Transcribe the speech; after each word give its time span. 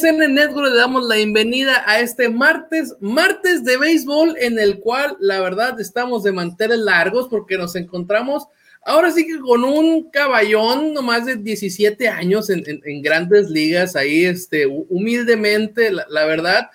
¿Qué 0.00 0.02
tal 0.02 0.10
amigos 0.10 0.26
de 0.26 0.26
ISN 0.26 0.34
Network? 0.34 0.70
Le 0.70 0.76
damos 0.76 1.06
la 1.06 1.16
bienvenida 1.16 1.84
a 1.86 2.00
este 2.00 2.28
martes, 2.28 2.94
martes 3.00 3.64
de 3.64 3.76
béisbol, 3.76 4.36
en 4.38 4.58
el 4.58 4.78
cual 4.78 5.16
la 5.18 5.40
verdad 5.40 5.80
estamos 5.80 6.22
de 6.22 6.32
manteles 6.32 6.78
largos 6.78 7.28
porque 7.28 7.56
nos 7.56 7.74
encontramos 7.74 8.46
ahora 8.84 9.10
sí 9.10 9.26
que 9.26 9.38
con 9.38 9.64
un 9.64 10.10
caballón 10.10 10.94
nomás 10.94 11.26
de 11.26 11.36
17 11.36 12.08
años 12.08 12.48
en, 12.50 13.02
grandes 13.02 13.50
ligas, 13.50 13.96
ahí 13.96 14.24
este, 14.24 14.66
humildemente, 14.66 15.90
la, 15.90 16.24
verdad, 16.26 16.70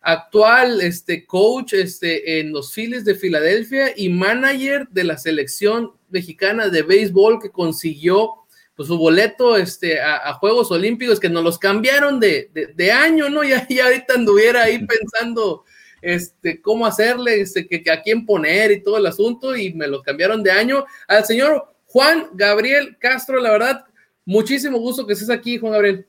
actual 0.00 0.80
este, 0.80 1.24
coach 1.24 1.72
este, 1.72 2.40
en 2.40 2.52
los 2.52 2.72
Phillies 2.72 3.04
de 3.04 3.14
Filadelfia 3.14 3.92
y 3.96 4.08
manager 4.08 4.88
de 4.90 5.04
la 5.04 5.18
selección 5.18 5.92
mexicana 6.10 6.68
de 6.68 6.82
béisbol 6.82 7.40
que 7.40 7.50
consiguió 7.50 8.45
pues 8.76 8.88
su 8.88 8.98
boleto 8.98 9.56
este, 9.56 10.00
a, 10.00 10.34
Juegos 10.34 10.70
Olímpicos, 10.70 11.18
que 11.18 11.30
nos 11.30 11.42
los 11.42 11.58
cambiaron 11.58 12.20
de, 12.20 12.92
año, 12.92 13.30
¿no? 13.30 13.42
Ya, 13.42 13.66
ya 13.68 13.86
ahorita 13.86 14.14
anduviera 14.14 14.64
ahí 14.64 14.86
pensando 14.86 15.64
este, 16.02 16.60
cómo 16.60 16.84
hacerle, 16.84 17.40
este, 17.40 17.66
que, 17.66 17.90
a 17.90 18.02
quién 18.02 18.26
poner 18.26 18.70
y 18.70 18.82
todo 18.82 18.98
el 18.98 19.06
asunto, 19.06 19.56
y 19.56 19.72
me 19.72 19.88
los 19.88 20.02
cambiaron 20.02 20.42
de 20.42 20.50
año. 20.50 20.84
Al 21.08 21.24
señor 21.24 21.74
Juan 21.86 22.28
Gabriel 22.34 22.98
Castro, 23.00 23.40
la 23.40 23.50
verdad, 23.50 23.84
muchísimo 24.26 24.78
gusto 24.78 25.06
que 25.06 25.14
estés 25.14 25.30
aquí, 25.30 25.56
Juan 25.56 25.72
Gabriel. 25.72 26.06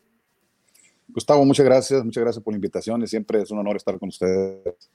Gustavo, 1.08 1.46
muchas 1.46 1.66
gracias, 1.66 2.04
muchas 2.04 2.22
gracias 2.22 2.44
por 2.44 2.54
la 2.54 2.58
invitación 2.58 3.02
y 3.02 3.08
siempre 3.08 3.42
es 3.42 3.50
un 3.50 3.60
honor 3.60 3.78
estar 3.78 3.98
con 3.98 4.10
ustedes. 4.10 4.90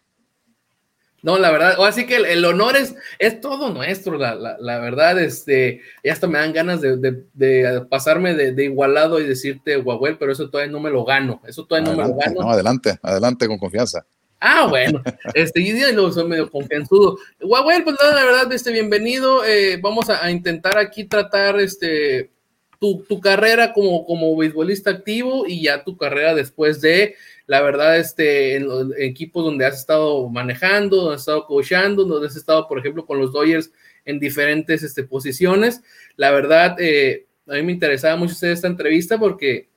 No, 1.22 1.38
la 1.38 1.52
verdad, 1.52 1.78
o 1.78 1.84
así 1.84 2.04
que 2.04 2.16
el, 2.16 2.44
honor 2.44 2.76
es, 2.76 2.96
es 3.20 3.40
todo 3.40 3.72
nuestro, 3.72 4.18
la, 4.18 4.34
la, 4.34 4.78
verdad, 4.80 5.20
este, 5.20 5.80
ya 6.02 6.12
hasta 6.12 6.26
me 6.26 6.40
dan 6.40 6.52
ganas 6.52 6.80
de, 6.80 7.86
pasarme 7.88 8.34
de, 8.34 8.64
igualado 8.64 9.20
y 9.20 9.24
decirte 9.24 9.76
Huawei, 9.76 10.18
pero 10.18 10.32
eso 10.32 10.50
todavía 10.50 10.72
no 10.72 10.80
me 10.80 10.90
lo 10.90 11.04
gano, 11.04 11.40
eso 11.46 11.64
todavía 11.64 11.92
no 11.92 11.96
me 11.96 12.08
lo 12.08 12.16
gano. 12.16 12.40
No, 12.40 12.50
adelante, 12.50 12.98
adelante 13.02 13.46
con 13.46 13.58
confianza. 13.58 14.04
Ah, 14.40 14.66
bueno, 14.68 15.00
este, 15.34 15.60
y 15.60 15.72
luego 15.92 16.10
soy 16.10 16.26
medio 16.26 16.50
confianzudo. 16.50 17.16
Huawei, 17.40 17.84
pues 17.84 17.94
nada, 18.00 18.16
la 18.16 18.24
verdad, 18.24 18.52
este, 18.52 18.72
bienvenido, 18.72 19.44
eh, 19.44 19.78
vamos 19.80 20.10
a, 20.10 20.28
intentar 20.28 20.76
aquí 20.76 21.04
tratar, 21.04 21.60
este, 21.60 22.32
tu, 22.80 23.04
tu 23.08 23.20
carrera 23.20 23.72
como, 23.72 24.04
como 24.04 24.36
beisbolista 24.36 24.90
activo 24.90 25.46
y 25.46 25.62
ya 25.62 25.84
tu 25.84 25.96
carrera 25.96 26.34
después 26.34 26.80
de, 26.80 27.14
la 27.52 27.60
verdad, 27.60 27.98
este, 27.98 28.56
en 28.56 28.66
los 28.66 28.86
equipos 28.96 29.44
donde 29.44 29.66
has 29.66 29.78
estado 29.78 30.26
manejando, 30.30 30.96
donde 30.96 31.16
has 31.16 31.20
estado 31.20 31.44
coachando, 31.44 32.06
donde 32.06 32.26
has 32.26 32.34
estado, 32.34 32.66
por 32.66 32.78
ejemplo, 32.78 33.04
con 33.04 33.18
los 33.18 33.30
Dodgers 33.30 33.70
en 34.06 34.18
diferentes 34.18 34.82
este, 34.82 35.04
posiciones. 35.04 35.82
La 36.16 36.30
verdad, 36.30 36.76
eh, 36.80 37.26
a 37.46 37.52
mí 37.56 37.62
me 37.62 37.72
interesaba 37.72 38.16
mucho 38.16 38.32
hacer 38.32 38.52
esta 38.52 38.68
entrevista 38.68 39.18
porque 39.18 39.68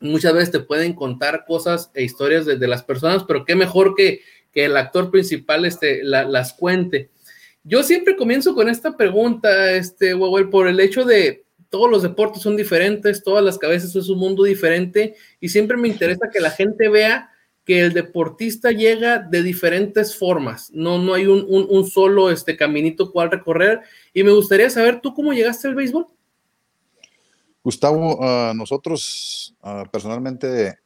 muchas 0.00 0.34
veces 0.34 0.50
te 0.50 0.58
pueden 0.58 0.94
contar 0.94 1.44
cosas 1.46 1.92
e 1.94 2.02
historias 2.02 2.44
de, 2.44 2.66
las 2.66 2.82
personas, 2.82 3.22
pero 3.22 3.44
qué 3.44 3.54
mejor 3.54 3.94
que, 3.94 4.22
que 4.50 4.64
el 4.64 4.76
actor 4.76 5.12
principal 5.12 5.64
este, 5.64 6.02
las 6.02 6.54
cuente. 6.54 7.10
Yo 7.62 7.84
siempre 7.84 8.16
comienzo 8.16 8.52
con 8.52 8.68
esta 8.68 8.96
pregunta, 8.96 9.70
este, 9.70 10.16
por 10.50 10.66
el 10.66 10.80
hecho 10.80 11.04
de, 11.04 11.45
todos 11.68 11.90
los 11.90 12.02
deportes 12.02 12.42
son 12.42 12.56
diferentes, 12.56 13.22
todas 13.22 13.44
las 13.44 13.58
cabezas 13.58 13.94
es 13.94 14.08
un 14.08 14.18
mundo 14.18 14.44
diferente 14.44 15.14
y 15.40 15.48
siempre 15.48 15.76
me 15.76 15.88
interesa 15.88 16.30
que 16.32 16.40
la 16.40 16.50
gente 16.50 16.88
vea 16.88 17.30
que 17.64 17.80
el 17.80 17.92
deportista 17.92 18.70
llega 18.70 19.18
de 19.18 19.42
diferentes 19.42 20.16
formas, 20.16 20.70
no, 20.72 20.98
no 20.98 21.14
hay 21.14 21.26
un, 21.26 21.86
solo 21.90 22.30
este, 22.30 22.56
caminito 22.56 23.10
cual 23.10 23.30
recorrer 23.30 23.80
y 24.14 24.22
me 24.22 24.30
gustaría 24.30 24.70
saber 24.70 25.00
tú 25.00 25.12
cómo 25.12 25.32
llegaste 25.32 25.66
al 25.66 25.74
béisbol. 25.74 26.06
Gustavo, 27.64 28.18
ah, 28.22 28.52
nosotros 28.54 29.52
uh, 29.62 29.82
personalmente 29.90 30.78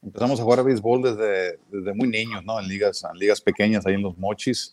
empezamos 0.00 0.38
a 0.38 0.44
jugar 0.44 0.60
a 0.60 0.62
béisbol 0.62 1.02
desde, 1.02 1.58
desde 1.68 1.92
muy 1.92 2.06
niños, 2.06 2.44
¿no? 2.44 2.60
En 2.60 2.68
ligas, 2.68 3.04
en 3.10 3.18
ligas 3.18 3.40
pequeñas, 3.40 3.84
ahí 3.84 3.94
en 3.94 4.02
los 4.02 4.16
mochis, 4.16 4.72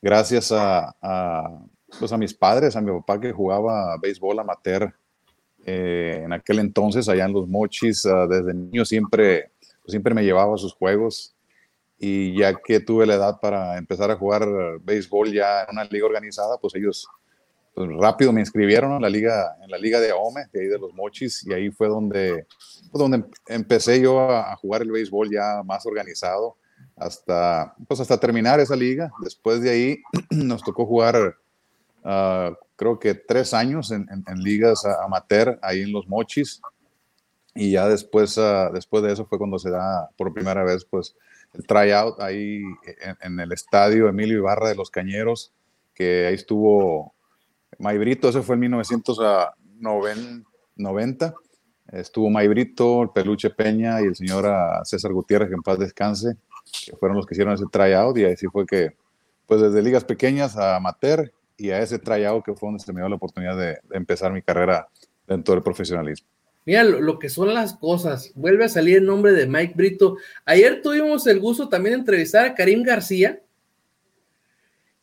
gracias 0.00 0.50
a 0.50 1.62
pues 1.98 2.12
a 2.12 2.18
mis 2.18 2.34
padres, 2.34 2.76
a 2.76 2.80
mi 2.80 2.90
papá 2.90 3.20
que 3.20 3.32
jugaba 3.32 3.96
béisbol 3.98 4.38
amateur 4.38 4.92
eh, 5.64 6.22
en 6.24 6.32
aquel 6.32 6.60
entonces 6.60 7.08
allá 7.08 7.24
en 7.24 7.32
los 7.32 7.46
Mochis, 7.46 8.06
ah, 8.06 8.26
desde 8.26 8.54
niño 8.54 8.84
siempre, 8.84 9.52
pues, 9.58 9.90
siempre 9.90 10.14
me 10.14 10.24
llevaba 10.24 10.54
a 10.54 10.58
sus 10.58 10.74
juegos 10.74 11.34
y 11.98 12.38
ya 12.38 12.54
que 12.54 12.80
tuve 12.80 13.06
la 13.06 13.14
edad 13.14 13.40
para 13.40 13.76
empezar 13.76 14.10
a 14.10 14.16
jugar 14.16 14.46
béisbol 14.82 15.32
ya 15.32 15.62
en 15.62 15.68
una 15.72 15.84
liga 15.84 16.06
organizada, 16.06 16.58
pues 16.58 16.74
ellos 16.76 17.08
pues, 17.78 17.88
rápido 17.96 18.32
me 18.32 18.40
inscribieron 18.40 18.92
en 18.92 19.02
la 19.02 19.08
liga, 19.08 19.56
en 19.62 19.70
la 19.70 19.78
liga 19.78 20.00
de 20.00 20.10
Ahome, 20.10 20.46
de 20.52 20.62
ahí 20.62 20.66
de 20.66 20.78
los 20.78 20.92
Mochis, 20.94 21.46
y 21.46 21.52
ahí 21.52 21.70
fue 21.70 21.86
donde, 21.86 22.44
pues, 22.90 22.98
donde 23.00 23.24
empecé 23.46 24.00
yo 24.00 24.20
a, 24.20 24.56
jugar 24.56 24.82
el 24.82 24.90
béisbol 24.90 25.30
ya 25.30 25.62
más 25.64 25.86
organizado 25.86 26.56
hasta, 26.96 27.76
pues 27.86 28.00
hasta 28.00 28.18
terminar 28.18 28.58
esa 28.58 28.74
liga. 28.74 29.12
Después 29.22 29.60
de 29.60 29.70
ahí 29.70 30.02
nos 30.30 30.62
tocó 30.64 30.86
jugar 30.86 31.36
Ah, 32.04 32.52
creo 32.76 32.98
que 32.98 33.14
tres 33.14 33.54
años 33.54 33.90
en, 33.90 34.06
ligas 34.36 34.84
amateur 35.04 35.58
ahí 35.62 35.82
en 35.82 35.92
los 35.92 36.08
Mochis. 36.08 36.60
Y 37.54 37.72
ya 37.72 37.88
después, 37.88 38.38
ah, 38.38 38.70
después 38.72 39.02
de 39.02 39.12
eso 39.12 39.26
fue 39.26 39.38
cuando 39.38 39.58
se 39.58 39.70
da 39.70 40.08
por 40.16 40.32
primera 40.32 40.64
vez 40.64 40.84
pues 40.84 41.16
el 41.54 41.66
tryout 41.66 42.20
ahí 42.20 42.62
en, 43.20 43.40
el 43.40 43.50
estadio 43.52 44.08
Emilio 44.08 44.38
Ibarra 44.38 44.68
de 44.68 44.76
los 44.76 44.90
Cañeros, 44.90 45.52
que 45.94 46.26
ahí 46.26 46.34
estuvo 46.34 47.14
Maibrito, 47.78 48.28
ese 48.28 48.42
fue 48.42 48.54
en 48.54 48.60
1990. 48.60 51.34
Estuvo 51.90 52.28
Maibrito, 52.28 53.02
el 53.02 53.08
Peluche 53.10 53.48
Peña 53.50 54.02
y 54.02 54.04
el 54.04 54.14
señor 54.14 54.46
ah, 54.46 54.82
César 54.84 55.12
Gutiérrez, 55.12 55.48
que 55.48 55.54
en 55.54 55.62
paz 55.62 55.78
descanse, 55.78 56.36
que 56.84 56.94
fueron 56.96 57.16
los 57.16 57.24
que 57.26 57.34
hicieron 57.34 57.54
ese 57.54 57.64
tryout. 57.70 58.18
Y 58.18 58.26
así 58.26 58.46
fue 58.46 58.66
que, 58.66 58.94
pues 59.46 59.62
desde 59.62 59.82
ligas 59.82 60.04
pequeñas 60.04 60.56
a 60.56 60.76
amateur 60.76 61.32
y 61.58 61.70
a 61.70 61.80
ese 61.80 61.98
tryout 61.98 62.44
que 62.44 62.54
fue 62.54 62.68
donde 62.68 62.82
se 62.82 62.92
me 62.92 63.00
dio 63.00 63.08
la 63.08 63.16
oportunidad 63.16 63.58
de, 63.58 63.78
empezar 63.90 64.32
mi 64.32 64.40
carrera 64.40 64.88
dentro 65.26 65.54
del 65.54 65.62
profesionalismo. 65.62 66.26
Mira 66.64 66.84
lo, 66.84 67.18
que 67.18 67.28
son 67.28 67.52
las 67.52 67.74
cosas. 67.74 68.30
Vuelve 68.34 68.64
a 68.64 68.68
salir 68.68 68.98
el 68.98 69.06
nombre 69.06 69.32
de 69.32 69.46
Mike 69.46 69.72
Brito. 69.74 70.16
Ayer 70.44 70.80
tuvimos 70.82 71.26
el 71.26 71.40
gusto 71.40 71.68
también 71.68 71.94
de 71.94 72.00
entrevistar 72.00 72.44
a 72.44 72.54
Karim 72.54 72.82
García 72.82 73.40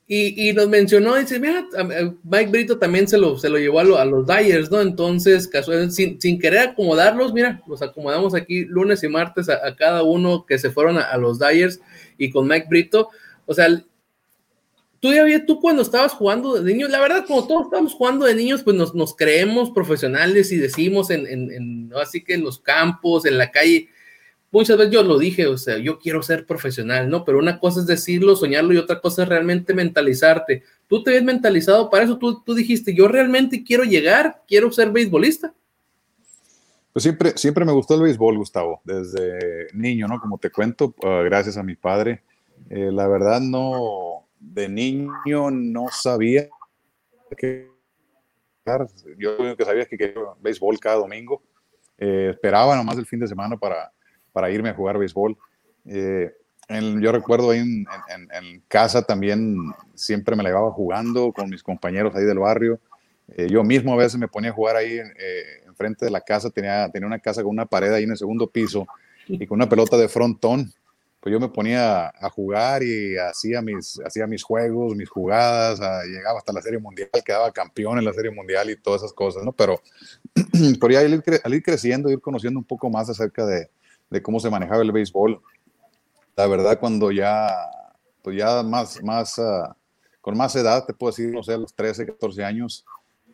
y, 0.07 0.54
nos 0.54 0.69
mencionó, 0.69 1.16
dice, 1.16 1.40
mira, 1.40 1.66
Mike 2.24 2.52
Brito 2.52 2.78
también 2.78 3.07
se 3.07 3.18
lo, 3.18 3.40
se 3.40 3.50
lo 3.50 3.57
llevó 3.57 3.80
a, 3.80 4.06
los 4.06 4.28
Dyers, 4.28 4.69
¿no? 4.69 4.80
Entonces, 4.80 5.50
sin, 5.90 6.22
sin, 6.22 6.40
querer 6.40 6.69
acomodarlos, 6.69 7.34
mira, 7.34 7.63
los 7.68 7.81
acomodamos 7.81 8.36
aquí 8.36 8.66
lunes 8.66 9.04
y 9.04 9.07
martes 9.07 9.50
a, 9.50 9.75
cada 9.75 10.04
uno 10.04 10.46
que 10.46 10.60
se 10.60 10.69
fueron 10.69 11.00
a, 11.00 11.02
a 11.02 11.18
los 11.18 11.40
Dyers 11.40 11.81
y 12.19 12.30
con 12.30 12.48
Mike 12.48 12.68
Brito. 12.69 13.10
O 13.48 13.56
sea, 13.56 13.68
tú 15.46 15.60
cuando 15.60 15.81
estabas 15.81 16.13
jugando 16.13 16.54
de 16.54 16.74
niños, 16.74 16.90
la 16.90 17.00
verdad, 17.00 17.25
como 17.25 17.48
todos 17.48 17.66
estamos 17.66 17.94
jugando 17.94 18.25
de 18.25 18.36
niños, 18.36 18.63
pues 18.63 18.75
nos, 18.75 19.16
creemos 19.16 19.72
profesionales 19.72 20.52
y 20.52 20.57
decimos 20.57 21.10
en, 21.10 21.92
así 22.02 22.24
que 22.24 22.34
en 22.34 22.44
los 22.44 22.60
campos, 22.60 23.25
en 23.25 23.38
la 23.38 23.52
calle, 23.52 23.90
muchas 24.52 24.78
veces 24.78 24.94
yo 24.94 25.04
lo 25.04 25.18
dije, 25.18 25.48
o 25.48 25.57
sea, 25.57 25.78
yo 25.78 26.00
quiero 26.00 26.24
ser 26.24 26.46
profesional, 26.46 27.10
¿no? 27.10 27.25
Pero 27.25 27.40
una 27.40 27.60
cosa 27.60 27.81
es 27.81 27.88
decirlo, 27.88 28.36
soñarlo 28.36 28.74
y 28.74 28.78
otra 28.78 29.02
cosa 29.02 29.24
es 29.24 29.30
realmente 29.30 29.74
mentalizarte. 29.74 30.63
Tú 30.88 31.04
te 31.04 31.12
ves 31.12 31.24
mentalizado 31.24 31.90
para 31.90 32.06
eso, 32.06 32.18
tú, 32.18 32.42
tú 32.44 32.54
dijiste, 32.54 32.94
yo 32.94 33.07
realmente 33.07 33.63
quiero 33.63 33.84
llegar, 33.84 34.44
quiero 34.48 34.72
ser 34.72 34.92
beisbolista. 34.92 35.54
Pues 36.94 37.04
siempre, 37.04 37.34
siempre 37.36 37.66
me 37.66 37.74
gustó 37.74 37.96
el 37.96 38.04
béisbol, 38.04 38.38
Gustavo, 38.38 38.80
desde 38.86 39.68
niño, 39.74 40.07
¿no? 40.07 40.22
Como 40.22 40.38
te 40.38 40.50
cuento, 40.50 40.96
ah, 41.04 41.22
gracias 41.25 41.57
a 41.57 41.63
mi 41.63 41.75
padre. 41.75 42.24
Eh, 42.69 42.90
la 42.92 43.07
verdad 43.07 43.42
no, 43.42 44.25
de 44.40 44.70
niño 44.70 45.52
no 45.52 45.88
sabía 45.90 46.50
que 47.38 47.76
yo 49.18 49.38
lo 49.38 49.56
que 49.56 49.66
sabía 49.66 49.84
es 49.84 49.88
que 49.88 49.98
quería 49.98 50.22
béisbol 50.40 50.80
cada 50.80 50.96
domingo. 50.96 51.44
Eh, 51.98 52.30
esperaba 52.32 52.76
nomás 52.76 52.98
el 52.98 53.06
fin 53.06 53.20
de 53.20 53.28
semana 53.28 53.58
para, 53.58 53.92
para 54.32 54.50
irme 54.50 54.70
a 54.70 54.74
jugar 54.74 54.98
béisbol. 54.98 55.38
Eh, 55.86 56.34
yo 57.00 57.12
recuerdo 57.12 57.52
ahí 57.52 57.60
en, 57.60 58.64
casa 58.68 59.04
también 59.04 59.56
siempre 59.94 60.36
me 60.36 60.42
la 60.42 60.50
llevaba 60.50 60.72
jugando 60.72 61.31
con 61.31 61.48
mis 61.48 61.62
compañeros 61.62 62.16
ahí 62.16 62.24
del 62.24 62.40
barrio. 62.40 62.80
Eh, 63.38 63.48
yo 63.50 63.64
mismo 63.64 63.94
a 63.94 63.98
veces 63.98 64.20
me 64.20 64.28
ponía 64.28 64.50
a 64.50 64.54
jugar 64.54 64.76
ahí 64.76 65.00
enfrente 65.68 66.06
de 66.06 66.12
la 66.12 66.22
casa. 66.22 66.50
Tenía, 66.50 66.90
tenía 66.90 67.06
una 67.08 67.20
casa 67.20 67.44
con 67.44 67.52
una 67.52 67.68
pared 67.68 67.94
ahí 67.94 68.04
en 68.04 68.12
el 68.12 68.18
segundo 68.18 68.48
piso 68.48 68.88
y 69.28 69.46
con 69.46 69.58
una 69.58 69.70
pelota 69.70 69.96
de 69.96 70.08
frontón 70.08 70.74
pues 71.25 71.33
yo 71.33 71.39
me 71.39 71.50
ponía 71.50 72.10
a 72.10 72.30
jugar 72.30 72.83
y 72.83 73.18
hacía 73.18 73.60
mis, 73.60 74.00
hacía 74.06 74.27
mis 74.27 74.44
juegos, 74.44 74.95
mis 74.95 75.10
jugadas, 75.10 75.80
llegaba 76.06 76.38
hasta 76.38 76.54
la 76.54 76.62
Serie 76.62 76.77
Mundial, 76.77 77.10
quedaba 77.25 77.51
campeón 77.51 77.98
en 77.98 78.06
la 78.06 78.13
Serie 78.13 78.30
Mundial 78.30 78.69
y 78.69 78.75
todas 78.75 79.01
esas 79.01 79.12
cosas, 79.12 79.44
¿no? 79.44 79.51
Pero, 79.51 79.81
por 80.80 80.92
ya 80.92 81.00
al 81.00 81.12
ir, 81.16 81.24
al 81.44 81.54
ir, 81.56 81.63
creciendo, 81.63 82.12
ir 82.12 82.22
conociendo 82.22 82.60
un 82.60 82.63
poco 82.63 82.92
más 82.92 83.10
acerca 83.10 83.44
de, 83.44 83.72
de, 84.12 84.22
cómo 84.22 84.39
se 84.39 84.51
manejaba 84.51 84.83
el 84.83 84.92
béisbol, 84.92 85.42
la 86.36 86.45
verdad 86.45 86.80
cuando 86.80 87.12
ya, 87.12 87.50
pues 88.21 88.38
ya 88.38 88.62
más, 88.62 89.01
más, 89.01 89.39
ah, 89.39 89.75
con 90.21 90.38
más 90.38 90.56
edad, 90.56 90.86
te 90.86 90.94
puedo 90.94 91.10
decir, 91.10 91.33
no 91.33 91.42
sé, 91.42 91.54
a 91.54 91.57
los 91.57 91.74
13, 91.74 92.06
14 92.06 92.44
años, 92.44 92.86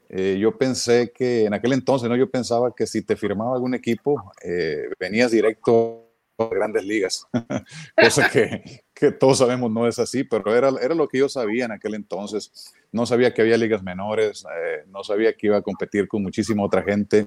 eh, 0.08 0.38
yo 0.40 0.58
pensé 0.58 1.12
que 1.12 1.44
en 1.44 1.54
aquel 1.54 1.74
entonces, 1.74 2.08
¿no? 2.08 2.16
Yo 2.16 2.32
pensaba 2.32 2.74
que 2.74 2.88
si 2.88 3.02
te 3.02 3.18
firmaba 3.18 3.56
algún 3.56 3.74
equipo, 3.74 4.32
eh, 4.42 4.88
venías 4.98 5.32
directo 5.32 6.01
grandes 6.50 6.84
ligas, 6.84 7.28
cosa 7.96 8.30
que, 8.30 9.12
todos 9.20 9.40
sabemos 9.40 9.72
no 9.72 9.88
es 9.88 9.98
así, 10.00 10.24
pero 10.24 10.56
era, 10.56 10.70
era 10.82 10.94
lo 10.94 11.08
que 11.08 11.18
yo 11.18 11.28
sabía 11.28 11.66
en 11.66 11.72
aquel 11.72 11.96
entonces. 11.96 12.74
No 12.92 13.06
sabía 13.06 13.34
que 13.34 13.42
había 13.42 13.58
ligas 13.58 13.82
menores, 13.82 14.46
eh, 14.46 14.84
no 14.88 15.04
sabía 15.04 15.34
que 15.34 15.48
iba 15.48 15.58
a 15.58 15.62
competir 15.62 16.08
con 16.08 16.22
muchísima 16.22 16.64
otra 16.64 16.84
gente. 16.84 17.26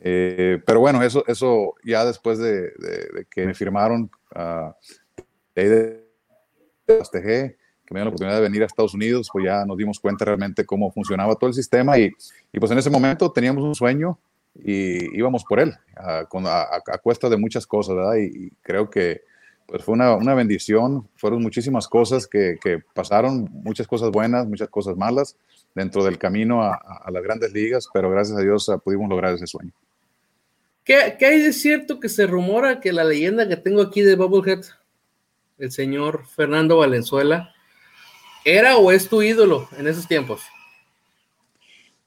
pero 0.00 0.80
bueno, 0.80 1.02
eso, 1.02 1.24
eso 1.26 1.74
ya 1.84 2.04
después 2.04 2.38
de, 2.38 2.72
que 3.30 3.46
me 3.46 3.54
firmaron, 3.54 4.10
uh, 4.36 4.72
de, 5.54 6.04
de, 6.86 7.56
que 7.86 7.92
me 7.92 8.00
dio 8.00 8.04
la 8.04 8.08
oportunidad 8.10 8.36
de 8.36 8.42
venir 8.42 8.62
a 8.62 8.66
Estados 8.66 8.94
Unidos, 8.94 9.28
pues 9.32 9.44
ya 9.44 9.64
nos 9.64 9.76
dimos 9.76 9.98
cuenta 9.98 10.24
realmente 10.24 10.64
cómo 10.64 10.90
funcionaba 10.90 11.34
todo 11.34 11.48
el 11.48 11.54
sistema 11.54 11.98
y, 11.98 12.12
y 12.52 12.60
pues 12.60 12.70
en 12.70 12.78
ese 12.78 12.90
momento 12.90 13.30
teníamos 13.30 13.64
un 13.64 13.74
sueño 13.74 14.18
y 14.54 15.16
íbamos 15.16 15.44
por 15.44 15.60
él, 15.60 15.74
a, 15.96 16.20
a, 16.20 16.98
cuesta 16.98 17.28
de 17.28 17.36
muchas 17.36 17.66
cosas. 17.66 17.96
Y, 18.18 18.50
creo 18.62 18.90
que 18.90 19.22
pues 19.66 19.82
fue 19.82 19.94
una, 19.94 20.14
una 20.14 20.34
bendición, 20.34 21.08
fueron 21.16 21.42
muchísimas 21.42 21.88
cosas 21.88 22.26
que, 22.26 22.58
que, 22.62 22.82
pasaron, 22.92 23.48
muchas 23.50 23.86
cosas 23.86 24.10
buenas, 24.10 24.46
muchas 24.46 24.68
cosas 24.68 24.96
malas 24.96 25.36
dentro 25.74 26.04
del 26.04 26.18
camino 26.18 26.62
a, 26.62 26.74
a 26.74 27.10
las 27.10 27.22
grandes 27.22 27.52
ligas, 27.52 27.88
pero 27.92 28.10
gracias 28.10 28.38
a 28.38 28.42
Dios 28.42 28.68
ah, 28.68 28.78
pudimos 28.78 29.08
lograr 29.08 29.34
ese 29.34 29.46
sueño. 29.46 29.72
¿Qué, 30.84 31.16
¿Qué, 31.18 31.26
hay 31.26 31.40
de 31.40 31.54
cierto 31.54 31.98
que 31.98 32.10
se 32.10 32.26
rumora 32.26 32.80
que 32.80 32.92
la 32.92 33.04
leyenda 33.04 33.48
que 33.48 33.56
tengo 33.56 33.80
aquí 33.80 34.02
de 34.02 34.16
Bubblehead, 34.16 34.64
el 35.58 35.72
señor 35.72 36.26
Fernando 36.26 36.76
Valenzuela, 36.76 37.54
¿Era 38.44 38.76
o 38.76 38.92
es 38.92 39.08
tu 39.08 39.22
ídolo 39.22 39.66
en 39.78 39.86
esos 39.86 40.06
tiempos? 40.06 40.42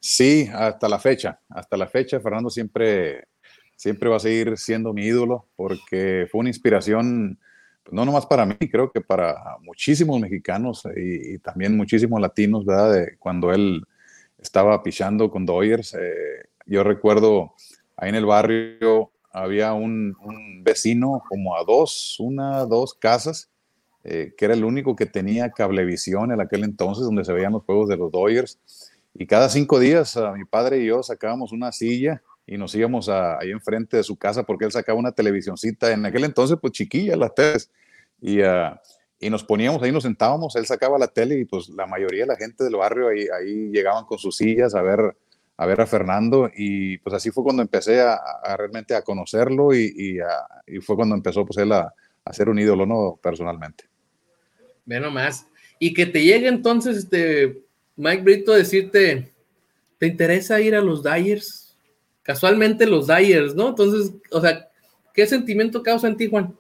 Sí, 0.09 0.49
hasta 0.53 0.87
la 0.87 0.99
fecha. 0.99 1.41
Hasta 1.49 1.75
la 1.75 1.85
fecha, 1.85 2.21
Fernando 2.21 2.49
siempre, 2.49 3.27
siempre 3.75 4.07
va 4.07 4.15
a 4.15 4.19
seguir 4.21 4.57
siendo 4.57 4.93
mi 4.93 5.03
ídolo 5.03 5.47
porque 5.57 6.29
fue 6.31 6.39
una 6.39 6.49
inspiración, 6.49 7.37
pues, 7.83 7.93
no 7.93 8.05
nomás 8.05 8.25
para 8.25 8.45
mí, 8.45 8.55
creo 8.55 8.89
que 8.89 9.01
para 9.01 9.57
muchísimos 9.59 10.17
mexicanos 10.21 10.87
y, 10.95 11.39
también 11.39 11.75
muchísimos 11.75 12.21
latinos, 12.21 12.65
¿verdad? 12.65 12.93
De 12.93 13.17
cuando 13.17 13.51
él 13.51 13.83
estaba 14.37 14.81
pichando 14.81 15.29
con 15.29 15.45
Doyers. 15.45 15.93
Eh, 15.95 16.47
yo 16.65 16.85
recuerdo 16.85 17.53
ahí 17.97 18.07
en 18.07 18.15
el 18.15 18.25
barrio 18.25 19.11
había 19.33 19.73
un, 19.73 20.15
vecino 20.63 21.21
como 21.27 21.57
a 21.57 21.65
dos, 21.65 22.17
una, 22.21 22.65
dos 22.65 22.93
casas 22.93 23.49
eh, 24.05 24.33
que 24.37 24.45
era 24.45 24.53
el 24.53 24.63
único 24.63 24.95
que 24.95 25.05
tenía 25.05 25.51
cablevisión 25.51 26.31
en 26.31 26.39
aquel 26.39 26.63
entonces, 26.63 27.03
donde 27.03 27.25
se 27.25 27.33
veían 27.33 27.51
los 27.51 27.63
juegos 27.63 27.89
de 27.89 27.97
los 27.97 28.09
Dodgers. 28.09 28.57
Y 29.19 29.25
cada 29.25 29.49
cinco 29.49 29.79
días 29.79 30.15
a 30.15 30.31
mi 30.33 30.45
padre 30.45 30.79
y 30.79 30.85
yo 30.85 31.01
sacábamos 31.01 31.51
una 31.51 31.71
silla 31.71 32.21
y 32.45 32.57
nos 32.57 32.73
íbamos 32.75 33.09
ahí 33.09 33.51
enfrente 33.51 33.97
de 33.97 34.03
su 34.03 34.15
casa 34.15 34.43
porque 34.43 34.65
él 34.65 34.71
sacaba 34.71 34.99
una 34.99 35.11
televisioncita, 35.11 35.91
en 35.91 36.05
aquel 36.05 36.23
entonces 36.23 36.57
pues 36.61 36.73
chiquilla 36.73 37.15
las 37.15 37.33
teles, 37.33 37.71
y, 38.21 38.41
uh, 38.41 38.75
y 39.19 39.29
nos 39.29 39.43
poníamos 39.43 39.81
ahí, 39.81 39.91
nos 39.91 40.03
sentábamos, 40.03 40.55
él 40.55 40.65
sacaba 40.65 40.99
la 40.99 41.07
tele 41.07 41.39
y 41.39 41.45
pues 41.45 41.67
la 41.69 41.87
mayoría 41.87 42.21
de 42.21 42.27
la 42.27 42.35
gente 42.35 42.63
del 42.63 42.75
barrio 42.75 43.09
ahí, 43.09 43.27
ahí 43.27 43.69
llegaban 43.71 44.05
con 44.05 44.19
sus 44.19 44.37
sillas 44.37 44.75
a 44.75 44.81
ver, 44.83 45.17
a 45.57 45.65
ver 45.65 45.81
a 45.81 45.87
Fernando 45.87 46.49
y 46.55 46.99
pues 46.99 47.15
así 47.15 47.31
fue 47.31 47.43
cuando 47.43 47.63
empecé 47.63 48.01
a, 48.01 48.13
a 48.13 48.55
realmente 48.55 48.95
a 48.95 49.01
conocerlo 49.01 49.73
y, 49.73 49.93
y, 49.97 50.75
y, 50.75 50.79
fue 50.79 50.95
cuando 50.95 51.15
empezó 51.15 51.43
pues 51.43 51.57
él 51.57 51.71
a, 51.71 51.91
a 52.23 52.33
ser 52.33 52.49
un 52.49 52.59
ídolo, 52.59 52.85
¿no? 52.85 53.19
Personalmente. 53.21 53.85
Ve 54.85 54.99
nomás. 54.99 55.47
Y 55.79 55.93
que 55.93 56.05
te 56.05 56.23
llegue 56.23 56.47
entonces 56.47 56.97
este 56.97 57.66
Mike 57.97 58.21
Brito 58.21 58.53
decirte, 58.53 59.33
¿te 59.97 60.07
interesa 60.07 60.61
ir 60.61 60.75
a 60.75 60.81
los 60.81 61.03
Dyers? 61.03 61.75
Casualmente 62.21 62.85
los 62.85 63.07
Dyers, 63.07 63.55
¿no? 63.55 63.69
Entonces, 63.69 64.13
o 64.31 64.39
sea, 64.39 64.69
¿qué 65.13 65.25
sentimiento 65.25 65.81
causa 65.81 66.07
en 66.07 66.15
ti, 66.15 66.29
Juan? 66.29 66.55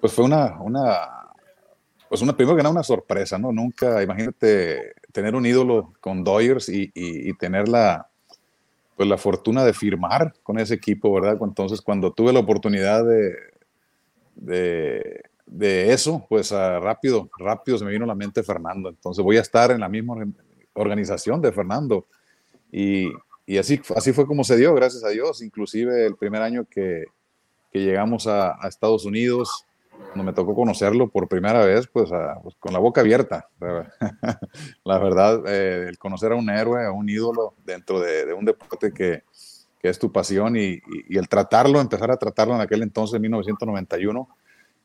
Pues 0.00 0.12
fue 0.12 0.24
una, 0.24 0.60
una, 0.60 1.28
pues 2.08 2.22
una, 2.22 2.36
primero 2.36 2.56
que 2.56 2.62
nada, 2.62 2.72
una 2.72 2.82
sorpresa, 2.82 3.38
¿no? 3.38 3.52
Nunca, 3.52 4.02
imagínate 4.02 4.94
tener 5.12 5.34
un 5.34 5.46
ídolo 5.46 5.92
con 6.00 6.24
Dodgers 6.24 6.68
y, 6.68 6.90
y, 6.94 7.30
y, 7.30 7.34
tener 7.34 7.68
la, 7.68 8.08
pues 8.96 9.08
la 9.08 9.16
fortuna 9.16 9.64
de 9.64 9.74
firmar 9.74 10.34
con 10.42 10.58
ese 10.58 10.74
equipo, 10.74 11.12
¿verdad? 11.12 11.38
Entonces, 11.40 11.80
cuando 11.80 12.12
tuve 12.12 12.32
la 12.32 12.40
oportunidad 12.40 13.04
de, 13.04 13.34
de 14.34 15.22
de 15.50 15.92
eso, 15.92 16.26
pues 16.28 16.52
uh, 16.52 16.78
rápido, 16.80 17.30
rápido 17.38 17.78
se 17.78 17.84
me 17.84 17.90
vino 17.90 18.04
a 18.04 18.08
la 18.08 18.14
mente 18.14 18.42
Fernando. 18.42 18.88
Entonces 18.88 19.24
voy 19.24 19.38
a 19.38 19.40
estar 19.40 19.70
en 19.70 19.80
la 19.80 19.88
misma 19.88 20.14
organización 20.74 21.40
de 21.40 21.52
Fernando. 21.52 22.06
Y, 22.70 23.08
y 23.46 23.56
así, 23.56 23.80
así 23.96 24.12
fue 24.12 24.26
como 24.26 24.44
se 24.44 24.56
dio, 24.56 24.74
gracias 24.74 25.04
a 25.04 25.08
Dios. 25.08 25.42
Inclusive 25.42 26.06
el 26.06 26.16
primer 26.16 26.42
año 26.42 26.66
que, 26.70 27.06
que 27.72 27.80
llegamos 27.80 28.26
a, 28.26 28.58
Estados 28.68 29.06
Unidos, 29.06 29.64
cuando 29.90 30.24
me 30.24 30.32
tocó 30.32 30.54
conocerlo 30.54 31.08
por 31.08 31.28
primera 31.28 31.64
vez, 31.64 31.88
pues, 31.88 32.10
uh, 32.10 32.42
pues 32.42 32.54
con 32.58 32.72
la 32.72 32.78
boca 32.78 33.00
abierta. 33.00 33.48
la 34.84 34.98
verdad, 34.98 35.42
eh, 35.46 35.86
el 35.88 35.98
conocer 35.98 36.32
a 36.32 36.36
un 36.36 36.50
héroe, 36.50 36.84
a 36.84 36.92
un 36.92 37.08
ídolo 37.08 37.54
dentro 37.64 38.00
de, 38.00 38.32
un 38.34 38.44
deporte 38.44 38.92
que, 38.92 39.22
que, 39.80 39.88
es 39.88 39.98
tu 39.98 40.12
pasión 40.12 40.56
y, 40.56 40.74
y, 40.74 40.82
y 41.08 41.18
el 41.18 41.28
tratarlo, 41.28 41.80
empezar 41.80 42.10
a 42.10 42.18
tratarlo 42.18 42.54
en 42.54 42.60
aquel 42.60 42.82
entonces, 42.82 43.16
en 43.16 43.22
1991 43.22 44.28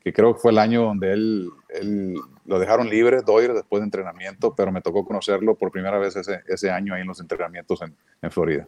que 0.03 0.11
creo 0.11 0.33
que 0.33 0.41
fue 0.41 0.51
el 0.51 0.57
año 0.57 0.83
donde 0.83 1.13
él, 1.13 1.49
él 1.69 2.15
lo 2.45 2.59
dejaron 2.59 2.89
libre, 2.89 3.21
Doyer, 3.21 3.53
después 3.53 3.81
de 3.81 3.85
entrenamiento, 3.85 4.53
pero 4.53 4.71
me 4.71 4.81
tocó 4.81 5.05
conocerlo 5.05 5.55
por 5.55 5.71
primera 5.71 5.97
vez 5.97 6.15
ese, 6.15 6.41
ese 6.47 6.69
año 6.69 6.93
ahí 6.93 7.01
en 7.01 7.07
los 7.07 7.21
entrenamientos 7.21 7.81
en, 7.81 7.95
en 8.21 8.31
Florida. 8.31 8.67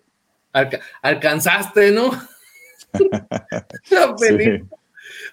Alca 0.53 0.79
alcanzaste, 1.01 1.91
¿no? 1.91 2.11
sí. 4.17 4.63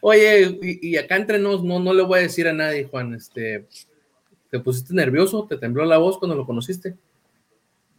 Oye, 0.01 0.59
y, 0.61 0.91
y, 0.91 0.97
acá 0.97 1.17
entre 1.17 1.39
nos, 1.39 1.63
no, 1.63 1.79
no 1.79 1.95
le 1.95 2.03
voy 2.03 2.19
a 2.19 2.23
decir 2.23 2.49
a 2.49 2.53
nadie, 2.53 2.89
Juan, 2.91 3.15
este, 3.15 3.67
¿te 4.51 4.59
pusiste 4.59 4.95
nervioso? 4.95 5.47
¿Te 5.49 5.57
tembló 5.57 5.85
la 5.85 5.99
voz 5.99 6.19
cuando 6.19 6.35
lo 6.35 6.45
conociste? 6.45 6.97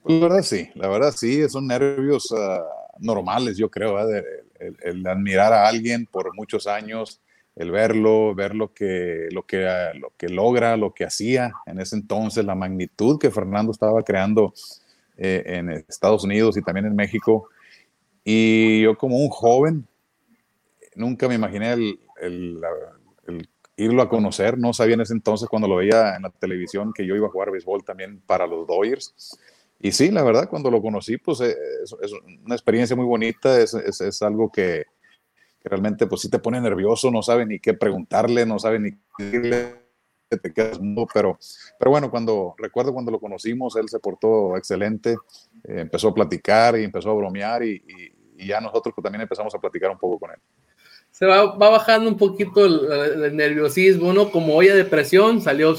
Pues 0.03 0.19
la 0.19 0.27
verdad 0.27 0.43
sí, 0.43 0.69
la 0.75 0.89
verdad 0.89 1.13
sí, 1.15 1.47
son 1.49 1.67
nervios 1.67 2.29
uh, 2.31 2.61
normales, 2.99 3.57
yo 3.57 3.71
creo, 3.71 3.97
¿eh? 3.99 4.23
el, 4.59 4.67
el, 4.67 4.97
el, 4.99 5.07
admirar 5.07 5.53
a 5.53 5.67
alguien 5.67 6.05
por 6.05 6.35
muchos 6.35 6.67
años, 6.67 7.21
el 7.55 7.71
verlo, 7.71 8.33
ver 8.33 8.55
lo 8.55 8.73
que, 8.73 9.27
lo, 9.31 9.43
que, 9.43 9.91
lo 9.95 10.11
que 10.17 10.29
logra, 10.29 10.75
lo 10.75 10.93
que 10.93 11.05
hacía 11.05 11.53
en 11.65 11.79
ese 11.79 11.95
entonces, 11.95 12.43
la 12.45 12.55
magnitud 12.55 13.19
que 13.19 13.31
Fernando 13.31 13.71
estaba 13.71 14.01
creando 14.03 14.53
eh, 15.17 15.43
en 15.45 15.69
Estados 15.69 16.23
Unidos 16.23 16.57
y 16.57 16.63
también 16.63 16.87
en 16.87 16.95
México. 16.95 17.49
Y 18.23 18.81
yo 18.81 18.97
como 18.97 19.17
un 19.17 19.29
joven, 19.29 19.87
nunca 20.95 21.27
me 21.27 21.35
imaginé 21.35 21.73
el, 21.73 22.61
irlo 23.75 24.01
a 24.01 24.09
conocer, 24.09 24.57
no 24.57 24.73
sabía 24.73 24.95
en 24.95 25.01
ese 25.01 25.13
entonces 25.13 25.49
cuando 25.49 25.67
lo 25.67 25.77
veía 25.77 26.15
en 26.15 26.23
la 26.23 26.29
televisión 26.29 26.93
que 26.93 27.05
yo 27.05 27.15
iba 27.15 27.27
a 27.27 27.31
jugar 27.31 27.51
béisbol 27.51 27.83
también 27.83 28.21
para 28.25 28.47
los 28.47 28.67
Dodgers. 28.67 29.37
Y 29.79 29.91
sí, 29.91 30.11
la 30.11 30.23
verdad, 30.23 30.47
cuando 30.49 30.71
lo 30.71 30.81
conocí, 30.81 31.17
pues 31.17 31.41
es, 31.41 31.55
es 32.01 32.11
una 32.45 32.55
experiencia 32.55 32.95
muy 32.95 33.05
bonita, 33.05 33.59
es, 33.59 33.73
es 33.73 34.21
algo 34.21 34.49
que, 34.49 34.85
que 35.63 35.69
realmente 35.69 36.07
pues 36.07 36.21
sí 36.21 36.29
te 36.29 36.39
pone 36.39 36.59
nervioso, 36.59 37.09
no 37.09 37.23
sabe 37.23 37.45
ni 37.45 37.59
qué 37.59 37.73
preguntarle, 37.73 38.45
no 38.45 38.59
sabe 38.59 38.79
ni 38.79 38.91
qué 38.91 39.23
decirle, 39.23 39.83
te 40.37 40.53
quedas 40.53 40.79
mudo, 40.79 41.07
pero, 41.13 41.37
pero 41.79 41.91
bueno, 41.91 42.11
cuando 42.11 42.55
recuerdo 42.57 42.93
cuando 42.93 43.11
lo 43.11 43.19
conocimos, 43.19 43.75
él 43.77 43.87
se 43.87 43.99
portó 43.99 44.57
excelente, 44.57 45.11
eh, 45.63 45.81
empezó 45.81 46.09
a 46.09 46.13
platicar 46.13 46.77
y 46.77 46.83
empezó 46.83 47.11
a 47.11 47.13
bromear 47.13 47.63
y, 47.63 47.75
y, 47.75 48.43
y, 48.43 48.47
ya 48.47 48.59
nosotros 48.59 48.93
pues, 48.93 49.03
también 49.03 49.21
empezamos 49.21 49.53
a 49.55 49.59
platicar 49.59 49.91
un 49.91 49.97
poco 49.97 50.19
con 50.19 50.31
él. 50.31 50.37
Se 51.11 51.25
va, 51.25 51.55
va 51.55 51.69
bajando 51.69 52.09
un 52.09 52.17
poquito 52.17 52.65
el, 52.65 53.23
el, 53.23 53.35
nerviosismo, 53.35 54.11
¿no? 54.13 54.31
Como 54.31 54.55
olla 54.55 54.75
de 54.75 54.83
presión, 54.83 55.41
salió 55.41 55.75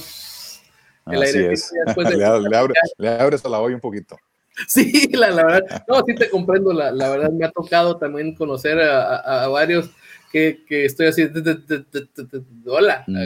el 1.11 1.23
Así 1.23 1.39
aire. 1.39 1.53
Es. 1.53 1.73
De... 1.97 2.17
le, 2.17 2.17
le, 2.17 2.57
abre, 2.57 2.75
le 2.99 3.09
abres 3.09 3.45
a 3.45 3.49
la 3.49 3.61
olla 3.61 3.75
un 3.75 3.81
poquito. 3.81 4.17
Sí, 4.69 5.09
la, 5.13 5.31
la, 5.31 5.45
verdad, 5.45 5.85
no, 5.89 6.03
sí 6.07 6.15
te 6.15 6.31
comprendo, 6.31 6.73
la, 6.73 6.93
la, 6.93 7.11
verdad 7.11 7.31
me 7.31 7.45
ha 7.45 7.51
tocado 7.51 7.97
también 7.97 8.35
conocer 8.35 8.81
a, 8.81 9.17
a, 9.17 9.45
a 9.45 9.49
varios 9.49 9.91
que, 10.31 10.65
que, 10.67 10.85
estoy 10.85 11.07
así, 11.07 11.29
hola, 12.67 13.05
mm. 13.07 13.17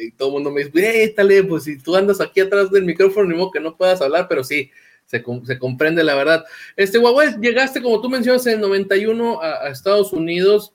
y 0.00 0.12
todo 0.12 0.28
el 0.28 0.34
mundo 0.34 0.50
me 0.50 0.64
dice, 0.64 1.04
étale, 1.04 1.42
pues 1.44 1.64
si 1.64 1.78
tú 1.78 1.96
andas 1.96 2.20
aquí 2.20 2.40
atrás 2.40 2.70
del 2.70 2.84
micrófono, 2.84 3.28
ni 3.28 3.36
modo 3.36 3.50
que 3.50 3.60
no 3.60 3.76
puedas 3.76 4.00
hablar, 4.00 4.26
pero 4.28 4.44
sí, 4.44 4.70
se, 5.06 5.24
se 5.44 5.58
comprende 5.58 6.04
la 6.04 6.14
verdad. 6.14 6.44
Este, 6.76 6.98
Huawei, 6.98 7.34
llegaste, 7.40 7.82
como 7.82 8.00
tú 8.00 8.08
mencionas, 8.08 8.46
en 8.46 8.54
el 8.54 8.60
91 8.60 9.42
a, 9.42 9.66
a 9.66 9.68
Estados 9.70 10.12
Unidos, 10.12 10.72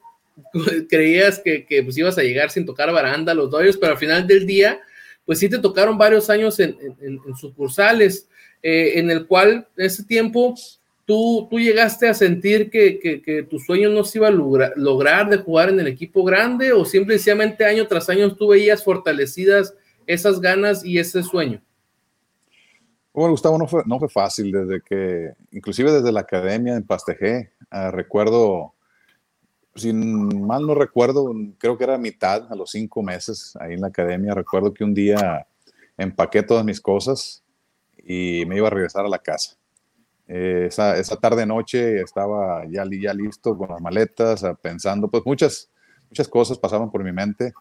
creías 0.90 1.40
que, 1.40 1.66
que, 1.66 1.84
pues 1.84 1.98
ibas 1.98 2.18
a 2.18 2.24
llegar 2.24 2.50
sin 2.50 2.66
tocar 2.66 2.92
baranda 2.92 3.34
los 3.34 3.50
doyos, 3.50 3.78
pero 3.78 3.94
al 3.94 3.98
final 3.98 4.28
del 4.28 4.46
día, 4.46 4.82
pues 5.26 5.40
sí 5.40 5.48
te 5.50 5.58
tocaron 5.58 5.98
varios 5.98 6.30
años 6.30 6.60
en, 6.60 6.78
en, 7.02 7.20
en 7.26 7.36
sucursales 7.36 8.28
eh, 8.62 8.94
en 8.96 9.12
el 9.12 9.28
cual 9.28 9.68
ese 9.78 10.04
tiempo 10.04 10.56
tú, 11.06 11.48
tú 11.50 11.60
llegaste 11.60 12.08
a 12.08 12.14
sentir 12.14 12.70
que, 12.70 13.00
que, 13.00 13.22
que, 13.22 13.44
tu 13.44 13.60
sueño 13.60 13.90
no 13.90 14.04
se 14.04 14.18
iba 14.18 14.28
a 14.28 14.32
lograr, 14.32 14.74
lograr 14.76 15.30
de 15.30 15.38
jugar 15.38 15.70
en 15.70 15.80
el 15.80 15.88
equipo 15.88 16.24
grande 16.24 16.74
o 16.74 16.84
simplemente 16.84 17.66
año 17.66 17.88
tras 17.88 18.10
año 18.10 18.36
tú 18.36 18.50
veías 18.50 18.84
fortalecidas 18.84 19.74
esas 20.06 20.40
ganas 20.40 20.84
y 20.84 21.00
ese 21.00 21.24
sueño? 21.24 21.62
Bueno, 23.14 23.32
Gustavo, 23.32 23.58
no 23.58 23.68
fue, 23.68 23.84
no 23.86 24.00
fue 24.00 24.10
fácil 24.10 24.52
desde 24.52 24.82
que, 24.82 25.34
inclusive 25.52 25.92
desde 25.92 26.12
la 26.12 26.20
academia 26.20 26.76
en 26.76 26.84
Pastejé, 26.84 27.52
uh, 27.72 27.90
recuerdo, 27.90 28.74
sin 29.76 30.46
mal 30.46 30.68
no 30.68 30.76
recuerdo, 30.76 31.34
creo 31.58 31.78
que 31.78 31.84
era 31.84 31.98
mitad, 31.98 32.52
a 32.52 32.56
los 32.56 32.72
cinco 32.72 33.02
meses 33.02 33.58
ahí 33.60 33.74
en 33.74 33.82
la 33.82 33.88
academia, 33.88 34.36
recuerdo 34.36 34.74
que 34.74 34.84
un 34.84 34.94
día 34.94 35.48
empaqué 35.98 36.44
todas 36.44 36.64
mis 36.64 36.80
cosas 36.80 37.44
y 38.08 38.46
me 38.48 38.56
iba 38.56 38.68
a 38.68 38.72
regresar 38.72 39.06
a 39.06 39.10
la 39.10 39.20
casa. 39.20 39.58
Eh, 40.28 40.66
esa, 40.68 40.98
esa 40.98 41.18
tarde-noche 41.18 42.02
estaba 42.02 42.64
ya, 42.70 42.86
ya 42.90 43.14
listo 43.14 43.58
con 43.58 43.70
las 43.70 43.82
maletas, 43.82 44.46
pensando, 44.62 45.10
pues 45.10 45.24
muchas, 45.26 45.70
muchas 46.10 46.28
cosas 46.28 46.58
pasaban 46.58 46.90
por 46.90 47.04
mi 47.04 47.12
mente. 47.12 47.54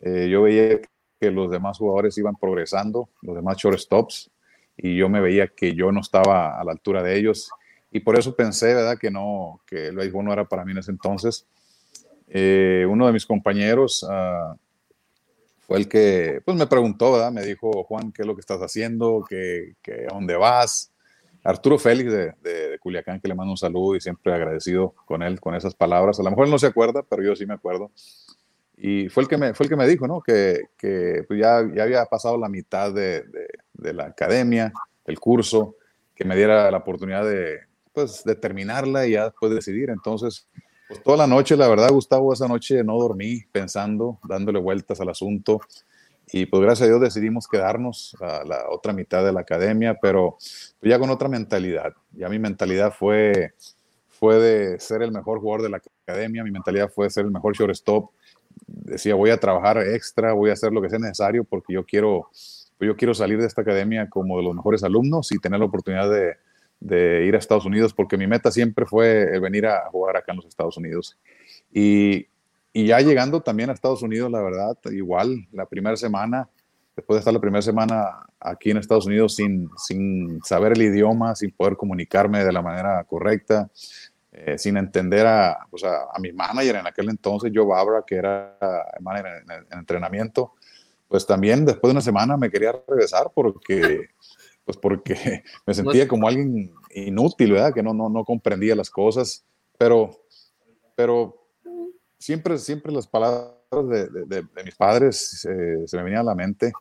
Eh, 0.00 0.28
yo 0.30 0.42
veía 0.42 0.80
que 1.20 1.30
los 1.30 1.50
demás 1.50 1.78
jugadores 1.78 2.16
iban 2.18 2.36
progresando, 2.36 3.08
los 3.22 3.34
demás 3.34 3.56
shortstops, 3.56 4.30
y 4.76 4.96
yo 4.96 5.08
me 5.08 5.20
veía 5.20 5.48
que 5.48 5.74
yo 5.74 5.90
no 5.92 6.00
estaba 6.00 6.58
a 6.60 6.64
la 6.64 6.72
altura 6.72 7.02
de 7.02 7.16
ellos. 7.16 7.50
Y 7.90 8.00
por 8.00 8.18
eso 8.18 8.34
pensé, 8.34 8.74
¿verdad?, 8.74 8.98
que 8.98 9.10
no, 9.10 9.60
que 9.66 9.88
el 9.88 9.96
béisbol 9.96 10.24
no 10.24 10.32
era 10.32 10.44
para 10.44 10.64
mí 10.64 10.72
en 10.72 10.78
ese 10.78 10.90
entonces. 10.90 11.46
Eh, 12.28 12.86
uno 12.88 13.06
de 13.06 13.12
mis 13.12 13.26
compañeros 13.26 14.02
uh, 14.02 14.56
fue 15.66 15.78
el 15.78 15.88
que, 15.88 16.40
pues 16.44 16.56
me 16.56 16.66
preguntó, 16.66 17.12
¿verdad? 17.12 17.32
Me 17.32 17.42
dijo, 17.42 17.84
Juan, 17.84 18.12
¿qué 18.12 18.22
es 18.22 18.26
lo 18.26 18.34
que 18.34 18.40
estás 18.40 18.60
haciendo? 18.60 19.24
¿Qué, 19.28 19.76
qué, 19.82 20.06
¿A 20.10 20.14
dónde 20.14 20.36
vas? 20.36 20.92
Arturo 21.42 21.78
Félix 21.78 22.10
de, 22.10 22.34
de, 22.42 22.70
de, 22.70 22.78
Culiacán, 22.78 23.20
que 23.20 23.28
le 23.28 23.34
mando 23.34 23.52
un 23.52 23.58
saludo 23.58 23.96
y 23.96 24.00
siempre 24.00 24.32
agradecido 24.34 24.94
con 25.04 25.22
él, 25.22 25.40
con 25.40 25.54
esas 25.54 25.74
palabras. 25.74 26.18
A 26.18 26.22
lo 26.22 26.30
mejor 26.30 26.46
él 26.46 26.50
no 26.50 26.58
se 26.58 26.66
acuerda, 26.66 27.02
pero 27.02 27.22
yo 27.22 27.36
sí 27.36 27.44
me 27.46 27.54
acuerdo. 27.54 27.90
Y 28.76 29.08
fue 29.08 29.22
el 29.22 29.28
que 29.28 29.38
me, 29.38 29.54
fue 29.54 29.64
el 29.64 29.70
que 29.70 29.76
me 29.76 29.86
dijo, 29.86 30.06
¿no? 30.06 30.20
Que, 30.20 30.62
que 30.76 31.24
pues 31.28 31.40
ya, 31.40 31.62
ya 31.74 31.84
había 31.84 32.04
pasado 32.06 32.38
la 32.38 32.48
mitad 32.48 32.92
de, 32.92 33.24
de, 33.72 33.92
la 33.92 34.06
academia, 34.06 34.72
del 35.06 35.20
curso, 35.20 35.76
que 36.14 36.24
me 36.24 36.36
diera 36.36 36.70
la 36.70 36.78
oportunidad 36.78 37.24
de, 37.24 37.60
pues, 37.92 38.24
de 38.24 38.34
terminarla 38.34 39.06
y 39.06 39.12
ya 39.12 39.24
después 39.26 39.52
decidir. 39.54 39.90
Entonces, 39.90 40.48
pues 40.88 41.02
toda 41.02 41.16
la 41.16 41.26
noche, 41.26 41.56
la 41.56 41.68
verdad, 41.68 41.90
Gustavo, 41.90 42.32
esa 42.32 42.46
noche 42.46 42.84
no 42.84 42.98
dormí 42.98 43.42
pensando, 43.50 44.18
dándole 44.28 44.58
vueltas 44.60 45.00
al 45.00 45.08
asunto. 45.08 45.60
Y 46.32 46.46
pues 46.46 46.62
gracias 46.62 46.86
a 46.86 46.90
Dios 46.90 47.00
decidimos 47.00 47.48
quedarnos 47.48 48.16
a 48.20 48.44
la 48.44 48.64
otra 48.70 48.92
mitad 48.92 49.24
de 49.24 49.32
la 49.32 49.40
academia, 49.40 49.98
pero 50.00 50.36
pues, 50.38 50.76
ya 50.82 50.98
con 50.98 51.10
otra 51.10 51.28
mentalidad. 51.28 51.94
Ya 52.12 52.28
mi 52.28 52.38
mentalidad 52.38 52.92
fue, 52.92 53.52
fue 54.08 54.36
de 54.36 54.80
ser 54.80 55.02
el 55.02 55.12
mejor 55.12 55.40
jugador 55.40 55.62
de 55.62 55.70
la 55.70 55.82
academia, 56.06 56.44
mi 56.44 56.50
mentalidad 56.50 56.90
fue 56.90 57.08
ser 57.10 57.24
el 57.24 57.30
mejor 57.30 57.54
shortstop. 57.56 58.10
Decía, 58.66 59.14
voy 59.14 59.30
a 59.30 59.38
trabajar 59.38 59.78
extra, 59.78 60.32
voy 60.32 60.50
a 60.50 60.54
hacer 60.54 60.72
lo 60.72 60.82
que 60.82 60.90
sea 60.90 60.98
necesario 60.98 61.44
porque 61.44 61.72
yo 61.72 61.84
quiero, 61.84 62.30
yo 62.80 62.96
quiero 62.96 63.14
salir 63.14 63.38
de 63.38 63.46
esta 63.46 63.62
academia 63.62 64.08
como 64.08 64.38
de 64.38 64.44
los 64.44 64.54
mejores 64.54 64.82
alumnos 64.84 65.32
y 65.32 65.38
tener 65.38 65.60
la 65.60 65.66
oportunidad 65.66 66.10
de, 66.10 66.36
de 66.84 67.24
ir 67.24 67.34
a 67.34 67.38
Estados 67.38 67.64
Unidos, 67.64 67.94
porque 67.94 68.18
mi 68.18 68.26
meta 68.26 68.50
siempre 68.50 68.84
fue 68.84 69.38
venir 69.40 69.66
a 69.66 69.88
jugar 69.90 70.16
acá 70.16 70.32
en 70.32 70.36
los 70.36 70.46
Estados 70.46 70.76
Unidos. 70.76 71.18
Y, 71.72 72.26
y 72.72 72.86
ya 72.86 73.00
llegando 73.00 73.40
también 73.40 73.70
a 73.70 73.72
Estados 73.72 74.02
Unidos, 74.02 74.30
la 74.30 74.42
verdad, 74.42 74.76
igual, 74.92 75.48
la 75.50 75.66
primera 75.66 75.96
semana, 75.96 76.48
después 76.94 77.16
de 77.16 77.18
estar 77.20 77.32
la 77.32 77.40
primera 77.40 77.62
semana 77.62 78.26
aquí 78.38 78.70
en 78.70 78.76
Estados 78.76 79.06
Unidos 79.06 79.34
sin, 79.34 79.70
sin 79.78 80.40
saber 80.44 80.72
el 80.72 80.82
idioma, 80.82 81.34
sin 81.34 81.50
poder 81.52 81.76
comunicarme 81.76 82.44
de 82.44 82.52
la 82.52 82.60
manera 82.60 83.02
correcta, 83.04 83.70
eh, 84.30 84.58
sin 84.58 84.76
entender 84.76 85.26
a, 85.26 85.66
pues 85.70 85.84
a, 85.84 86.08
a, 86.12 86.18
mi 86.20 86.32
manager 86.32 86.76
en 86.76 86.86
aquel 86.86 87.08
entonces, 87.08 87.50
Joe 87.54 87.64
Babra, 87.64 88.02
que 88.06 88.16
era 88.16 88.56
el 88.96 89.02
manager 89.02 89.44
en, 89.70 89.78
entrenamiento, 89.78 90.52
pues 91.08 91.26
también 91.26 91.64
después 91.64 91.88
de 91.88 91.92
una 91.92 92.00
semana 92.00 92.36
me 92.36 92.50
quería 92.50 92.72
regresar 92.86 93.30
porque, 93.34 94.10
pues 94.64 94.76
porque 94.78 95.42
me 95.66 95.74
sentía 95.74 96.08
como 96.08 96.28
alguien 96.28 96.72
inútil, 96.94 97.52
¿verdad? 97.52 97.74
Que 97.74 97.82
no, 97.82 97.94
no, 97.94 98.08
no 98.08 98.24
comprendía 98.24 98.74
las 98.74 98.90
cosas, 98.90 99.44
pero, 99.78 100.10
pero 100.94 101.48
siempre, 102.18 102.58
siempre 102.58 102.92
las 102.92 103.06
palabras 103.06 103.54
de, 103.70 104.08
de, 104.08 104.26
de 104.26 104.64
mis 104.64 104.74
padres 104.74 105.44
eh, 105.44 105.82
se 105.86 105.96
me 105.96 106.04
venían 106.04 106.22
a 106.22 106.24
la 106.24 106.34
mente, 106.34 106.72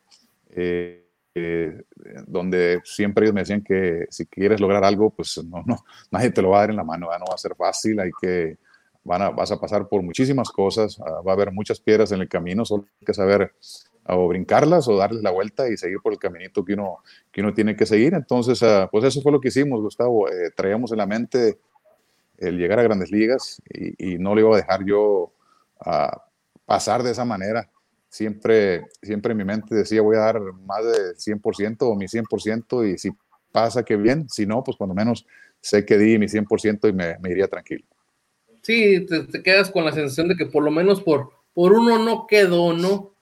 eh, 0.50 1.04
eh, 1.36 1.84
donde 2.28 2.80
siempre 2.84 3.26
ellos 3.26 3.34
me 3.34 3.42
decían 3.42 3.64
que 3.64 4.06
si 4.12 4.28
quieres 4.28 4.62
lograr 4.62 4.84
algo, 4.84 5.10
pues 5.10 5.44
no, 5.44 5.64
no, 5.66 5.84
nadie 6.12 6.30
te 6.30 6.42
lo 6.42 6.50
va 6.50 6.58
a 6.58 6.60
dar 6.62 6.70
en 6.70 6.76
la 6.76 6.84
mano, 6.84 7.08
¿verdad? 7.08 7.22
no 7.22 7.26
va 7.30 7.36
a 7.36 7.40
ser 7.40 7.56
fácil, 7.56 8.00
hay 8.00 8.12
que, 8.22 8.58
van 9.04 9.22
a, 9.24 9.30
vas 9.32 9.52
a 9.52 9.60
pasar 9.60 9.88
por 9.88 10.04
muchísimas 10.04 10.50
cosas, 10.50 11.00
uh, 11.00 11.24
va 11.26 11.32
a 11.32 11.34
haber 11.34 11.52
muchas 11.52 11.80
piedras 11.80 12.12
en 12.12 12.22
el 12.22 12.30
camino, 12.30 12.66
solo 12.66 12.86
hay 13.00 13.06
que 13.06 13.14
saber 13.14 13.54
o 14.08 14.28
brincarlas 14.28 14.88
o 14.88 14.98
darles 14.98 15.24
la 15.24 15.32
vuelta 15.32 15.70
y 15.70 15.78
seguir 15.78 16.00
por 16.02 16.14
el 16.14 16.20
caminito 16.20 16.64
que 16.66 16.74
uno, 16.74 16.98
que 17.32 17.42
uno 17.42 17.54
tiene 17.54 17.76
que 17.76 17.86
seguir. 17.86 18.14
Entonces, 18.14 18.62
uh, 18.62 18.88
pues 18.92 19.04
eso 19.06 19.22
fue 19.22 19.32
lo 19.32 19.40
que 19.40 19.48
hicimos, 19.48 19.82
Gustavo, 19.82 20.30
eh, 20.30 20.52
traíamos 20.56 20.92
en 20.92 20.98
la 20.98 21.06
mente 21.06 21.60
el 22.38 22.58
llegar 22.58 22.80
a 22.80 22.84
grandes 22.84 23.12
ligas 23.12 23.62
y, 23.70 24.18
no 24.18 24.36
le 24.36 24.42
iba 24.42 24.54
a 24.54 24.58
dejar 24.58 24.86
yo 24.86 25.32
a 25.80 26.24
pasar 26.66 27.04
de 27.04 27.12
esa 27.12 27.26
manera. 27.26 27.70
Siempre, 28.10 28.86
siempre 29.02 29.32
en 29.32 29.38
mi 29.38 29.44
mente 29.44 29.74
decía 29.74 30.02
voy 30.02 30.18
a 30.18 30.22
dar 30.22 30.40
más 30.40 30.84
de 30.84 31.16
100% 31.16 31.78
o 31.82 31.96
mi 31.96 32.06
100% 32.06 32.94
y 32.94 32.98
si 32.98 33.12
pasa 33.52 33.84
que 33.84 33.96
bien, 33.96 34.30
si 34.30 34.46
no, 34.46 34.64
pues 34.64 34.78
cuando 34.78 34.94
menos 34.94 35.26
sé 35.62 35.86
que 35.86 35.98
di 35.98 36.18
mi 36.20 36.28
100% 36.28 36.90
y 36.90 36.94
me, 36.94 37.18
me, 37.20 37.32
iría 37.32 37.48
tranquilo. 37.48 37.86
Sí, 38.62 39.06
te, 39.06 39.24
te, 39.24 39.42
quedas 39.42 39.72
con 39.72 39.86
la 39.86 39.92
sensación 39.92 40.28
de 40.28 40.36
que 40.36 40.46
por 40.46 40.64
lo 40.64 40.72
menos 40.72 41.02
por, 41.02 41.32
por 41.54 41.74
uno 41.74 42.00
no 42.00 42.28
quedó, 42.28 42.74
¿no? 42.74 43.13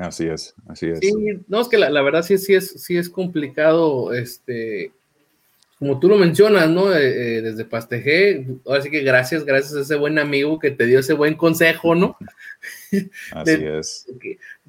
Así 0.00 0.26
es, 0.26 0.54
así 0.66 0.86
es. 0.86 0.98
Sí, 1.00 1.12
no, 1.46 1.60
es 1.60 1.68
que 1.68 1.76
la, 1.76 1.90
la 1.90 2.00
verdad 2.00 2.22
sí, 2.22 2.38
sí, 2.38 2.54
es, 2.54 2.70
sí 2.82 2.96
es 2.96 3.10
complicado 3.10 4.14
este, 4.14 4.92
como 5.78 5.98
tú 5.98 6.08
lo 6.08 6.16
mencionas, 6.16 6.68
¿no? 6.68 6.94
Eh, 6.94 7.38
eh, 7.38 7.42
desde 7.42 7.64
Pastejé, 7.64 8.46
ahora 8.66 8.82
sí 8.82 8.90
que 8.90 9.00
gracias, 9.00 9.44
gracias 9.44 9.74
a 9.74 9.80
ese 9.80 9.96
buen 9.96 10.18
amigo 10.18 10.58
que 10.58 10.70
te 10.70 10.84
dio 10.86 11.00
ese 11.00 11.14
buen 11.14 11.34
consejo, 11.34 11.94
¿no? 11.94 12.18
Así 13.32 13.56
de, 13.56 13.78
es. 13.78 14.06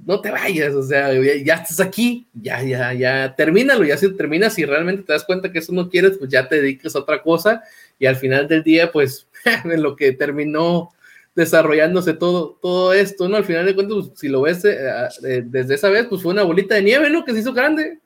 no 0.06 0.22
te 0.22 0.32
vayas, 0.32 0.74
o 0.74 0.84
sea, 0.84 1.14
ya, 1.14 1.36
ya, 1.44 1.56
estás 1.56 1.82
aquí, 1.82 2.28
ya, 2.34 2.64
ya, 2.64 2.94
ya, 2.94 3.36
termínalo, 3.36 3.84
ya 3.84 3.98
si 3.98 4.14
terminas 4.16 4.58
y 4.58 4.64
realmente 4.64 5.04
te 5.04 5.12
das 5.12 5.26
cuenta 5.26 5.52
que 5.52 5.60
eso 5.60 5.74
no 5.74 5.90
quieres, 5.90 6.18
pues 6.18 6.30
ya 6.30 6.48
te 6.48 6.62
dediques 6.62 6.96
a 6.96 7.00
otra 7.00 7.22
cosa 7.22 7.64
y 8.00 8.06
al 8.06 8.18
final 8.18 8.50
del 8.50 8.64
día, 8.64 8.92
pues, 8.92 9.28
en 9.66 9.82
lo 9.82 9.96
que 9.96 10.14
terminó 10.14 10.92
desarrollándose 11.36 12.14
todo, 12.14 12.60
todo 12.62 12.94
esto, 12.94 13.30
¿no? 13.30 13.38
Al 13.38 13.46
final 13.46 13.66
de 13.66 13.76
cuentas, 13.76 13.98
pues, 14.08 14.20
si 14.20 14.28
lo 14.28 14.42
ves 14.42 14.66
eh, 14.66 14.78
eh, 15.24 15.44
desde 15.46 15.76
esa 15.76 15.90
vez, 15.90 16.06
pues 16.08 16.22
fue 16.22 16.34
una 16.34 16.44
bolita 16.44 16.76
de 16.76 16.84
nieve, 16.84 17.10
¿no? 17.10 17.24
Que 17.24 17.34
se 17.34 17.40
hizo 17.40 17.54
grande, 17.54 18.00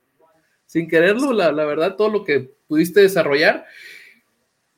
sin 0.65 0.87
quererlo, 0.87 1.33
la, 1.33 1.51
la 1.51 1.65
verdad, 1.65 1.95
todo 1.95 2.09
lo 2.09 2.23
que 2.23 2.51
pudiste 2.67 3.01
desarrollar. 3.01 3.65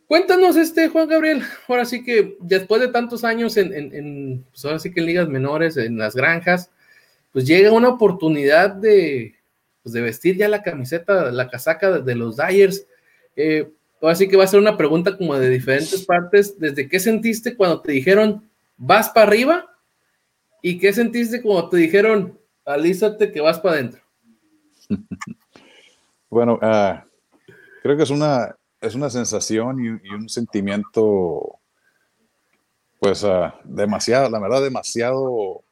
Cuéntanos, 0.08 0.56
este 0.56 0.88
Juan 0.88 1.10
Gabriel, 1.10 1.42
ahora 1.68 1.84
sí 1.84 2.04
que 2.04 2.38
después 2.40 2.80
de 2.80 2.88
tantos 2.88 3.26
años 3.26 3.58
en, 3.58 3.74
en, 3.74 3.94
en 3.94 4.46
pues 4.50 4.64
ahora 4.64 4.80
sí 4.80 4.94
que 4.94 5.02
en 5.02 5.06
ligas 5.06 5.28
menores, 5.28 5.76
en 5.76 5.98
las 5.98 6.16
granjas, 6.16 6.72
pues 7.34 7.46
llega 7.46 7.74
una 7.74 7.90
oportunidad 7.90 8.70
de, 8.70 9.36
pues 9.84 9.92
de 9.92 10.02
vestir 10.02 10.38
ya 10.38 10.48
la 10.48 10.64
camiseta, 10.64 11.30
la 11.32 11.50
casaca 11.50 11.92
de, 11.92 12.02
de 12.04 12.16
los 12.16 12.38
Dyers. 12.38 12.88
Eh, 13.36 13.70
ahora 14.02 14.16
sí 14.16 14.28
que 14.28 14.38
va 14.38 14.44
a 14.44 14.48
ser 14.48 14.60
una 14.60 14.78
pregunta 14.78 15.18
como 15.18 15.36
de 15.36 15.50
diferentes 15.50 16.06
partes. 16.06 16.58
¿Desde 16.60 16.88
qué 16.88 17.00
sentiste 17.00 17.56
cuando 17.56 17.82
te 17.82 17.92
dijeron 17.92 18.50
vas 18.78 19.10
para 19.10 19.28
arriba? 19.28 19.66
¿Y 20.62 20.78
qué 20.78 20.94
sentiste 20.94 21.42
cuando 21.42 21.70
te 21.70 21.78
dijeron 21.78 22.38
alízate 22.66 23.32
que 23.32 23.42
vas 23.42 23.60
para 23.60 23.76
adentro? 23.76 24.02
bueno, 26.30 26.56
uh, 26.56 27.00
creo 27.82 27.98
que 27.98 28.04
es 28.04 28.10
una, 28.10 28.56
es 28.82 28.96
una 28.96 29.10
sensación 29.10 29.84
y, 29.84 30.10
un 30.10 30.30
sentimiento, 30.30 31.60
pues, 33.00 33.24
uh, 33.24 33.52
demasiado, 33.64 34.30
la 34.30 34.40
verdad, 34.40 34.62
demasiado, 34.62 35.64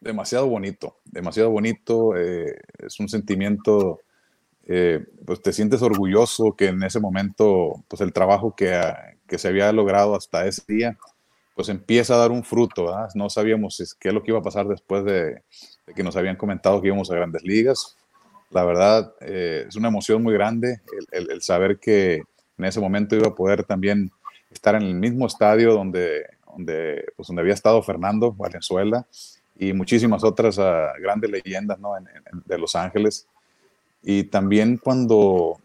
demasiado 0.00 0.48
bonito, 0.48 0.98
demasiado 1.04 1.50
bonito. 1.50 2.16
Eh, 2.16 2.58
es 2.78 2.98
un 3.00 3.08
sentimiento, 3.08 4.00
eh, 4.68 5.04
pues 5.26 5.42
te 5.42 5.52
sientes 5.52 5.82
orgulloso 5.82 6.54
que 6.56 6.68
en 6.68 6.82
ese 6.82 7.00
momento, 7.00 7.84
pues 7.88 8.00
el 8.00 8.12
trabajo 8.12 8.54
que, 8.54 8.70
uh, 8.70 9.18
que 9.26 9.38
se 9.38 9.48
había 9.48 9.72
logrado 9.72 10.14
hasta 10.14 10.46
ese 10.46 10.62
día, 10.68 10.96
pues 11.54 11.68
empieza 11.68 12.14
a 12.14 12.18
dar 12.18 12.30
un 12.30 12.44
fruto. 12.44 12.86
¿verdad? 12.86 13.08
No 13.14 13.28
sabíamos 13.28 13.96
qué 13.98 14.08
es 14.08 14.14
lo 14.14 14.22
que 14.22 14.30
iba 14.30 14.38
a 14.38 14.42
pasar 14.42 14.68
después 14.68 15.04
de, 15.04 15.42
de 15.86 15.94
que 15.94 16.04
nos 16.04 16.16
habían 16.16 16.36
comentado 16.36 16.80
que 16.80 16.88
íbamos 16.88 17.10
a 17.10 17.16
grandes 17.16 17.42
ligas 17.42 17.96
la 18.50 18.64
verdad 18.64 19.12
eh, 19.20 19.66
es 19.68 19.76
una 19.76 19.88
emoción 19.88 20.22
muy 20.22 20.32
grande 20.34 20.80
el, 20.96 21.06
el, 21.12 21.30
el, 21.30 21.42
saber 21.42 21.78
que 21.78 22.22
en 22.56 22.64
ese 22.64 22.80
momento 22.80 23.14
iba 23.14 23.28
a 23.28 23.34
poder 23.34 23.64
también 23.64 24.10
estar 24.50 24.74
en 24.74 24.82
el 24.82 24.94
mismo 24.94 25.26
estadio 25.26 25.74
donde, 25.74 26.24
donde, 26.50 27.04
pues 27.16 27.28
donde 27.28 27.42
había 27.42 27.54
estado 27.54 27.82
Fernando 27.82 28.32
Valenzuela 28.32 29.06
y 29.58 29.72
muchísimas 29.72 30.24
otras 30.24 30.56
uh, 30.58 31.00
grandes 31.00 31.30
leyendas 31.30 31.78
¿no? 31.78 31.96
en, 31.96 32.06
en, 32.08 32.42
de 32.44 32.58
Los 32.58 32.74
Ángeles. 32.74 33.26
Y 34.02 34.24
también 34.24 34.78
cuando, 34.78 35.58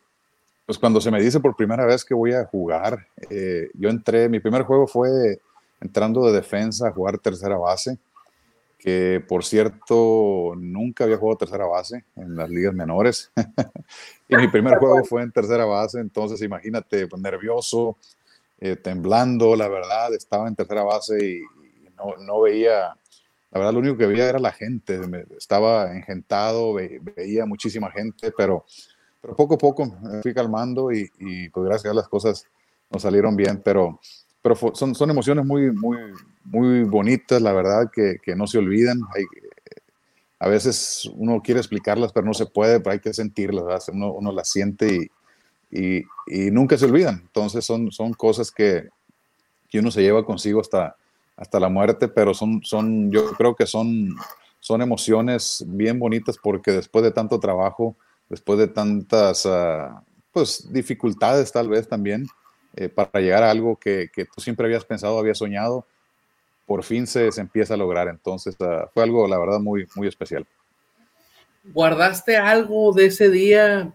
pues 0.66 0.78
cuando 0.78 1.00
se 1.00 1.12
me 1.12 1.22
dice 1.22 1.40
por 1.40 1.56
primera 1.56 1.86
vez 1.86 2.04
que 2.04 2.13
voy 2.13 2.34
a 2.34 2.46
jugar, 2.46 3.08
eh, 3.30 3.70
yo 3.74 3.90
entré, 3.90 4.30
mi 4.30 4.40
primer 4.40 4.63
juego 4.63 4.88
fue 4.88 5.40
entrando 5.82 6.25
de 6.25 6.34
defensa 6.34 6.88
a 6.88 6.92
jugar 6.92 7.18
tercera 7.20 7.58
base 7.58 7.98
que 8.84 9.24
por 9.25 9.46
cierto 9.46 10.56
nunca 10.58 11.06
había 11.06 11.16
jugado 11.16 11.38
tercera 11.38 11.66
base 11.66 12.04
en 12.18 12.36
las 12.36 12.50
ligas 12.50 12.74
menores. 12.74 13.32
y 14.28 14.36
mi 14.36 14.50
primer 14.50 14.78
juego 14.78 15.06
fue 15.06 15.24
en 15.24 15.32
tercera 15.32 15.63
base, 15.63 16.02
entonces 16.02 16.42
imagínate, 16.42 17.08
pues, 17.08 17.22
nervioso, 17.22 17.96
eh, 18.60 18.75
temblando, 18.75 19.56
la 19.56 19.70
verdad, 19.70 20.13
estaba 20.13 20.50
en 20.50 20.56
tercera 20.56 20.84
base 20.84 21.18
y, 21.25 21.42
no, 21.96 22.18
no, 22.25 22.42
veía, 22.42 22.94
la 23.53 23.60
verdad 23.60 23.74
lo 23.74 23.79
único 23.79 23.98
que 23.98 24.07
veía 24.07 24.29
era 24.29 24.39
la 24.39 24.51
gente, 24.51 25.00
estaba 25.38 25.95
engentado, 25.95 26.74
veía 26.74 27.45
muchísima 27.45 27.91
gente, 27.91 28.33
pero, 28.36 28.65
pero 29.22 29.36
poco 29.36 29.55
a 29.55 29.57
poco 29.57 29.86
me 30.01 30.22
fui 30.22 30.33
calmando 30.33 30.91
y, 30.91 31.10
y 31.19 31.50
pues 31.50 31.65
gracias 31.67 31.91
a 31.91 31.95
las 31.95 32.07
cosas 32.07 32.45
nos 32.89 33.03
salieron 33.03 33.36
bien, 33.36 33.62
pero 33.63 34.00
pero 34.43 34.57
son, 34.74 34.93
son 34.93 35.10
emociones 35.10 35.45
muy, 35.45 35.72
muy, 35.72 35.98
muy 36.43 36.83
bonitas, 36.83 37.41
la 37.41 37.53
verdad, 37.53 37.89
que, 37.91 38.17
que 38.22 38.36
no 38.36 38.45
se 38.45 38.57
olvidan. 38.57 39.00
Hay, 39.15 39.24
a 40.38 40.50
veces 40.50 41.10
uno 41.15 41.41
quiere 41.41 41.62
explicarlas, 41.62 42.12
pero 42.12 42.25
no 42.25 42.33
se 42.33 42.45
puede, 42.45 42.81
pero 42.81 42.91
hay 42.91 43.00
que 43.00 43.13
sentirlas, 43.13 43.88
uno, 43.88 44.12
uno, 44.12 44.33
las 44.33 44.50
siente 44.50 45.10
y, 45.72 45.79
y, 45.79 46.03
y, 46.27 46.51
nunca 46.51 46.77
se 46.77 46.83
olvidan. 46.83 47.22
Entonces 47.22 47.63
son, 47.65 47.89
son 47.93 48.13
cosas 48.13 48.51
que, 48.51 48.89
que 49.69 49.79
uno 49.79 49.89
se 49.89 50.01
lleva 50.01 50.25
consigo 50.25 50.59
hasta, 50.59 50.98
hasta 51.35 51.59
la 51.59 51.69
muerte, 51.69 52.07
pero 52.07 52.33
son, 52.33 52.61
son, 52.63 53.11
yo 53.11 53.31
creo 53.33 53.55
que 53.55 53.65
son, 53.65 54.15
son 54.59 54.81
emociones 54.81 55.63
bien 55.67 56.00
bonitas 56.00 56.37
porque 56.41 56.72
después 56.72 57.03
de 57.03 57.11
tanto 57.11 57.39
trabajo, 57.39 57.96
después 58.29 58.59
de 58.59 58.67
tantas 58.67 59.46
uh, 59.46 60.00
pues, 60.31 60.72
dificultades 60.72 61.51
tal 61.51 61.69
vez 61.69 61.87
también, 61.87 62.27
eh, 62.75 62.89
para 62.89 63.19
llegar 63.19 63.43
a 63.43 63.51
algo 63.51 63.75
que, 63.75 64.09
que, 64.13 64.25
tú 64.25 64.41
siempre 64.41 64.65
habías 64.65 64.85
pensado, 64.85 65.19
habías 65.19 65.37
soñado, 65.37 65.85
por 66.65 66.83
fin 66.83 67.05
se, 67.05 67.31
se 67.31 67.41
empieza 67.41 67.74
a 67.74 67.77
lograr. 67.77 68.07
Entonces 68.07 68.55
uh, 68.59 68.87
fue 68.93 69.03
algo, 69.03 69.27
la 69.27 69.37
verdad, 69.37 69.59
muy, 69.59 69.87
muy 69.96 70.07
especial. 70.07 70.48
¿Guardaste 71.63 72.37
algo 72.37 72.91
de 72.93 73.05
ese 73.05 73.29
día? 73.29 73.93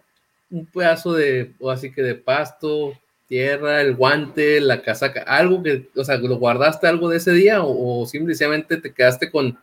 Un 0.50 0.66
pedazo 0.66 1.12
de, 1.12 1.54
o 1.60 1.70
así 1.70 1.92
que 1.92 2.02
de 2.02 2.14
pasto, 2.14 2.92
tierra, 3.28 3.80
el 3.80 3.94
guante, 3.94 4.60
la 4.60 4.82
casaca, 4.82 5.22
algo 5.22 5.62
que, 5.62 5.88
o 5.94 6.04
sea, 6.04 6.16
¿lo 6.16 6.36
guardaste 6.36 6.86
algo 6.86 7.08
de 7.08 7.18
ese 7.18 7.32
día 7.32 7.60
o, 7.62 8.06
simplemente 8.06 8.78
te 8.78 8.92
quedaste 8.92 9.30
con, 9.30 9.58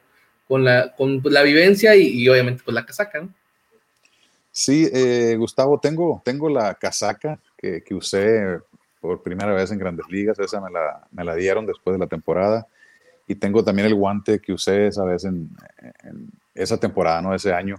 con, 0.48 0.64
la, 0.64 0.94
con 0.96 1.22
la 1.26 1.42
vivencia 1.42 1.96
y, 1.96 2.28
obviamente 2.30 2.62
pues 2.64 2.76
la 2.76 2.86
casaca, 2.86 3.22
¿no? 3.22 3.34
Sí, 4.52 4.90
eh, 4.94 5.36
Gustavo, 5.38 5.80
tengo, 5.80 6.22
tengo 6.24 6.48
la 6.48 6.76
casaca 6.76 7.40
que, 7.58 7.84
que 7.84 7.94
usé 7.94 8.60
por 9.02 9.22
primera 9.22 9.54
vez 9.54 9.72
en 9.72 9.80
Grandes 9.80 10.08
Ligas, 10.10 10.40
esa 10.40 10.62
me 10.62 10.72
la, 10.72 11.06
me 11.12 11.24
la 11.24 11.36
dieron 11.36 11.66
después 11.66 11.94
de 11.94 12.00
la 12.00 12.08
temporada. 12.08 12.66
Y 13.28 13.36
tengo 13.36 13.64
también 13.64 13.88
el 13.88 13.96
guante 13.96 14.40
que 14.40 14.54
usé 14.54 14.88
esa 14.88 15.04
vez 15.04 15.26
en 15.26 15.50
esa 16.54 16.78
temporada, 16.78 17.22
¿no? 17.22 17.34
Ese 17.34 17.54
año. 17.54 17.76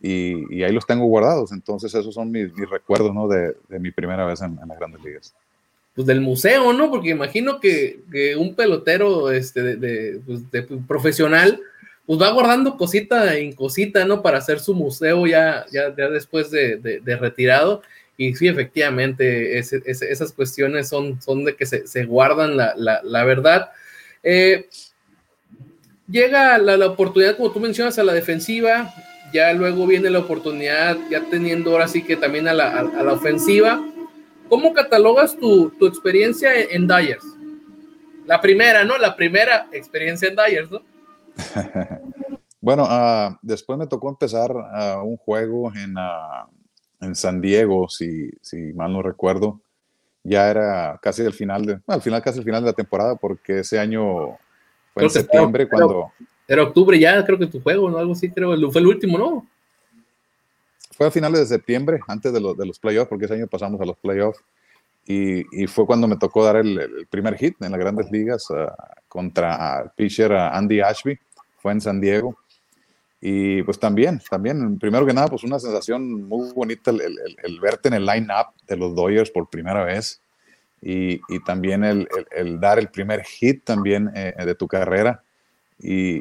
Y, 0.00 0.54
y, 0.54 0.62
ahí 0.62 0.72
los 0.72 0.86
tengo 0.86 1.06
guardados. 1.06 1.50
Entonces, 1.52 1.92
esos 1.94 2.14
son 2.14 2.30
mis, 2.30 2.52
mis 2.54 2.70
recuerdos, 2.70 3.12
¿no? 3.12 3.26
De, 3.26 3.56
de, 3.68 3.78
mi 3.80 3.90
primera 3.90 4.24
vez 4.26 4.40
en, 4.40 4.58
en, 4.62 4.68
las 4.68 4.78
grandes 4.78 5.02
ligas. 5.02 5.34
Pues 5.94 6.06
del 6.06 6.20
museo, 6.20 6.72
¿no? 6.72 6.90
Porque 6.90 7.10
imagino 7.10 7.58
que, 7.58 8.00
que 8.12 8.36
un 8.36 8.54
pelotero 8.54 9.32
este, 9.32 9.62
de, 9.62 9.76
de, 9.76 10.20
pues 10.24 10.48
de, 10.52 10.62
profesional, 10.62 11.60
pues 12.06 12.20
va 12.20 12.30
guardando 12.30 12.76
cosita 12.76 13.36
en 13.36 13.52
cosita, 13.52 14.04
¿no? 14.04 14.22
Para 14.22 14.38
hacer 14.38 14.60
su 14.60 14.74
museo 14.74 15.26
ya, 15.26 15.66
ya, 15.72 15.94
ya 15.96 16.08
después 16.08 16.50
de, 16.50 17.02
retirado. 17.20 17.82
Y 18.16 18.34
sí, 18.34 18.48
efectivamente, 18.48 19.58
esas 19.58 20.32
cuestiones 20.32 20.88
son, 20.88 21.20
son 21.20 21.44
de 21.44 21.54
que 21.54 21.66
se, 21.66 21.86
se 21.86 22.04
guardan 22.04 22.56
la, 22.56 22.74
la, 22.76 23.00
la 23.02 23.24
verdad. 23.24 23.70
Eh, 24.22 24.68
llega 26.08 26.58
la, 26.58 26.76
la, 26.76 26.86
oportunidad, 26.86 27.36
como 27.36 27.52
tú 27.52 27.60
mencionas, 27.60 27.98
a 27.98 28.04
la 28.04 28.12
defensiva, 28.12 28.92
ya 29.32 29.52
luego 29.52 29.86
viene 29.86 30.10
la 30.10 30.20
oportunidad, 30.20 30.96
ya 31.10 31.22
teniendo 31.30 31.72
ahora 31.72 31.88
sí 31.88 32.02
que 32.02 32.16
también 32.16 32.48
a 32.48 32.54
la, 32.54 32.70
a, 32.70 32.80
a 32.80 33.02
la 33.02 33.12
ofensiva. 33.12 33.82
¿Cómo 34.48 34.72
catalogas 34.72 35.36
tu, 35.36 35.70
tu 35.78 35.86
experiencia 35.86 36.54
en, 36.54 36.68
en, 36.70 36.86
Dyers? 36.88 37.24
La 38.26 38.40
primera, 38.40 38.84
¿no? 38.84 38.96
La 38.96 39.14
primera 39.14 39.66
experiencia 39.72 40.28
en 40.28 40.36
Dyers, 40.36 40.70
¿no? 40.70 40.80
bueno, 42.60 42.84
uh, 42.84 43.36
después 43.42 43.78
me 43.78 43.86
tocó 43.86 44.08
empezar 44.08 44.50
uh, 44.50 45.02
un 45.04 45.16
juego 45.18 45.72
en, 45.74 45.96
uh, 45.96 46.48
en 47.00 47.14
San 47.14 47.40
Diego, 47.40 47.88
si, 47.88 48.30
si 48.40 48.72
mal 48.72 48.92
no 48.92 49.02
recuerdo. 49.02 49.60
Ya 50.24 50.50
era 50.50 50.98
casi 51.02 51.22
el 51.22 51.32
final, 51.32 51.64
de, 51.64 51.72
bueno, 51.74 51.96
al 51.96 52.02
final 52.02 52.22
casi 52.22 52.38
el 52.38 52.44
final 52.44 52.62
de 52.62 52.70
la 52.70 52.74
temporada, 52.74 53.16
porque 53.16 53.60
ese 53.60 53.78
año 53.78 54.38
fue 54.92 55.02
creo 55.02 55.06
en 55.06 55.10
septiembre 55.10 55.68
cuando... 55.68 56.12
Era 56.48 56.62
octubre 56.62 56.98
ya, 56.98 57.24
creo 57.24 57.38
que 57.38 57.46
tu 57.46 57.60
juego, 57.60 57.90
¿no? 57.90 57.98
Algo 57.98 58.12
así, 58.12 58.30
creo, 58.30 58.72
fue 58.72 58.80
el 58.80 58.86
último, 58.86 59.18
¿no? 59.18 59.46
Fue 60.96 61.06
a 61.06 61.10
finales 61.10 61.40
de 61.40 61.46
septiembre, 61.46 62.00
antes 62.08 62.32
de, 62.32 62.40
lo, 62.40 62.54
de 62.54 62.66
los 62.66 62.78
playoffs, 62.78 63.08
porque 63.08 63.26
ese 63.26 63.34
año 63.34 63.46
pasamos 63.46 63.80
a 63.80 63.84
los 63.84 63.96
playoffs. 63.98 64.40
Y, 65.06 65.44
y, 65.62 65.66
fue 65.66 65.86
cuando 65.86 66.08
me 66.08 66.16
tocó 66.16 66.44
dar 66.44 66.56
el, 66.56 66.78
el 66.78 67.06
primer 67.06 67.36
hit 67.36 67.54
en 67.62 67.70
las 67.70 67.80
grandes 67.80 68.10
ligas 68.10 68.50
uh, 68.50 68.66
contra 69.08 69.82
el 69.82 69.90
pitcher 69.90 70.32
uh, 70.32 70.50
Andy 70.52 70.80
Ashby. 70.80 71.18
Fue 71.58 71.72
en 71.72 71.80
San 71.80 72.00
Diego. 72.00 72.36
Y 73.20 73.62
pues 73.62 73.78
también, 73.78 74.20
también, 74.28 74.78
primero 74.78 75.06
que 75.06 75.14
nada, 75.14 75.28
pues 75.28 75.44
una 75.44 75.58
sensación 75.58 76.28
muy 76.28 76.52
bonita 76.52 76.90
el, 76.90 77.00
el, 77.00 77.36
el 77.42 77.60
verte 77.60 77.88
en 77.88 77.94
el 77.94 78.06
line-up 78.06 78.48
de 78.66 78.76
los 78.76 78.94
Dodgers 78.94 79.30
por 79.30 79.48
primera 79.48 79.84
vez 79.84 80.20
y, 80.80 81.20
y 81.28 81.42
también 81.44 81.84
el, 81.84 82.08
el, 82.30 82.60
dar 82.60 82.78
el 82.78 82.88
primer 82.88 83.24
hit 83.24 83.64
también 83.64 84.10
eh, 84.14 84.34
de 84.44 84.54
tu 84.54 84.68
carrera. 84.68 85.22
Y, 85.80 86.20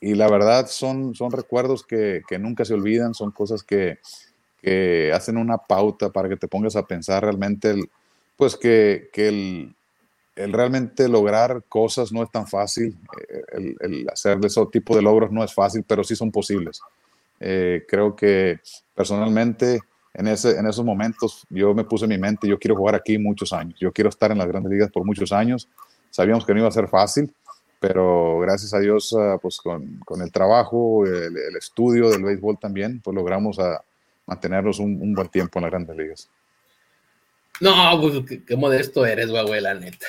y, 0.00 0.14
la 0.14 0.28
verdad 0.28 0.66
son, 0.68 1.14
son 1.14 1.30
recuerdos 1.30 1.84
que, 1.84 2.22
que 2.28 2.38
nunca 2.38 2.64
se 2.64 2.74
olvidan, 2.74 3.14
son 3.14 3.30
cosas 3.30 3.62
que, 3.62 3.98
que, 4.60 5.12
hacen 5.12 5.36
una 5.36 5.58
pauta 5.58 6.10
para 6.10 6.28
que 6.28 6.36
te 6.36 6.48
pongas 6.48 6.76
a 6.76 6.86
pensar 6.86 7.22
realmente, 7.22 7.70
el, 7.70 7.90
pues 8.36 8.56
que, 8.56 9.10
que 9.12 9.28
el, 9.28 9.74
el 10.36 10.52
realmente 10.52 11.08
lograr 11.08 11.64
cosas 11.68 12.12
no 12.12 12.22
es 12.22 12.30
tan 12.30 12.46
fácil, 12.46 12.96
eh, 13.28 13.42
el, 13.52 13.76
el 13.80 14.08
hacer 14.08 14.38
ese 14.44 14.64
tipo 14.66 14.94
de 14.94 15.02
logros 15.02 15.32
no 15.32 15.42
es 15.42 15.52
fácil, 15.52 15.84
pero 15.86 16.04
sí 16.04 16.14
son 16.14 16.30
posibles. 16.30 16.80
Eh, 17.40 17.84
creo 17.88 18.16
que 18.16 18.60
personalmente 18.94 19.80
en, 20.14 20.26
ese, 20.26 20.58
en 20.58 20.66
esos 20.66 20.84
momentos 20.84 21.46
yo 21.50 21.74
me 21.74 21.84
puse 21.84 22.04
en 22.04 22.10
mi 22.10 22.18
mente, 22.18 22.48
yo 22.48 22.58
quiero 22.58 22.76
jugar 22.76 22.94
aquí 22.94 23.18
muchos 23.18 23.52
años, 23.52 23.78
yo 23.78 23.92
quiero 23.92 24.10
estar 24.10 24.32
en 24.32 24.38
las 24.38 24.48
grandes 24.48 24.72
ligas 24.72 24.90
por 24.90 25.04
muchos 25.04 25.32
años. 25.32 25.68
Sabíamos 26.10 26.44
que 26.44 26.52
no 26.52 26.60
iba 26.60 26.68
a 26.68 26.72
ser 26.72 26.88
fácil, 26.88 27.32
pero 27.80 28.38
gracias 28.40 28.74
a 28.74 28.80
Dios, 28.80 29.12
uh, 29.12 29.38
pues 29.40 29.58
con, 29.58 29.98
con, 30.00 30.22
el 30.22 30.32
trabajo, 30.32 31.06
el, 31.06 31.36
el, 31.36 31.56
estudio 31.56 32.10
del 32.10 32.24
béisbol 32.24 32.58
también, 32.58 33.00
pues 33.00 33.14
logramos 33.14 33.58
a 33.58 33.82
mantenernos 34.26 34.78
un, 34.78 35.00
un, 35.00 35.14
buen 35.14 35.28
tiempo 35.28 35.58
en 35.58 35.62
las 35.62 35.70
grandes 35.70 35.96
ligas. 35.96 36.30
No, 37.60 38.00
pues 38.00 38.24
qué, 38.26 38.44
qué 38.44 38.56
modesto 38.56 39.06
eres, 39.06 39.30
güey, 39.30 39.60
la 39.60 39.74
neta 39.74 40.06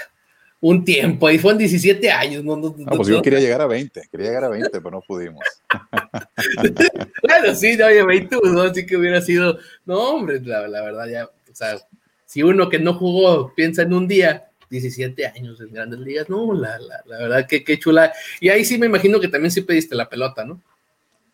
un 0.62 0.84
tiempo, 0.84 1.28
ahí 1.28 1.38
fueron 1.38 1.58
17 1.58 2.12
años. 2.12 2.44
No, 2.44 2.56
no, 2.58 2.76
no, 2.78 2.86
pues 2.98 3.08
yo 3.08 3.22
quería 3.22 3.40
llegar 3.40 3.62
a 3.62 3.68
20, 3.68 4.02
quería 4.12 4.28
llegar 4.28 4.44
a 4.46 4.50
20, 4.50 4.70
pero 4.70 4.92
no 4.92 5.02
pudimos. 5.02 5.44
bueno, 7.24 7.56
sí, 7.56 7.78
no, 7.78 7.86
oye, 7.86 8.04
21, 8.04 8.62
así 8.64 8.86
que 8.86 8.98
hubiera 8.98 9.22
sido, 9.22 9.58
no, 9.86 10.00
hombre, 10.00 10.42
la, 10.42 10.68
la, 10.68 10.82
verdad 10.82 11.08
ya, 11.08 11.26
o 11.26 11.56
sea, 11.56 11.78
si 12.26 12.44
uno 12.44 12.70
que 12.70 12.80
no 12.80 12.94
jugó 12.94 13.54
piensa 13.56 13.84
en 13.84 13.94
un 13.94 14.08
día, 14.08 14.49
17 14.70 15.26
años 15.28 15.60
en 15.62 15.74
grandes 15.74 16.00
ligas, 16.00 16.30
no, 16.30 16.54
la, 16.54 16.78
la, 16.80 17.02
la 17.06 17.18
verdad 17.18 17.48
que 17.48 17.64
qué 17.64 17.80
chula. 17.80 18.14
Y 18.40 18.50
ahí 18.50 18.64
sí 18.64 18.78
me 18.78 18.86
imagino 18.86 19.20
que 19.20 19.28
también 19.28 19.52
sí 19.52 19.62
pediste 19.62 19.96
la 19.96 20.08
pelota, 20.08 20.46
¿no? 20.46 20.62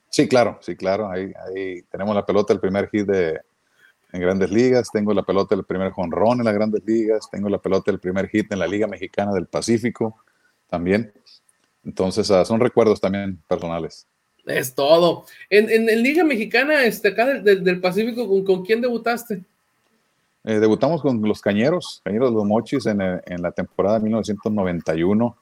Sí, 0.10 0.28
claro, 0.28 0.60
sí, 0.62 0.76
claro, 0.76 1.10
ahí, 1.10 1.34
ahí 1.46 1.82
tenemos 1.92 2.16
la 2.16 2.26
pelota, 2.26 2.54
el 2.54 2.62
primer 2.62 2.90
hit 2.90 3.06
de, 3.06 3.40
en 4.16 4.22
grandes 4.22 4.50
ligas, 4.50 4.90
tengo 4.92 5.14
la 5.14 5.24
pelota 5.24 5.56
del 5.56 5.66
primer 5.66 5.92
jonrón 5.92 6.40
en 6.40 6.46
las 6.46 6.54
grandes 6.54 6.82
ligas, 6.86 7.30
tengo 7.30 7.50
la 7.50 7.58
pelota 7.58 7.92
del 7.92 8.00
primer 8.00 8.30
hit 8.30 8.50
en 8.52 8.60
la 8.60 8.68
Liga 8.68 8.88
Mexicana 8.88 9.34
del 9.34 9.48
Pacífico 9.48 10.18
también. 10.70 11.12
Entonces, 11.84 12.30
uh, 12.30 12.46
son 12.46 12.62
recuerdos 12.62 13.02
también 13.02 13.38
personales. 13.48 14.08
Es 14.46 14.74
todo. 14.74 15.26
En, 15.50 15.70
en, 15.70 15.90
en 15.90 16.02
Liga 16.02 16.24
Mexicana, 16.24 16.86
este, 16.86 17.10
acá 17.10 17.26
del, 17.26 17.44
del, 17.44 17.64
del 17.64 17.82
Pacífico, 17.82 18.28
¿con, 18.28 18.46
¿con, 18.46 18.66
quién 18.66 18.80
debutaste? 18.80 19.44
Eh, 20.46 20.60
debutamos 20.60 21.02
con 21.02 21.22
los 21.22 21.42
Cañeros, 21.42 22.02
Cañeros 22.04 22.30
de 22.30 22.36
los 22.36 22.46
Mochis, 22.46 22.86
en, 22.86 23.02
en 23.02 23.42
la 23.42 23.52
temporada 23.52 23.98
de 23.98 24.04
1991. 24.04 25.38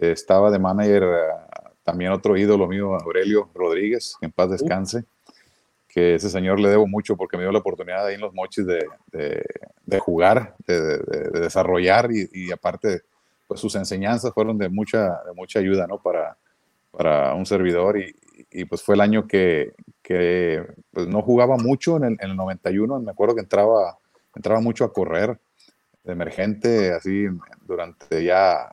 Eh, 0.00 0.10
estaba 0.12 0.50
de 0.50 0.58
manager 0.58 1.04
uh, 1.04 1.68
también 1.84 2.12
otro 2.12 2.36
ídolo 2.36 2.66
mío, 2.66 2.94
Aurelio 2.94 3.48
Rodríguez, 3.54 4.16
que 4.18 4.26
en 4.26 4.32
paz 4.32 4.50
descanse. 4.50 4.98
Uh 4.98 5.04
que 5.92 6.14
ese 6.14 6.30
señor 6.30 6.58
le 6.58 6.70
debo 6.70 6.86
mucho 6.86 7.16
porque 7.16 7.36
me 7.36 7.42
dio 7.42 7.52
la 7.52 7.58
oportunidad 7.58 8.06
ahí 8.06 8.14
en 8.14 8.22
los 8.22 8.32
mochis 8.32 8.64
de, 8.64 8.82
de, 9.12 9.44
de 9.84 9.98
jugar, 9.98 10.54
de, 10.66 10.98
de 10.98 11.40
desarrollar 11.40 12.10
y, 12.10 12.30
y, 12.32 12.50
aparte, 12.50 13.02
pues 13.46 13.60
sus 13.60 13.74
enseñanzas 13.74 14.32
fueron 14.32 14.56
de 14.56 14.70
mucha, 14.70 15.20
de 15.26 15.34
mucha 15.34 15.58
ayuda, 15.58 15.86
¿no? 15.86 15.98
Para, 15.98 16.38
para 16.90 17.34
un 17.34 17.44
servidor 17.44 17.98
y, 17.98 18.16
y 18.50 18.64
pues 18.64 18.82
fue 18.82 18.94
el 18.94 19.02
año 19.02 19.26
que, 19.26 19.74
que 20.02 20.64
pues 20.92 21.06
no 21.08 21.20
jugaba 21.20 21.58
mucho 21.58 21.98
en 21.98 22.04
el, 22.04 22.16
en 22.20 22.30
el, 22.30 22.36
91, 22.36 23.00
me 23.00 23.10
acuerdo 23.10 23.34
que 23.34 23.42
entraba, 23.42 23.98
entraba 24.34 24.60
mucho 24.60 24.84
a 24.84 24.92
correr 24.92 25.38
emergente, 26.04 26.92
así 26.92 27.26
durante 27.66 28.24
ya 28.24 28.70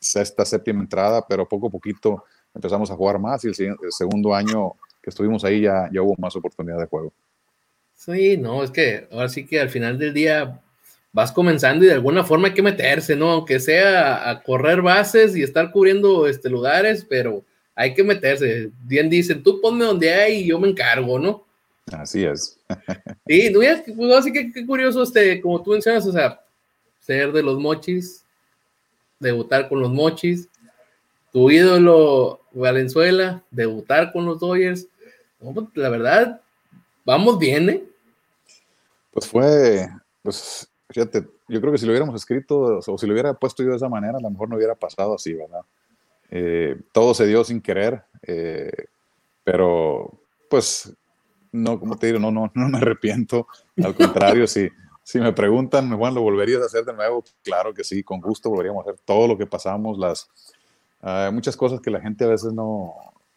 sexta, 0.00 0.44
séptima 0.44 0.80
entrada, 0.80 1.24
pero 1.26 1.48
poco 1.48 1.68
a 1.68 1.70
poquito 1.70 2.24
empezamos 2.54 2.90
a 2.90 2.96
jugar 2.96 3.18
más 3.18 3.44
y 3.44 3.48
el, 3.48 3.54
segundo 3.90 4.34
año 4.34 4.72
que 5.02 5.10
estuvimos 5.10 5.44
ahí 5.44 5.62
ya, 5.62 5.88
ya 5.92 6.02
hubo 6.02 6.14
más 6.18 6.34
oportunidad 6.36 6.78
de 6.78 6.86
juego. 6.86 7.12
Sí, 7.94 8.36
no, 8.36 8.62
es 8.62 8.70
que 8.70 9.06
ahora 9.10 9.28
sí 9.28 9.46
que 9.46 9.60
al 9.60 9.70
final 9.70 9.98
del 9.98 10.12
día 10.12 10.60
vas 11.12 11.30
comenzando 11.30 11.84
y 11.84 11.88
de 11.88 11.94
alguna 11.94 12.24
forma 12.24 12.48
hay 12.48 12.54
que 12.54 12.62
meterse, 12.62 13.14
¿no? 13.14 13.30
Aunque 13.30 13.60
sea 13.60 14.28
a 14.28 14.42
correr 14.42 14.82
bases 14.82 15.36
y 15.36 15.42
estar 15.42 15.70
cubriendo 15.70 16.26
este, 16.26 16.50
lugares, 16.50 17.06
pero 17.08 17.44
hay 17.74 17.94
que 17.94 18.02
meterse. 18.02 18.70
Bien 18.82 19.08
dicen, 19.08 19.42
tú 19.42 19.60
ponme 19.60 19.84
donde 19.84 20.12
hay 20.12 20.40
y 20.40 20.46
yo 20.46 20.58
me 20.58 20.68
encargo, 20.68 21.18
¿no? 21.18 21.43
Así 21.92 22.24
es. 22.24 22.58
sí, 23.26 23.50
no, 23.50 23.60
pues, 23.96 24.14
así 24.14 24.32
que 24.32 24.52
qué 24.52 24.66
curioso, 24.66 25.02
este, 25.02 25.40
como 25.40 25.62
tú 25.62 25.72
mencionas, 25.72 26.06
o 26.06 26.12
sea, 26.12 26.40
ser 27.00 27.32
de 27.32 27.42
los 27.42 27.58
mochis, 27.58 28.24
debutar 29.18 29.68
con 29.68 29.80
los 29.80 29.90
mochis, 29.90 30.48
tu 31.32 31.50
ídolo 31.50 32.40
Valenzuela, 32.52 33.42
debutar 33.50 34.12
con 34.12 34.24
los 34.24 34.38
Dodgers. 34.40 34.86
Pues, 35.38 35.66
la 35.74 35.88
verdad, 35.88 36.40
vamos 37.04 37.38
bien, 37.38 37.68
¿eh? 37.68 37.84
Pues 39.10 39.26
fue, 39.26 39.88
pues 40.22 40.68
fíjate, 40.88 41.26
yo 41.48 41.60
creo 41.60 41.72
que 41.72 41.78
si 41.78 41.86
lo 41.86 41.92
hubiéramos 41.92 42.14
escrito 42.14 42.80
o 42.86 42.98
si 42.98 43.06
lo 43.06 43.12
hubiera 43.12 43.34
puesto 43.34 43.62
yo 43.62 43.70
de 43.70 43.76
esa 43.76 43.88
manera, 43.88 44.18
a 44.18 44.20
lo 44.20 44.30
mejor 44.30 44.48
no 44.48 44.56
hubiera 44.56 44.74
pasado 44.74 45.14
así, 45.14 45.34
¿verdad? 45.34 45.60
Eh, 46.30 46.80
todo 46.92 47.14
se 47.14 47.26
dio 47.26 47.44
sin 47.44 47.60
querer, 47.60 48.02
eh, 48.22 48.86
pero 49.44 50.10
pues 50.48 50.92
no, 51.54 51.78
como 51.78 51.96
te 51.96 52.08
digo, 52.08 52.18
no, 52.18 52.32
no, 52.32 52.50
no 52.52 52.68
me 52.68 52.78
arrepiento, 52.78 53.46
al 53.82 53.94
contrario, 53.94 54.46
si, 54.48 54.68
si 55.04 55.20
me 55.20 55.32
preguntan, 55.32 55.96
Juan, 55.96 56.12
¿lo 56.12 56.20
volverías 56.20 56.60
a 56.62 56.66
hacer 56.66 56.84
de 56.84 56.92
nuevo? 56.92 57.22
Claro 57.44 57.72
que 57.72 57.84
sí, 57.84 58.02
con 58.02 58.20
gusto 58.20 58.50
volveríamos 58.50 58.84
a 58.84 58.90
hacer 58.90 59.00
todo 59.04 59.28
lo 59.28 59.38
que 59.38 59.46
pasamos, 59.46 59.96
las 59.96 60.28
uh, 61.02 61.30
muchas 61.32 61.56
cosas 61.56 61.80
que 61.80 61.92
la 61.92 62.00
gente 62.00 62.24
a 62.24 62.28
veces 62.28 62.52
no, 62.52 62.92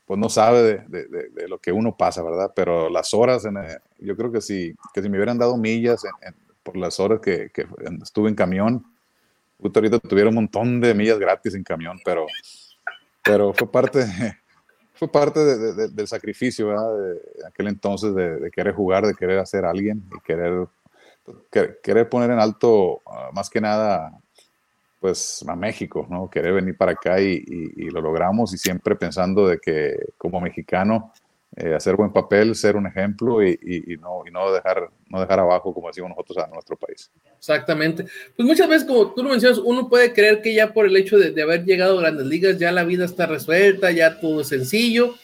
pues 0.08 0.20
no 0.20 0.30
sabe 0.30 0.84
de, 0.88 1.08
de, 1.08 1.48
lo 1.48 1.60
que 1.60 1.72
uno 1.72 1.96
pasa, 1.96 2.24
¿verdad? 2.24 2.52
Pero 2.56 2.90
las 2.90 3.14
horas, 3.14 3.46
en, 3.46 3.56
yo 4.00 4.18
creo 4.18 4.32
que 4.32 4.42
si, 4.42 4.74
que 4.96 5.04
si 5.04 5.10
me 5.10 5.18
hubieran 5.18 5.38
dado 5.38 5.56
millas 5.56 6.04
en, 6.22 6.34
por 6.64 6.76
las 6.76 7.00
horas 7.00 7.20
que, 7.20 7.52
que, 7.52 7.68
estuve 8.02 8.30
en 8.30 8.36
camión. 8.36 8.84
ahorita 9.62 10.00
tuviera 10.00 10.30
un 10.30 10.36
montón 10.36 10.82
de 10.82 10.96
millas 10.96 11.20
gratis 11.20 11.54
en 11.54 11.64
camión, 11.64 12.00
pero, 12.04 12.26
pero 13.24 13.54
fue 13.54 13.72
parte, 13.72 14.06
fue 14.98 15.08
parte 15.08 15.40
de, 15.40 15.88
del 15.90 16.08
sacrificio 16.08 16.70
de 16.70 17.20
aquel 17.48 17.68
entonces 17.68 18.16
de, 18.16 18.50
querer 18.52 18.74
jugar, 18.74 19.06
de 19.06 19.14
querer 19.14 19.40
hacer 19.40 19.64
alguien 19.64 20.04
y 20.16 20.20
querer, 20.22 20.68
querer 21.84 22.10
poner 22.10 22.32
en 22.32 22.40
alto 22.40 23.02
ah, 23.06 23.30
más 23.34 23.50
que 23.50 23.62
nada 23.62 24.12
pues 25.00 25.46
a 25.48 25.56
México, 25.56 26.08
¿no? 26.10 26.28
Querer 26.28 26.54
venir 26.54 26.76
para 26.76 26.94
acá 26.94 27.22
y, 27.22 27.44
y, 27.46 27.90
lo 27.92 28.02
logramos 28.02 28.52
y 28.54 28.58
siempre 28.58 28.96
pensando 28.96 29.48
de 29.48 29.60
que 29.60 29.96
como 30.18 30.42
mexicano 30.42 31.14
eh, 31.60 31.74
hacer 31.74 31.96
buen 31.96 32.14
papel, 32.14 32.54
ser 32.54 32.76
un 32.76 32.86
ejemplo 32.86 33.44
y, 33.44 33.98
no, 34.00 34.22
no, 34.32 34.52
dejar, 34.52 34.92
no 35.10 35.20
dejar 35.20 35.40
abajo, 35.40 35.74
como 35.74 35.88
decimos 35.88 36.12
nosotros, 36.12 36.38
a 36.38 36.48
nuestro 36.48 36.78
país. 36.78 37.12
Exactamente. 37.36 38.06
Pues 38.36 38.48
muchas 38.48 38.70
veces, 38.70 38.88
como 38.88 39.12
tú 39.12 39.24
lo 39.24 39.32
mencionas, 39.32 39.58
uno 39.58 39.90
puede 39.90 40.14
creer 40.14 40.44
que 40.44 40.54
ya 40.54 40.72
por 40.72 40.86
el 40.86 40.96
hecho 40.96 41.18
de, 41.18 41.42
haber 41.42 41.66
llegado 41.66 41.98
a 41.98 42.02
grandes 42.02 42.28
ligas, 42.28 42.60
ya 42.60 42.72
la 42.72 42.84
vida 42.84 43.06
está 43.06 43.26
resuelta, 43.26 43.90
ya 43.90 44.20
todo 44.20 44.42
es 44.42 44.50
sencillo, 44.50 45.16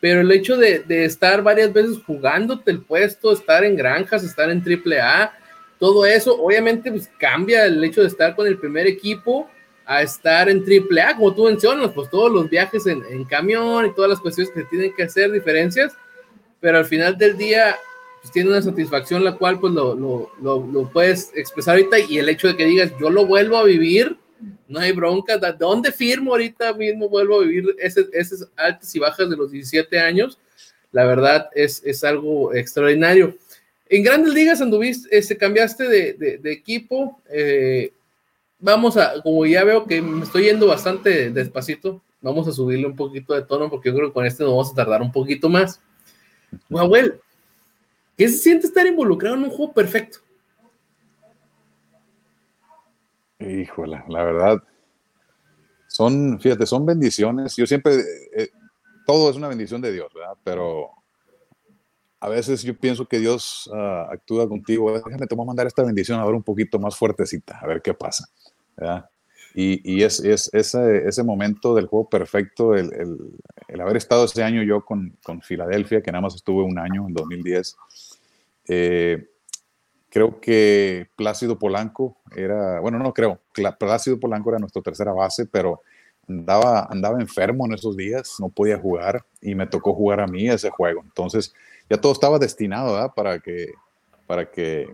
pero 0.00 0.22
el 0.22 0.32
hecho 0.32 0.56
de, 0.56 0.82
estar 1.04 1.42
varias 1.44 1.72
veces 1.72 1.98
jugándote 2.04 2.72
el 2.72 2.82
puesto, 2.82 3.32
estar 3.32 3.62
en 3.62 3.76
granjas, 3.76 4.24
estar 4.24 4.50
en 4.50 4.64
triple 4.64 5.00
A, 5.00 5.32
todo 5.78 6.04
eso, 6.04 6.36
obviamente, 6.42 6.90
pues 6.90 7.08
cambia 7.16 7.64
el 7.64 7.84
hecho 7.84 8.00
de 8.00 8.08
estar 8.08 8.34
con 8.34 8.48
el 8.48 8.58
primer 8.58 8.88
equipo 8.88 9.48
a 9.86 10.02
estar 10.02 10.48
en 10.48 10.64
triple 10.64 11.00
A, 11.00 11.16
como 11.16 11.32
tú 11.32 11.44
mencionas, 11.44 11.92
pues 11.92 12.10
todos 12.10 12.30
los 12.30 12.50
viajes 12.50 12.86
en, 12.86 13.04
en, 13.08 13.24
camión 13.24 13.86
y 13.86 13.94
todas 13.94 14.10
las 14.10 14.20
cuestiones 14.20 14.52
que 14.52 14.64
tienen 14.64 14.92
que 14.92 15.04
hacer 15.04 15.30
diferencias, 15.30 15.94
pero 16.60 16.78
al 16.78 16.84
final 16.84 17.16
del 17.16 17.36
día 17.38 17.76
pues 18.20 18.32
tiene 18.32 18.50
una 18.50 18.60
satisfacción 18.60 19.22
la 19.22 19.36
cual 19.36 19.60
pues 19.60 19.72
lo, 19.72 19.94
lo, 19.94 20.32
lo, 20.40 20.90
puedes 20.90 21.30
expresar 21.36 21.76
ahorita 21.76 22.00
y 22.00 22.18
el 22.18 22.28
hecho 22.28 22.48
de 22.48 22.56
que 22.56 22.64
digas 22.64 22.92
yo 22.98 23.10
lo 23.10 23.26
vuelvo 23.26 23.56
a 23.56 23.64
vivir, 23.64 24.16
no 24.66 24.80
hay 24.80 24.90
bronca, 24.90 25.38
¿de 25.38 25.52
dónde 25.52 25.92
firmo 25.92 26.32
ahorita 26.32 26.72
mismo 26.72 27.08
vuelvo 27.08 27.40
a 27.40 27.44
vivir 27.44 27.76
ese, 27.78 28.06
esas 28.12 28.48
altas 28.56 28.92
y 28.94 28.98
bajas 28.98 29.30
de 29.30 29.36
los 29.36 29.52
17 29.52 30.00
años? 30.00 30.40
La 30.90 31.04
verdad 31.04 31.48
es, 31.54 31.80
es 31.84 32.02
algo 32.02 32.52
extraordinario. 32.54 33.36
En 33.88 34.02
grandes 34.02 34.34
ligas 34.34 34.60
anduviste, 34.60 35.16
este, 35.16 35.36
cambiaste 35.36 35.84
de, 35.88 36.12
de, 36.14 36.38
de 36.38 36.52
equipo, 36.52 37.20
eh, 37.30 37.92
vamos 38.58 38.96
a, 38.96 39.22
como 39.22 39.46
ya 39.46 39.64
veo 39.64 39.84
que 39.84 40.00
me 40.02 40.24
estoy 40.24 40.44
yendo 40.44 40.66
bastante 40.66 41.30
despacito, 41.30 42.02
vamos 42.20 42.48
a 42.48 42.52
subirle 42.52 42.86
un 42.86 42.96
poquito 42.96 43.34
de 43.34 43.42
tono 43.42 43.70
porque 43.70 43.90
yo 43.90 43.96
creo 43.96 44.08
que 44.08 44.14
con 44.14 44.26
este 44.26 44.42
nos 44.42 44.52
vamos 44.52 44.72
a 44.72 44.74
tardar 44.74 45.02
un 45.02 45.12
poquito 45.12 45.48
más. 45.48 45.80
Manuel, 46.68 47.20
¿qué 48.16 48.28
se 48.28 48.38
siente 48.38 48.66
estar 48.66 48.86
involucrado 48.86 49.36
en 49.36 49.44
un 49.44 49.50
juego 49.50 49.72
perfecto? 49.72 50.18
Híjole, 53.38 54.02
la 54.08 54.24
verdad, 54.24 54.62
son, 55.88 56.40
fíjate, 56.40 56.66
son 56.66 56.86
bendiciones. 56.86 57.54
Yo 57.56 57.66
siempre, 57.66 58.00
eh, 58.34 58.48
todo 59.06 59.30
es 59.30 59.36
una 59.36 59.48
bendición 59.48 59.80
de 59.80 59.92
Dios, 59.92 60.12
¿verdad? 60.14 60.36
Pero 60.42 60.90
a 62.20 62.28
veces 62.28 62.62
yo 62.62 62.76
pienso 62.76 63.06
que 63.06 63.18
Dios 63.18 63.68
uh, 63.72 64.10
actúa 64.12 64.48
contigo. 64.48 64.92
Déjame, 64.92 65.26
te 65.26 65.34
voy 65.34 65.44
a 65.44 65.46
mandar 65.46 65.66
esta 65.66 65.82
bendición 65.82 66.18
a 66.18 66.24
ver 66.24 66.34
un 66.34 66.42
poquito 66.42 66.78
más 66.78 66.96
fuertecita, 66.96 67.58
a 67.60 67.66
ver 67.66 67.82
qué 67.82 67.94
pasa. 67.94 68.28
Y, 69.54 69.80
y 69.90 70.02
es, 70.02 70.20
es, 70.20 70.50
ese, 70.52 71.08
ese, 71.08 71.22
momento 71.22 71.74
del 71.74 71.86
juego 71.86 72.08
perfecto, 72.10 72.74
el, 72.74 72.92
el, 72.92 73.18
el, 73.68 73.80
haber 73.80 73.96
estado 73.96 74.26
ese 74.26 74.42
año 74.42 74.62
yo 74.62 74.84
con, 74.84 75.16
con, 75.22 75.40
Filadelfia, 75.40 76.02
que 76.02 76.12
nada 76.12 76.20
más 76.20 76.34
estuve 76.34 76.62
un 76.62 76.78
año, 76.78 77.06
en 77.08 77.14
2010. 77.14 77.76
Eh, 78.68 79.28
creo 80.10 80.40
que 80.40 81.08
Plácido 81.16 81.58
Polanco 81.58 82.18
era, 82.34 82.80
bueno, 82.80 82.98
no 82.98 83.14
creo, 83.14 83.40
Plácido 83.78 84.20
Polanco 84.20 84.50
era 84.50 84.58
nuestra 84.58 84.82
tercera 84.82 85.12
base, 85.12 85.46
pero 85.46 85.80
andaba, 86.28 86.86
andaba 86.90 87.20
enfermo 87.20 87.66
en 87.66 87.74
esos 87.74 87.96
días, 87.96 88.36
no 88.38 88.48
podía 88.48 88.78
jugar 88.78 89.24
y 89.40 89.54
me 89.54 89.66
tocó 89.66 89.94
jugar 89.94 90.20
a 90.20 90.26
mí 90.26 90.48
ese 90.48 90.70
juego. 90.70 91.02
Entonces, 91.02 91.54
ya 91.88 92.00
todo 92.00 92.12
estaba 92.12 92.38
destinado 92.38 93.12
para 93.14 93.40
que, 93.40 93.72
para 94.26 94.50
que 94.50 94.88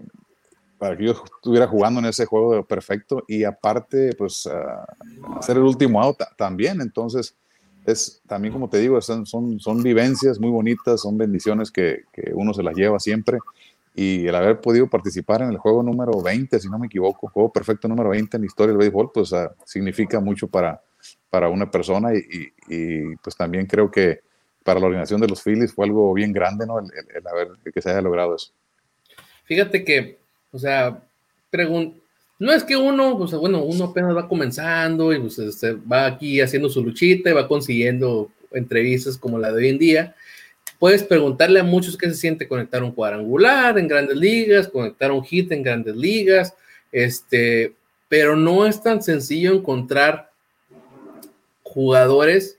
para 0.83 0.97
que 0.97 1.05
yo 1.05 1.13
estuviera 1.13 1.69
jugando 1.69 2.01
en 2.01 2.07
ese 2.07 2.27
juego 2.27 2.65
perfecto 2.65 3.23
y 3.29 3.45
aparte, 3.45 4.17
pues, 4.19 4.47
uh, 4.47 5.39
hacer 5.39 5.57
el 5.57 5.63
último 5.63 6.03
out 6.03 6.17
también. 6.37 6.81
Entonces, 6.81 7.37
es 7.87 8.21
también, 8.27 8.53
como 8.53 8.69
te 8.69 8.79
digo, 8.79 9.01
son, 9.01 9.25
son, 9.25 9.61
son 9.61 9.81
vivencias 9.81 10.41
muy 10.41 10.51
bonitas, 10.51 11.03
son 11.03 11.17
bendiciones 11.17 11.71
que, 11.71 12.03
uno 12.35 12.53
se 12.53 12.65
las 12.65 12.75
lleva 12.75 12.99
siempre. 12.99 13.39
Y 13.95 14.27
el 14.27 14.35
haber 14.35 14.61
podido 14.61 14.91
participar 14.91 15.43
en 15.43 15.51
el 15.51 15.59
juego 15.59 15.85
número 15.85 16.21
20, 16.21 16.59
si 16.59 16.69
no 16.69 16.81
me 16.81 16.89
equivoco, 16.89 17.29
juego 17.29 17.53
perfecto 17.53 17.87
número 17.87 18.11
20 18.11 18.37
en 18.37 18.41
la 18.41 18.47
historia 18.49 18.73
del 18.73 18.79
béisbol, 18.79 19.13
pues 19.15 19.31
uh, 19.31 19.51
significa 19.65 20.19
mucho 20.19 20.49
para, 20.49 20.83
para 21.31 21.49
una 21.49 21.71
persona 21.71 22.11
y, 22.13 23.17
pues 23.23 23.37
también 23.37 23.67
creo 23.67 23.89
que 23.89 24.23
para 24.65 24.81
la 24.81 24.87
organización 24.87 25.21
de 25.21 25.29
los 25.29 25.43
Phillies 25.43 25.73
fue 25.73 25.87
algo 25.87 26.13
bien 26.15 26.33
grande, 26.33 26.67
¿no? 26.67 26.79
El, 26.79 26.87
el, 27.15 27.27
haber, 27.27 27.49
que 27.73 27.83
se 27.83 27.91
haya 27.91 28.01
logrado 28.01 28.37
eso. 28.37 28.53
Fíjate 29.45 29.85
que, 29.85 30.19
o 30.53 30.59
sea, 30.59 31.03
no 32.39 32.53
es 32.53 32.65
que 32.65 32.77
uno, 32.77 33.17
o 33.17 33.29
sea, 33.29 33.39
bueno, 33.39 33.63
uno 33.63 33.85
apenas 33.85 34.17
va 34.17 34.29
comenzando 34.29 35.13
y 35.13 35.19
pues, 35.19 35.39
este, 35.39 35.73
va 35.73 36.07
aquí 36.07 36.41
haciendo 36.41 36.69
su 36.69 36.83
luchita 36.83 37.31
y 37.31 37.35
va 37.35 37.49
consiguiendo 37.49 38.31
entrevistas 38.53 39.19
como 39.19 39.39
la 39.39 39.53
de 39.53 39.59
hoy 39.59 39.69
en 39.69 39.79
día. 39.79 40.17
Puedes 40.79 41.05
preguntarle 41.05 41.61
a 41.61 41.65
muchos 41.65 41.97
qué 41.97 42.09
se 42.09 42.17
siente 42.17 42.49
conectar 42.49 42.83
un 42.83 42.93
cuadrangular 42.93 43.79
en 43.79 43.87
grandes 43.87 44.17
ligas, 44.17 44.69
conectar 44.69 45.13
un 45.13 45.23
hit 45.23 45.53
en 45.53 45.63
grandes 45.63 45.95
ligas, 45.95 46.55
este, 46.91 47.75
pero 48.09 48.35
no 48.37 48.67
es 48.67 48.83
tan 48.83 49.03
sencillo 49.03 49.53
encontrar 49.53 50.31
jugadores 51.63 52.59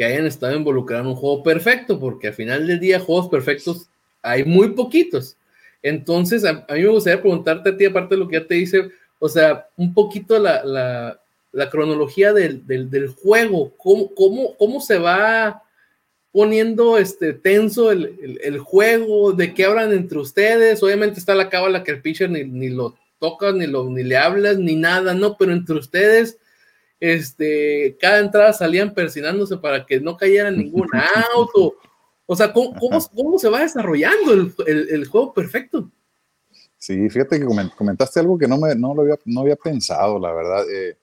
que 0.00 0.06
hayan 0.06 0.24
estado 0.24 0.56
involucrados 0.56 1.04
en 1.04 1.10
un 1.10 1.14
juego 1.14 1.42
perfecto, 1.42 2.00
porque 2.00 2.28
al 2.28 2.32
final 2.32 2.66
del 2.66 2.80
día 2.80 3.00
juegos 3.00 3.28
perfectos 3.28 3.90
hay 4.22 4.46
muy 4.46 4.70
poquitos. 4.70 5.36
Entonces, 5.82 6.42
a, 6.46 6.54
mí 6.54 6.80
me 6.80 6.88
gustaría 6.88 7.20
preguntarte 7.20 7.68
a 7.68 7.76
ti, 7.76 7.84
aparte 7.84 8.14
de 8.14 8.18
lo 8.18 8.26
que 8.26 8.40
ya 8.40 8.46
te 8.46 8.54
dice, 8.54 8.88
o 9.18 9.28
sea, 9.28 9.68
un 9.76 9.92
poquito 9.92 10.38
la, 10.38 10.64
la, 10.64 11.20
la 11.52 11.68
cronología 11.68 12.32
del, 12.32 12.66
del, 12.66 12.88
del, 12.88 13.08
juego, 13.08 13.74
cómo, 13.76 14.14
cómo, 14.14 14.56
cómo 14.56 14.80
se 14.80 14.96
va 14.96 15.64
poniendo 16.32 16.96
este 16.96 17.34
tenso 17.34 17.92
el, 17.92 18.16
el, 18.22 18.40
el, 18.42 18.58
juego, 18.58 19.32
de 19.34 19.52
qué 19.52 19.66
hablan 19.66 19.92
entre 19.92 20.18
ustedes. 20.18 20.82
Obviamente 20.82 21.20
está 21.20 21.34
la 21.34 21.50
cábala 21.50 21.84
que 21.84 21.90
el 21.90 22.00
pitcher 22.00 22.30
ni, 22.30 22.44
ni 22.44 22.70
lo 22.70 22.96
toca, 23.18 23.52
ni, 23.52 23.66
lo, 23.66 23.90
ni 23.90 24.02
le 24.02 24.16
hablas, 24.16 24.56
ni 24.56 24.76
nada, 24.76 25.12
¿no? 25.12 25.36
Pero 25.36 25.52
entre 25.52 25.76
ustedes, 25.76 26.38
este, 27.00 27.96
cada 27.98 28.20
entrada 28.20 28.52
salían 28.52 28.92
persinándose 28.92 29.56
para 29.56 29.86
que 29.86 29.98
no 30.00 30.16
cayera 30.16 30.50
ningún 30.50 30.88
auto. 31.34 31.76
O 32.26 32.36
sea, 32.36 32.52
¿cómo, 32.52 32.76
cómo, 32.78 33.38
se 33.38 33.48
va 33.48 33.62
desarrollando 33.62 34.32
el, 34.32 34.54
el, 34.88 35.08
juego 35.08 35.34
perfecto? 35.34 35.90
Sí, 36.78 37.10
fíjate 37.10 37.40
que 37.40 37.46
comentaste 37.76 38.20
algo 38.20 38.38
que 38.38 38.46
no, 38.46 38.56
me, 38.56 38.74
no 38.76 38.94
lo 38.94 39.02
había, 39.02 39.16
no 39.24 39.40
había 39.40 39.56
pensado, 39.56 40.18
la 40.18 40.32
verdad. 40.32 40.64
Eh, 40.70 40.96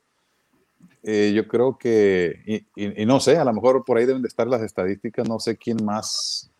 eh, 1.02 1.32
yo 1.34 1.46
creo 1.46 1.76
que, 1.76 2.64
y, 2.74 3.06
no 3.06 3.20
sé, 3.20 3.36
a 3.36 3.44
lo 3.44 3.52
mejor 3.52 3.84
por 3.84 3.98
ahí 3.98 4.06
deben 4.06 4.22
de 4.22 4.28
estar 4.28 4.46
las 4.46 4.62
estadísticas, 4.62 5.28
no 5.28 5.38
sé 5.38 5.56
quién 5.56 5.84
más, 5.84 6.50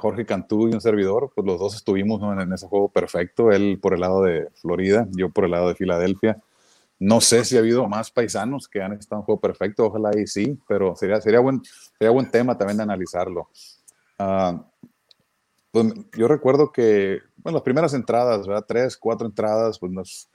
Jorge 0.00 0.26
Cantú 0.26 0.68
y 0.68 0.74
un 0.74 0.82
servidor, 0.82 1.32
pues 1.34 1.46
los 1.46 1.58
dos 1.58 1.74
estuvimos 1.74 2.20
en, 2.22 2.52
ese 2.52 2.66
juego 2.66 2.90
perfecto, 2.90 3.50
él 3.50 3.78
por 3.80 3.94
el 3.94 4.00
lado 4.00 4.22
de 4.22 4.48
Florida, 4.54 5.08
yo 5.12 5.30
por 5.30 5.46
el 5.46 5.52
lado 5.52 5.68
de 5.68 5.74
Filadelfia. 5.74 6.42
No 7.02 7.20
sé 7.20 7.44
si 7.44 7.56
ha 7.56 7.58
habido 7.58 7.88
más 7.88 8.12
paisanos 8.12 8.68
que 8.68 8.80
han 8.80 8.92
estado 8.92 9.22
en 9.22 9.24
juego 9.24 9.40
perfecto, 9.40 9.86
ojalá 9.86 10.12
y 10.16 10.24
sí, 10.28 10.56
pero 10.68 10.94
sería, 10.94 11.20
sería, 11.20 11.40
buen, 11.40 11.60
sería 11.98 12.12
buen 12.12 12.30
tema 12.30 12.56
también 12.56 12.76
de 12.76 12.84
analizarlo. 12.84 13.48
Ah, 14.20 14.64
pues 15.72 15.92
yo 16.16 16.28
recuerdo 16.28 16.70
que, 16.70 17.18
bueno, 17.38 17.56
las 17.56 17.64
primeras 17.64 17.92
entradas, 17.94 18.46
¿verdad? 18.46 18.64
Tres, 18.68 18.96
cuatro 18.96 19.26
entradas, 19.26 19.80
pues 19.80 19.90
nos, 19.90 20.30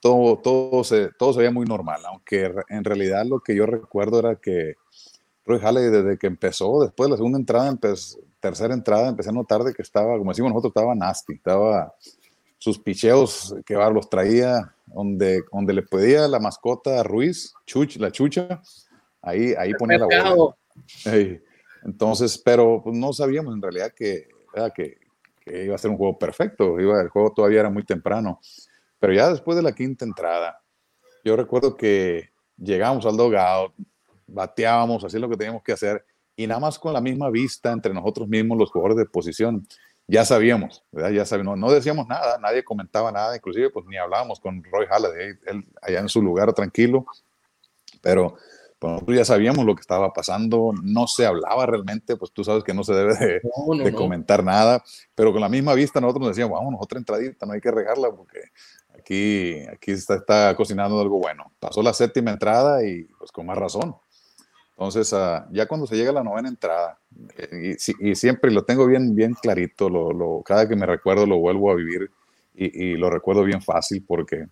todo, 0.00 0.36
todo, 0.38 0.82
se, 0.82 1.10
todo 1.16 1.32
se 1.32 1.38
veía 1.38 1.52
muy 1.52 1.64
normal, 1.64 2.00
aunque 2.06 2.52
en 2.70 2.82
realidad 2.82 3.24
lo 3.24 3.38
que 3.38 3.54
yo 3.54 3.66
recuerdo 3.66 4.18
era 4.18 4.34
que 4.34 4.74
Roy 5.46 5.60
Halley 5.62 5.90
desde 5.90 6.18
que 6.18 6.26
empezó, 6.26 6.82
después 6.82 7.06
de 7.06 7.12
la 7.12 7.16
segunda 7.18 7.38
entrada, 7.38 7.78
tercera 8.40 8.74
entrada, 8.74 9.10
empecé 9.10 9.28
a 9.28 9.32
notar 9.32 9.62
de 9.62 9.72
que 9.72 9.82
estaba, 9.82 10.18
como 10.18 10.32
decimos 10.32 10.50
nosotros, 10.50 10.72
estaba 10.74 10.92
nasty, 10.96 11.34
estaba 11.34 11.94
sus 12.60 12.78
picheos 12.78 13.54
que 13.64 13.74
los 13.74 14.10
traía 14.10 14.74
donde, 14.84 15.42
donde 15.50 15.72
le 15.72 15.82
pedía 15.82 16.28
la 16.28 16.38
mascota 16.38 17.02
Ruiz, 17.02 17.54
Chuch, 17.64 17.96
la 17.96 18.12
chucha, 18.12 18.60
ahí, 19.22 19.54
ahí 19.58 19.72
ponía 19.74 19.98
la 19.98 20.34
bola. 20.34 20.56
Entonces, 21.82 22.36
pero 22.36 22.82
pues, 22.84 22.94
no 22.94 23.14
sabíamos 23.14 23.54
en 23.54 23.62
realidad 23.62 23.92
que, 23.96 24.28
que, 24.74 24.98
que, 25.40 25.64
iba 25.64 25.74
a 25.74 25.78
ser 25.78 25.90
un 25.90 25.96
juego 25.96 26.18
perfecto, 26.18 26.78
iba, 26.78 27.00
el 27.00 27.08
juego 27.08 27.32
todavía 27.32 27.60
era 27.60 27.70
muy 27.70 27.82
temprano. 27.82 28.38
Pero 28.98 29.14
ya 29.14 29.30
después 29.30 29.56
de 29.56 29.62
la 29.62 29.72
quinta 29.72 30.04
entrada, 30.04 30.60
yo 31.24 31.36
recuerdo 31.36 31.78
que 31.78 32.28
llegamos 32.58 33.06
al 33.06 33.16
dogout, 33.16 33.72
bateábamos, 34.26 35.02
hacíamos 35.02 35.30
lo 35.30 35.30
que 35.30 35.38
teníamos 35.38 35.62
que 35.62 35.72
hacer, 35.72 36.04
y 36.36 36.46
nada 36.46 36.60
más 36.60 36.78
con 36.78 36.92
la 36.92 37.00
misma 37.00 37.30
vista 37.30 37.72
entre 37.72 37.94
nosotros 37.94 38.28
mismos, 38.28 38.58
los 38.58 38.70
jugadores 38.70 38.98
de 38.98 39.06
posición, 39.06 39.66
ya 40.10 40.24
sabíamos, 40.24 40.82
¿verdad? 40.90 41.10
Ya 41.10 41.24
sabíamos, 41.24 41.56
no, 41.56 41.70
decíamos 41.70 42.08
nada, 42.08 42.36
nadie 42.38 42.64
comentaba 42.64 43.12
nada, 43.12 43.36
inclusive 43.36 43.70
pues 43.70 43.86
ni 43.86 43.96
hablábamos 43.96 44.40
con 44.40 44.62
Roy 44.64 44.86
Halladay, 44.90 45.38
él 45.46 45.64
allá 45.80 46.00
en 46.00 46.08
su 46.08 46.20
lugar 46.20 46.52
tranquilo, 46.52 47.06
pero 48.02 48.34
pues 48.80 48.92
nosotros 48.92 49.16
ya 49.16 49.24
sabíamos 49.24 49.64
lo 49.64 49.74
que 49.74 49.82
estaba 49.82 50.12
pasando, 50.12 50.72
no 50.82 51.06
se 51.06 51.26
hablaba 51.26 51.64
realmente, 51.66 52.16
pues 52.16 52.32
tú 52.32 52.42
sabes 52.42 52.64
que 52.64 52.74
no 52.74 52.82
se 52.82 52.94
debe 52.94 53.14
de, 53.14 53.92
comentar 53.92 54.42
nada, 54.42 54.82
pero 55.14 55.32
con 55.32 55.42
la 55.42 55.48
misma 55.48 55.74
vista 55.74 56.00
nosotros 56.00 56.26
nos 56.26 56.36
decíamos, 56.36 56.58
vamos, 56.58 56.80
otra 56.80 56.98
entradita, 56.98 57.46
no 57.46 57.52
hay 57.52 57.60
que 57.60 57.70
regarla 57.70 58.10
porque 58.10 58.40
aquí, 58.98 59.60
aquí 59.72 59.92
está, 59.92 60.16
está 60.16 60.56
cocinando 60.56 61.00
algo 61.00 61.18
bueno. 61.18 61.52
Pasó 61.60 61.82
la 61.82 61.92
séptima 61.92 62.32
entrada 62.32 62.82
y 62.84 63.04
pues 63.18 63.30
con 63.30 63.46
más 63.46 63.58
razón. 63.58 63.94
Entonces, 64.80 65.12
uh, 65.12 65.44
ya 65.52 65.66
cuando 65.66 65.86
se 65.86 65.94
llega 65.94 66.08
a 66.08 66.14
la 66.14 66.24
novena 66.24 66.48
entrada, 66.48 66.98
eh, 67.36 67.76
y, 68.00 68.10
y, 68.10 68.14
siempre 68.14 68.50
lo 68.50 68.64
tengo 68.64 68.86
bien, 68.86 69.14
bien 69.14 69.34
clarito, 69.34 69.90
lo, 69.90 70.10
lo, 70.10 70.42
cada 70.42 70.66
que 70.66 70.74
me 70.74 70.86
recuerdo 70.86 71.26
lo 71.26 71.36
vuelvo 71.38 71.70
a 71.70 71.74
vivir 71.74 72.10
y, 72.54 72.92
y, 72.92 72.96
lo 72.96 73.10
recuerdo 73.10 73.44
bien 73.44 73.60
fácil 73.60 74.02
porque 74.08 74.46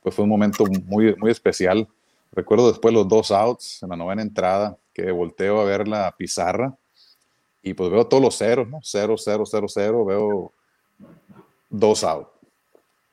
pues, 0.00 0.14
fue 0.14 0.22
un 0.22 0.28
momento 0.28 0.66
muy, 0.86 1.16
muy 1.16 1.32
especial 1.32 1.88
Recuerdo 2.32 2.68
después 2.68 2.94
los 2.94 3.06
dos 3.06 3.30
outs 3.30 3.82
en 3.82 3.90
la 3.90 3.96
novena 3.96 4.22
entrada, 4.22 4.78
que 4.94 5.10
volteo 5.10 5.60
a 5.60 5.64
ver 5.64 5.86
la 5.86 6.10
pizarra 6.16 6.74
y 7.62 7.74
pues 7.74 7.90
veo 7.90 8.06
todos 8.06 8.22
los 8.22 8.38
ceros, 8.38 8.66
¿no? 8.68 8.80
Cero, 8.82 9.16
cero, 9.18 9.44
cero, 9.44 9.66
cero, 9.68 10.04
veo 10.06 10.52
dos 11.68 12.02
outs. 12.04 12.30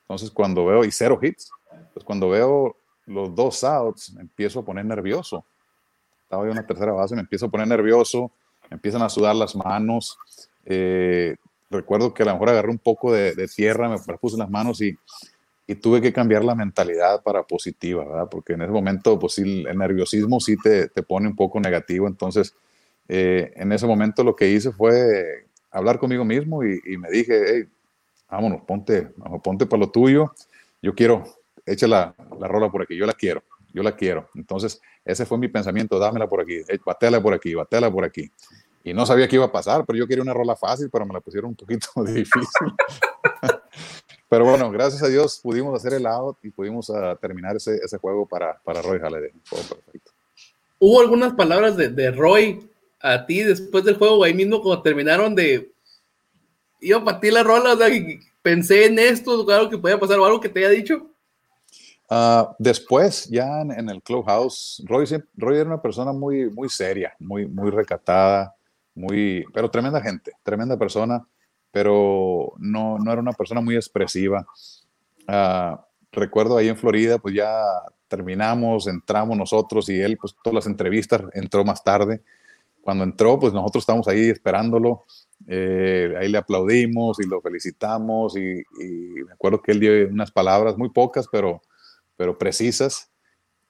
Entonces 0.02 0.30
cuando 0.30 0.64
veo, 0.64 0.84
y 0.86 0.90
cero 0.90 1.18
hits, 1.20 1.50
pues 1.92 2.02
cuando 2.02 2.30
veo 2.30 2.74
los 3.04 3.34
dos 3.34 3.62
outs, 3.62 4.16
empiezo 4.18 4.60
a 4.60 4.64
poner 4.64 4.86
nervioso. 4.86 5.44
Estaba 6.30 6.44
yo 6.44 6.50
en 6.50 6.56
la 6.56 6.66
tercera 6.66 6.92
base, 6.92 7.16
me 7.16 7.22
empiezo 7.22 7.46
a 7.46 7.50
poner 7.50 7.66
nervioso, 7.66 8.30
me 8.70 8.76
empiezan 8.76 9.02
a 9.02 9.08
sudar 9.08 9.34
las 9.34 9.56
manos. 9.56 10.16
Eh, 10.64 11.34
recuerdo 11.70 12.14
que 12.14 12.22
a 12.22 12.26
lo 12.26 12.32
mejor 12.34 12.50
agarré 12.50 12.70
un 12.70 12.78
poco 12.78 13.12
de, 13.12 13.34
de 13.34 13.48
tierra, 13.48 13.88
me 13.88 13.98
puse 14.16 14.36
las 14.36 14.48
manos 14.48 14.80
y 14.80 14.96
y 15.70 15.76
tuve 15.76 16.00
que 16.00 16.12
cambiar 16.12 16.42
la 16.42 16.56
mentalidad 16.56 17.22
para 17.22 17.44
positiva, 17.44 18.04
¿verdad? 18.04 18.28
Porque 18.28 18.54
en 18.54 18.62
ese 18.62 18.72
momento, 18.72 19.16
pues 19.20 19.34
sí, 19.34 19.64
el 19.68 19.78
nerviosismo 19.78 20.40
sí 20.40 20.56
te, 20.56 20.88
te 20.88 21.04
pone 21.04 21.28
un 21.28 21.36
poco 21.36 21.60
negativo. 21.60 22.08
Entonces, 22.08 22.56
eh, 23.06 23.52
en 23.54 23.70
ese 23.70 23.86
momento 23.86 24.24
lo 24.24 24.34
que 24.34 24.48
hice 24.48 24.72
fue 24.72 25.46
hablar 25.70 26.00
conmigo 26.00 26.24
mismo 26.24 26.64
y, 26.64 26.80
y 26.84 26.98
me 26.98 27.08
dije, 27.08 27.40
hey, 27.46 27.68
vámonos, 28.28 28.62
ponte, 28.62 29.12
ponte 29.44 29.64
para 29.66 29.78
lo 29.78 29.90
tuyo. 29.92 30.32
Yo 30.82 30.92
quiero, 30.92 31.22
echa 31.64 31.86
la, 31.86 32.16
la, 32.40 32.48
rola 32.48 32.68
por 32.68 32.82
aquí, 32.82 32.96
yo 32.96 33.06
la 33.06 33.12
quiero, 33.12 33.44
yo 33.72 33.82
la 33.82 33.96
quiero. 33.96 34.28
Entonces, 34.34 34.80
ese 35.04 35.26
fue 35.26 35.38
mi 35.38 35.48
pensamiento, 35.48 35.98
dámela 35.98 36.28
por 36.28 36.40
aquí, 36.40 36.62
bateala 36.84 37.22
por 37.22 37.34
aquí, 37.34 37.54
bateala 37.54 37.90
por 37.90 38.04
aquí. 38.04 38.30
Y 38.82 38.94
no 38.94 39.04
sabía 39.04 39.28
qué 39.28 39.36
iba 39.36 39.44
a 39.44 39.52
pasar, 39.52 39.84
pero 39.86 39.98
yo 39.98 40.06
quería 40.06 40.22
una 40.22 40.32
rola 40.32 40.56
fácil, 40.56 40.88
pero 40.90 41.04
me 41.04 41.12
la 41.12 41.20
pusieron 41.20 41.50
un 41.50 41.56
poquito 41.56 41.88
difícil. 42.04 42.72
Pero 44.30 44.44
bueno, 44.44 44.70
gracias 44.70 45.02
a 45.02 45.08
Dios 45.08 45.40
pudimos 45.42 45.74
hacer 45.74 45.92
el 45.94 46.06
out 46.06 46.38
y 46.44 46.50
pudimos 46.50 46.88
uh, 46.88 47.16
terminar 47.20 47.56
ese, 47.56 47.98
juego 47.98 48.26
para, 48.26 48.60
para 48.62 48.80
Roy 48.80 49.00
Halladay. 49.00 49.32
perfecto. 49.50 50.12
¿Hubo 50.78 51.00
algunas 51.00 51.34
palabras 51.34 51.76
de, 51.76 51.88
de, 51.88 52.12
Roy 52.12 52.70
a 53.00 53.26
ti 53.26 53.42
después 53.42 53.84
del 53.84 53.96
juego, 53.96 54.22
ahí 54.22 54.32
mismo 54.32 54.62
cuando 54.62 54.82
terminaron 54.82 55.34
de... 55.34 55.72
Yo 56.80 57.04
para 57.04 57.20
ti 57.20 57.30
la 57.30 57.42
rola, 57.42 57.76
pensé 58.40 58.86
en 58.86 58.98
esto, 58.98 59.44
algo 59.50 59.68
que 59.68 59.78
podía 59.78 59.98
pasar 59.98 60.18
o 60.18 60.24
algo 60.24 60.40
que 60.40 60.48
te 60.48 60.60
haya 60.60 60.70
dicho. 60.70 61.09
Uh, 62.10 62.54
después, 62.58 63.28
ya 63.30 63.60
en, 63.60 63.70
en, 63.70 63.88
el 63.88 64.02
clubhouse, 64.02 64.82
Roy, 64.86 65.06
Roy 65.36 65.56
era 65.56 65.66
una 65.66 65.80
persona 65.80 66.12
muy, 66.12 66.50
muy 66.50 66.68
seria, 66.68 67.14
muy, 67.20 67.46
muy 67.46 67.70
recatada, 67.70 68.54
muy, 68.94 69.44
pero 69.54 69.70
tremenda 69.70 70.00
gente, 70.00 70.32
tremenda 70.42 70.76
persona 70.76 71.24
pero 71.70 72.52
no, 72.58 72.98
no 72.98 73.12
era 73.12 73.20
una 73.20 73.32
persona 73.32 73.60
muy 73.60 73.76
expresiva. 73.76 74.46
Uh, 75.28 75.76
recuerdo 76.12 76.56
ahí 76.56 76.68
en 76.68 76.76
Florida, 76.76 77.18
pues 77.18 77.34
ya 77.34 77.62
terminamos, 78.08 78.86
entramos 78.86 79.36
nosotros 79.36 79.88
y 79.88 80.00
él, 80.00 80.16
pues 80.16 80.34
todas 80.42 80.54
las 80.54 80.66
entrevistas, 80.66 81.22
entró 81.32 81.64
más 81.64 81.84
tarde. 81.84 82.22
Cuando 82.82 83.04
entró, 83.04 83.38
pues 83.38 83.52
nosotros 83.52 83.82
estábamos 83.82 84.08
ahí 84.08 84.30
esperándolo, 84.30 85.04
eh, 85.46 86.14
ahí 86.18 86.28
le 86.28 86.38
aplaudimos 86.38 87.20
y 87.20 87.26
lo 87.26 87.40
felicitamos 87.40 88.36
y, 88.36 88.62
y, 88.82 89.22
me 89.26 89.32
acuerdo 89.32 89.60
que 89.62 89.72
él 89.72 89.80
dio 89.80 90.08
unas 90.08 90.30
palabras 90.30 90.78
muy 90.78 90.88
pocas, 90.88 91.28
pero, 91.30 91.60
pero 92.20 92.36
precisas. 92.36 93.10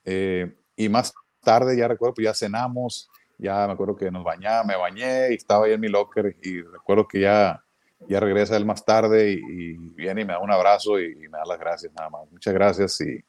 Eh, 0.05 0.53
y 0.75 0.89
más 0.89 1.15
tarde, 1.41 1.77
ya 1.77 1.87
recuerdo, 1.87 2.15
pues 2.15 2.25
ya 2.25 2.35
cenamos, 2.35 3.09
ya 3.39 3.65
me 3.69 3.75
acuerdo 3.75 3.95
que 3.95 4.11
nos 4.11 4.25
bañaba, 4.25 4.65
me 4.65 4.75
bañé 4.75 5.31
y 5.31 5.35
estaba 5.35 5.67
ahí 5.67 5.73
en 5.73 5.81
mi 5.81 5.87
locker 5.87 6.35
y 6.43 6.61
recuerdo 6.63 7.07
que 7.07 7.21
ya 7.21 7.63
ya 8.09 8.19
regresa 8.19 8.57
él 8.57 8.67
más 8.67 8.85
tarde 8.85 9.31
y, 9.31 9.77
viene 9.95 10.23
y 10.23 10.25
me 10.25 10.33
da 10.33 10.41
un 10.41 10.51
abrazo 10.51 10.99
y, 10.99 11.15
me 11.15 11.39
da 11.39 11.45
las 11.47 11.61
gracias 11.61 11.93
nada 11.93 12.11
más. 12.11 12.23
Muchas 12.29 12.53
gracias 12.53 13.01
y 13.03 13.23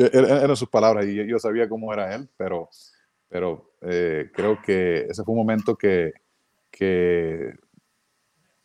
e, 0.00 0.04
e, 0.04 0.08
eran 0.12 0.54
sus 0.54 0.68
palabras 0.68 1.06
y 1.06 1.26
yo 1.26 1.40
sabía 1.40 1.68
cómo 1.68 1.92
era 1.92 2.14
él, 2.14 2.28
pero, 2.36 2.68
pero 3.28 3.72
eh, 3.80 4.30
creo 4.32 4.62
que 4.62 5.06
ese 5.10 5.24
fue 5.24 5.32
un 5.32 5.40
momento 5.40 5.74
que, 5.74 6.12
que 6.70 7.52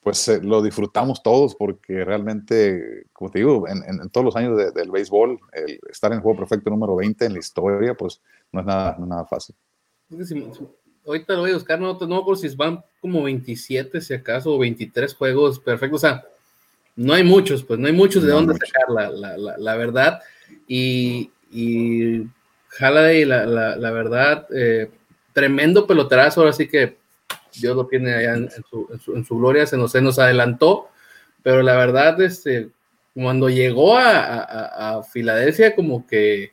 pues 0.05 0.27
lo 0.43 0.61
disfrutamos 0.61 1.21
todos 1.21 1.55
porque 1.55 2.05
realmente, 2.05 3.07
como 3.11 3.29
te 3.29 3.39
digo, 3.39 3.67
en, 3.67 3.83
en, 3.83 4.09
todos 4.11 4.23
los 4.23 4.35
años 4.37 4.55
del 4.73 4.91
béisbol, 4.91 5.39
el 5.51 5.79
estar 5.89 6.11
en 6.11 6.19
el 6.19 6.23
juego 6.23 6.37
perfecto 6.39 6.69
número 6.69 6.95
20 6.95 7.25
en 7.25 7.33
la 7.33 7.39
historia, 7.39 7.93
pues 7.95 8.21
no 8.51 8.61
es 8.61 8.65
nada, 8.65 8.95
no 8.99 9.05
es 9.05 9.09
nada 9.09 9.25
fácil 9.25 9.55
ahorita 11.05 11.33
lo 11.33 11.41
voy 11.41 11.51
a 11.51 11.55
buscar, 11.55 11.79
no, 11.79 11.97
no 11.99 12.25
por 12.25 12.37
si 12.37 12.53
van 12.55 12.83
como 12.99 13.23
27, 13.23 14.01
si 14.01 14.13
acaso, 14.13 14.53
o 14.53 14.59
23 14.59 15.13
juegos 15.13 15.59
perfectos. 15.59 16.03
O 16.03 16.07
sea, 16.07 16.25
no 16.95 17.13
hay 17.13 17.23
muchos, 17.23 17.63
pues 17.63 17.79
no 17.79 17.87
hay 17.87 17.93
muchos 17.93 18.23
de 18.23 18.31
dónde 18.31 18.53
sacar 18.53 18.89
la, 18.89 19.09
la, 19.37 19.57
la, 19.57 19.75
verdad. 19.75 20.21
Y, 20.67 21.29
y 21.51 22.23
Halliday, 22.79 23.25
la, 23.25 23.45
la, 23.45 23.91
verdad, 23.91 24.47
eh, 24.53 24.89
tremendo 25.33 25.85
peloterazo, 25.85 26.41
ahora 26.41 26.53
sí 26.53 26.67
que 26.67 26.97
Dios 27.61 27.75
lo 27.75 27.87
tiene 27.87 28.13
allá 28.13 28.35
en, 28.35 28.49
su, 29.25 29.37
gloria, 29.37 29.65
se 29.65 29.77
nos, 29.77 30.19
adelantó, 30.19 30.89
pero 31.43 31.61
la 31.61 31.75
verdad, 31.75 32.19
este, 32.21 32.69
cuando 33.13 33.49
llegó 33.49 33.97
a, 33.97 35.01
Filadelfia, 35.11 35.75
como 35.75 36.05
que 36.05 36.51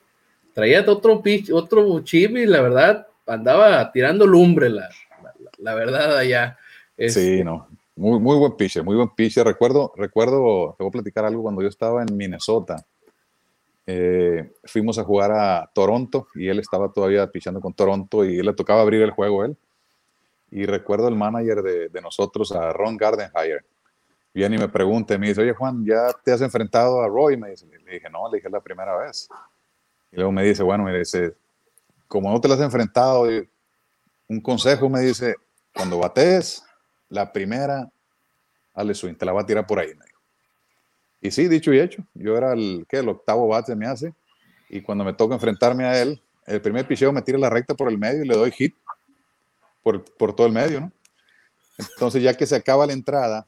traía 0.52 0.84
otro 0.86 1.22
pitch, 1.22 1.50
otro 1.50 2.00
chip 2.00 2.36
y 2.36 2.46
la 2.46 2.60
verdad, 2.60 3.06
andaba 3.26 3.90
tirando 3.92 4.26
lumbre, 4.26 4.70
la, 4.70 5.74
verdad, 5.74 6.16
allá. 6.18 6.58
Sí, 6.96 7.04
este, 7.04 7.44
no. 7.44 7.68
Muy, 7.94 8.18
buen 8.18 8.56
pitcher, 8.56 8.82
muy 8.82 8.96
buen 8.96 9.10
pitcher. 9.10 9.46
Recuerdo, 9.46 9.92
recuerdo, 9.96 10.74
te 10.76 10.82
voy 10.82 10.88
a 10.88 10.92
platicar 10.92 11.24
algo 11.24 11.42
cuando 11.42 11.62
yo 11.62 11.68
estaba 11.68 12.02
en 12.02 12.16
Minnesota. 12.16 12.84
Eh, 13.86 14.52
fuimos 14.64 14.98
a 14.98 15.04
jugar 15.04 15.32
a 15.32 15.70
Toronto 15.74 16.28
y 16.34 16.48
él 16.48 16.58
estaba 16.58 16.90
todavía 16.92 17.26
pichando 17.26 17.60
con 17.60 17.74
Toronto 17.74 18.24
y 18.24 18.40
le 18.40 18.54
tocaba 18.54 18.80
abrir 18.80 19.02
el 19.02 19.10
juego 19.10 19.44
él. 19.44 19.56
Y 20.52 20.66
recuerdo 20.66 21.08
el 21.08 21.16
manager 21.16 21.62
de, 21.62 22.00
nosotros, 22.02 22.52
a 22.52 22.74
Ron 22.74 22.98
Gardenhire, 22.98 23.64
viene 24.34 24.56
y 24.56 24.58
me 24.58 24.68
pregunta, 24.68 25.16
me 25.16 25.28
dice, 25.28 25.40
oye 25.40 25.54
Juan, 25.54 25.82
¿ya 25.82 26.12
te 26.22 26.30
has 26.30 26.42
enfrentado 26.42 27.02
a 27.02 27.08
Roy? 27.08 27.38
Me 27.38 27.50
dice, 27.50 27.66
le 27.66 27.92
dije, 27.92 28.10
no, 28.10 28.30
le 28.30 28.36
dije 28.36 28.50
la 28.50 28.60
primera 28.60 28.94
vez. 28.98 29.30
Y 30.12 30.16
luego 30.16 30.30
me 30.30 30.44
dice, 30.44 30.62
bueno, 30.62 30.84
me 30.84 30.98
dice, 30.98 31.34
como 32.06 32.30
no 32.30 32.38
te 32.38 32.48
las 32.48 32.58
has 32.58 32.66
enfrentado, 32.66 33.26
un 34.28 34.40
consejo 34.42 34.90
me 34.90 35.00
dice, 35.00 35.36
cuando 35.74 35.98
batees, 35.98 36.62
la 37.08 37.32
primera, 37.32 37.90
dale 38.74 38.94
swing, 38.94 39.14
te 39.14 39.24
la 39.24 39.32
va 39.32 39.40
a 39.40 39.46
tirar 39.46 39.66
por 39.66 39.78
ahí. 39.78 39.94
Y 41.22 41.30
sí, 41.30 41.48
dicho 41.48 41.72
y 41.72 41.80
hecho, 41.80 42.04
yo 42.12 42.36
era 42.36 42.52
el, 42.52 42.84
¿qué? 42.86 42.98
el 42.98 43.08
octavo 43.08 43.48
bate 43.48 43.74
me 43.74 43.86
hace, 43.86 44.12
y 44.68 44.82
cuando 44.82 45.02
me 45.02 45.14
toca 45.14 45.34
enfrentarme 45.34 45.86
a 45.86 45.98
él, 46.02 46.22
el 46.44 46.60
primer 46.60 46.86
picheo 46.86 47.10
me 47.10 47.22
tira 47.22 47.38
la 47.38 47.48
recta 47.48 47.72
por 47.72 47.88
el 47.88 47.96
medio 47.96 48.22
y 48.22 48.28
le 48.28 48.36
doy 48.36 48.50
hit 48.50 48.74
por, 49.82 50.04
por 50.16 50.34
todo 50.34 50.46
el 50.46 50.52
medio, 50.52 50.80
¿no? 50.80 50.92
Entonces 51.78 52.22
ya 52.22 52.34
que 52.34 52.46
se 52.46 52.56
acaba 52.56 52.86
la 52.86 52.92
entrada 52.92 53.46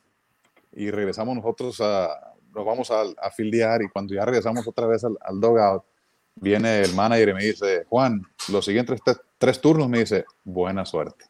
y 0.73 0.91
regresamos 0.91 1.37
nosotros 1.37 1.81
a, 1.81 2.35
nos 2.55 2.65
vamos 2.65 2.91
a, 2.91 3.03
a 3.21 3.31
fildear 3.31 3.83
y 3.83 3.89
cuando 3.89 4.15
ya 4.15 4.25
regresamos 4.25 4.67
otra 4.67 4.87
vez 4.87 5.05
al, 5.05 5.17
al 5.21 5.41
dugout, 5.41 5.85
viene 6.37 6.81
el 6.81 6.95
manager 6.95 7.29
y 7.29 7.35
me 7.35 7.45
dice, 7.45 7.85
Juan, 7.89 8.23
los 8.49 8.65
siguientes 8.65 9.01
tres 9.39 9.61
turnos 9.61 9.89
me 9.89 10.01
dice, 10.01 10.25
buena 10.43 10.85
suerte. 10.85 11.27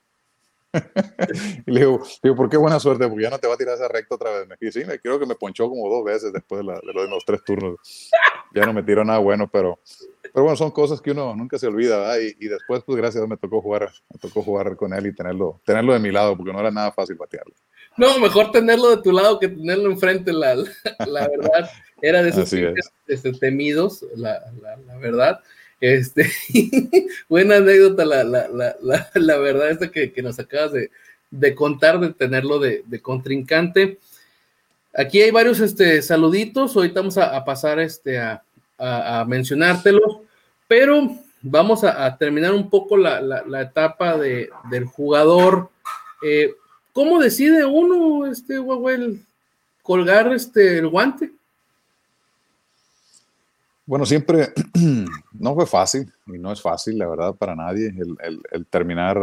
y 1.67 1.71
le 1.71 1.81
digo, 1.81 2.03
digo, 2.23 2.37
¿por 2.37 2.49
qué 2.49 2.57
buena 2.57 2.81
suerte? 2.81 3.09
Porque 3.09 3.25
ya 3.25 3.31
no 3.31 3.39
te 3.39 3.47
va 3.47 3.55
a 3.55 3.57
tirar 3.57 3.75
esa 3.75 3.89
recta 3.89 4.15
otra 4.15 4.31
vez. 4.31 4.49
Me 4.49 4.57
dice, 4.61 4.81
sí, 4.81 4.87
me 4.87 4.99
creo 4.99 5.19
que 5.19 5.27
me 5.27 5.35
ponchó 5.35 5.69
como 5.69 5.89
dos 5.89 6.05
veces 6.05 6.33
después 6.33 6.65
de, 6.65 6.73
de, 6.73 7.09
los, 7.09 7.25
tres 7.25 7.43
turnos. 7.45 8.11
Ya 8.55 8.67
no 8.67 8.73
me 8.73 8.83
tiró 8.83 9.05
nada 9.05 9.19
bueno, 9.19 9.49
pero, 9.51 9.79
pero 10.23 10.45
bueno, 10.45 10.57
son 10.57 10.71
cosas 10.71 11.01
que 11.01 11.11
uno 11.11 11.35
nunca 11.35 11.59
se 11.59 11.67
olvida, 11.67 12.21
y, 12.21 12.37
y, 12.39 12.49
después, 12.49 12.83
pues 12.85 12.97
gracias 12.97 13.17
a 13.17 13.21
Dios 13.21 13.31
me 13.31 13.37
tocó 13.37 13.61
jugar, 13.61 13.91
me 14.13 14.19
tocó 14.19 14.43
jugar 14.43 14.77
con 14.77 14.93
él 14.93 15.07
y 15.07 15.15
tenerlo, 15.15 15.61
tenerlo 15.65 15.93
de 15.93 15.99
mi 15.99 16.11
lado, 16.11 16.37
porque 16.37 16.53
no 16.53 16.61
era 16.61 16.71
nada 16.71 16.93
fácil 16.93 17.17
batearlo. 17.17 17.55
No, 17.97 18.19
mejor 18.19 18.51
tenerlo 18.51 18.91
de 18.91 19.03
tu 19.03 19.13
lado 19.13 19.39
que 19.39 19.49
tenerlo 19.49 19.91
enfrente, 19.91 20.33
la, 20.33 20.57
la, 21.07 21.29
verdad. 21.29 21.71
Era 22.03 22.23
de 22.23 22.31
esos 22.31 22.53
este, 23.07 23.33
temidos, 23.33 24.05
la, 24.17 24.41
la, 24.61 24.77
la, 24.77 24.97
verdad. 24.99 25.41
Este, 25.81 26.31
buena 27.29 27.57
anécdota, 27.57 28.05
la, 28.05 28.25
la, 29.15 29.39
verdad, 29.39 29.71
esta 29.71 29.91
que, 29.91 30.13
que 30.13 30.23
nos 30.23 30.39
acabas 30.39 30.73
de, 30.73 30.91
de, 31.31 31.55
contar, 31.55 32.01
de 32.01 32.13
tenerlo 32.13 32.59
de, 32.59 32.83
de, 32.87 33.01
contrincante. 33.01 33.99
Aquí 34.97 35.21
hay 35.21 35.31
varios 35.31 35.61
este, 35.61 36.01
saluditos, 36.03 36.77
ahorita 36.77 37.01
vamos 37.01 37.19
a, 37.19 37.45
pasar 37.45 37.81
este, 37.81 38.19
a, 38.19 38.43
a, 38.79 39.25
mencionártelos, 39.27 40.19
pero 40.69 41.17
vamos 41.43 41.85
a, 41.85 42.17
terminar 42.17 42.53
un 42.53 42.71
poco 42.71 42.97
la, 42.97 43.43
etapa 43.61 44.17
de, 44.17 44.51
del 44.71 44.85
jugador. 44.85 45.71
Eh, 46.25 46.55
¿Cómo 46.93 47.19
decide 47.19 47.65
uno, 47.65 48.27
este 48.27 48.59
Huawei, 48.59 49.21
colgar 49.83 50.33
este, 50.33 50.79
el 50.79 50.89
guante? 50.89 51.33
Bueno, 53.87 54.07
siempre 54.07 54.49
no 55.33 55.55
fue 55.55 55.67
fácil 55.67 56.11
y 56.27 56.39
no 56.39 56.53
es 56.53 56.63
fácil, 56.63 56.99
la 56.99 57.07
verdad, 57.07 57.35
para 57.35 57.55
nadie 57.55 57.93
el, 58.51 58.67
terminar 58.67 59.19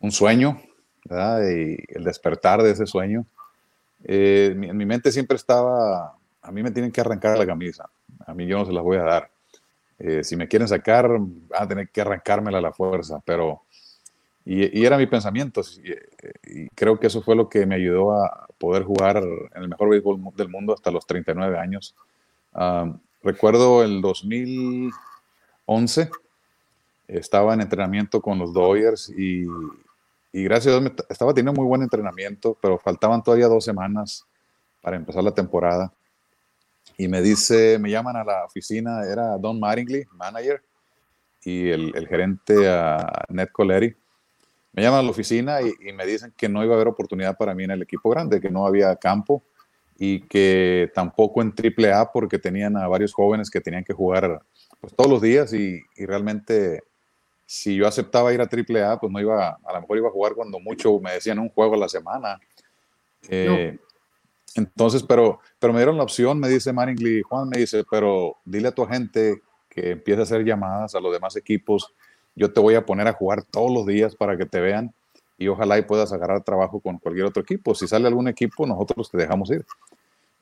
un 0.00 0.10
sueño 0.10 0.60
y 1.04 1.76
el 1.88 2.04
despertar 2.04 2.62
de 2.62 2.72
ese 2.72 2.86
sueño. 2.86 3.26
Eh, 4.02 4.54
en 4.54 4.76
mi 4.76 4.84
mente 4.84 5.12
siempre 5.12 5.36
estaba, 5.36 6.16
a 6.42 6.52
mí 6.52 6.62
me 6.62 6.72
tienen 6.72 6.90
que 6.90 7.00
arrancar 7.00 7.38
la 7.38 7.46
camisa, 7.46 7.88
a 8.26 8.34
mí 8.34 8.46
yo 8.46 8.58
no 8.58 8.66
se 8.66 8.72
las 8.72 8.82
voy 8.82 8.96
a 8.96 9.04
dar. 9.04 9.30
Eh, 10.00 10.24
si 10.24 10.34
me 10.34 10.48
quieren 10.48 10.66
sacar, 10.66 11.08
van 11.08 11.62
a 11.62 11.68
tener 11.68 11.88
que 11.90 12.00
arrancármela 12.00 12.58
a 12.58 12.62
la 12.62 12.72
fuerza, 12.72 13.22
pero 13.24 13.62
y, 14.44 14.84
era 14.84 14.98
mi 14.98 15.06
pensamiento, 15.06 15.62
y, 16.42 16.68
creo 16.74 16.98
que 16.98 17.06
eso 17.06 17.22
fue 17.22 17.36
lo 17.36 17.48
que 17.48 17.64
me 17.66 17.76
ayudó 17.76 18.12
a 18.12 18.46
poder 18.58 18.82
jugar 18.82 19.18
en 19.18 19.62
el 19.62 19.68
mejor 19.68 19.90
béisbol 19.90 20.20
del 20.36 20.48
mundo 20.48 20.74
hasta 20.74 20.90
los 20.90 21.06
39 21.06 21.56
años. 21.56 21.94
Recuerdo 23.24 23.82
el 23.82 24.00
2011, 24.00 26.10
estaba 27.08 27.54
en 27.54 27.62
entrenamiento 27.62 28.20
con 28.20 28.38
los 28.38 28.52
Dodgers 28.52 29.10
y, 29.10 29.46
y 30.32 30.44
gracias 30.44 30.74
a 30.74 30.80
Dios 30.80 30.92
estaba 31.08 31.34
teniendo 31.34 31.60
muy 31.60 31.66
buen 31.66 31.82
entrenamiento, 31.82 32.56
pero 32.60 32.78
faltaban 32.78 33.22
todavía 33.22 33.48
dos 33.48 33.64
semanas 33.64 34.24
para 34.80 34.96
empezar 34.96 35.24
la 35.24 35.34
temporada. 35.34 35.92
Y 36.96 37.08
me 37.08 37.22
dice, 37.22 37.78
me 37.80 37.90
llaman 37.90 38.16
a 38.16 38.24
la 38.24 38.44
oficina, 38.44 39.02
era 39.04 39.36
Don 39.38 39.58
Mattingly, 39.58 40.04
manager, 40.12 40.62
y 41.44 41.70
el, 41.70 41.92
el 41.96 42.06
gerente 42.06 42.68
a 42.68 43.24
Ned 43.28 43.48
Coleri 43.48 43.96
me 44.74 44.82
llaman 44.82 45.00
a 45.00 45.02
la 45.04 45.10
oficina 45.10 45.60
y, 45.62 45.92
me 45.92 46.04
dicen 46.04 46.34
que 46.36 46.48
no 46.48 46.64
iba 46.64 46.74
a 46.74 46.76
haber 46.76 46.88
oportunidad 46.88 47.36
para 47.36 47.54
mí 47.54 47.62
en 47.62 47.70
el 47.70 47.82
equipo 47.82 48.10
grande, 48.10 48.40
que 48.40 48.50
no 48.50 48.66
había 48.66 48.94
campo 48.96 49.42
y 49.96 50.20
que 50.22 50.90
tampoco 50.94 51.42
en 51.42 51.52
AAA 51.52 52.12
porque 52.12 52.38
tenían 52.38 52.76
a 52.76 52.88
varios 52.88 53.12
jóvenes 53.12 53.50
que 53.50 53.60
tenían 53.60 53.84
que 53.84 53.92
jugar 53.92 54.42
pues, 54.80 54.94
todos 54.94 55.10
los 55.10 55.20
días 55.22 55.52
y, 55.52 55.80
realmente 55.96 56.82
si 57.46 57.76
yo 57.76 57.86
aceptaba 57.86 58.32
ir 58.32 58.40
a 58.40 58.48
AAA, 58.48 58.98
pues 58.98 59.12
no 59.12 59.20
iba, 59.20 59.50
a 59.62 59.72
lo 59.74 59.80
mejor 59.80 59.98
iba 59.98 60.08
a 60.08 60.12
jugar 60.12 60.34
cuando 60.34 60.58
mucho 60.58 60.98
me 60.98 61.12
decían 61.12 61.38
un 61.38 61.50
juego 61.50 61.74
a 61.74 61.78
la 61.78 61.88
semana. 61.88 62.40
Eh, 63.28 63.78
entonces, 64.56 65.02
pero, 65.02 65.40
pero 65.58 65.72
me 65.72 65.78
dieron 65.78 65.98
la 65.98 66.04
opción, 66.04 66.40
me 66.40 66.48
dice 66.48 66.72
Maringly, 66.72 67.22
Juan 67.22 67.48
me 67.50 67.58
dice, 67.58 67.84
pero 67.88 68.38
dile 68.44 68.68
a 68.68 68.72
tu 68.72 68.82
agente 68.82 69.42
que 69.68 69.90
empiece 69.90 70.20
a 70.20 70.24
hacer 70.24 70.44
llamadas 70.44 70.94
a 70.94 71.00
los 71.00 71.12
demás 71.12 71.36
equipos. 71.36 71.92
Yo 72.34 72.52
te 72.52 72.60
voy 72.60 72.74
a 72.74 72.86
poner 72.86 73.06
a 73.08 73.12
jugar 73.12 73.42
todos 73.44 73.70
los 73.70 73.86
días 73.86 74.16
para 74.16 74.36
que 74.36 74.46
te 74.46 74.60
vean 74.60 74.94
y 75.36 75.48
ojalá 75.48 75.78
y 75.78 75.82
puedas 75.82 76.12
agarrar 76.12 76.42
trabajo 76.42 76.80
con 76.80 76.98
cualquier 76.98 77.26
otro 77.26 77.42
equipo. 77.42 77.74
Si 77.74 77.86
sale 77.86 78.06
algún 78.06 78.28
equipo, 78.28 78.66
nosotros 78.66 79.10
te 79.10 79.18
dejamos 79.18 79.50
ir. 79.50 79.64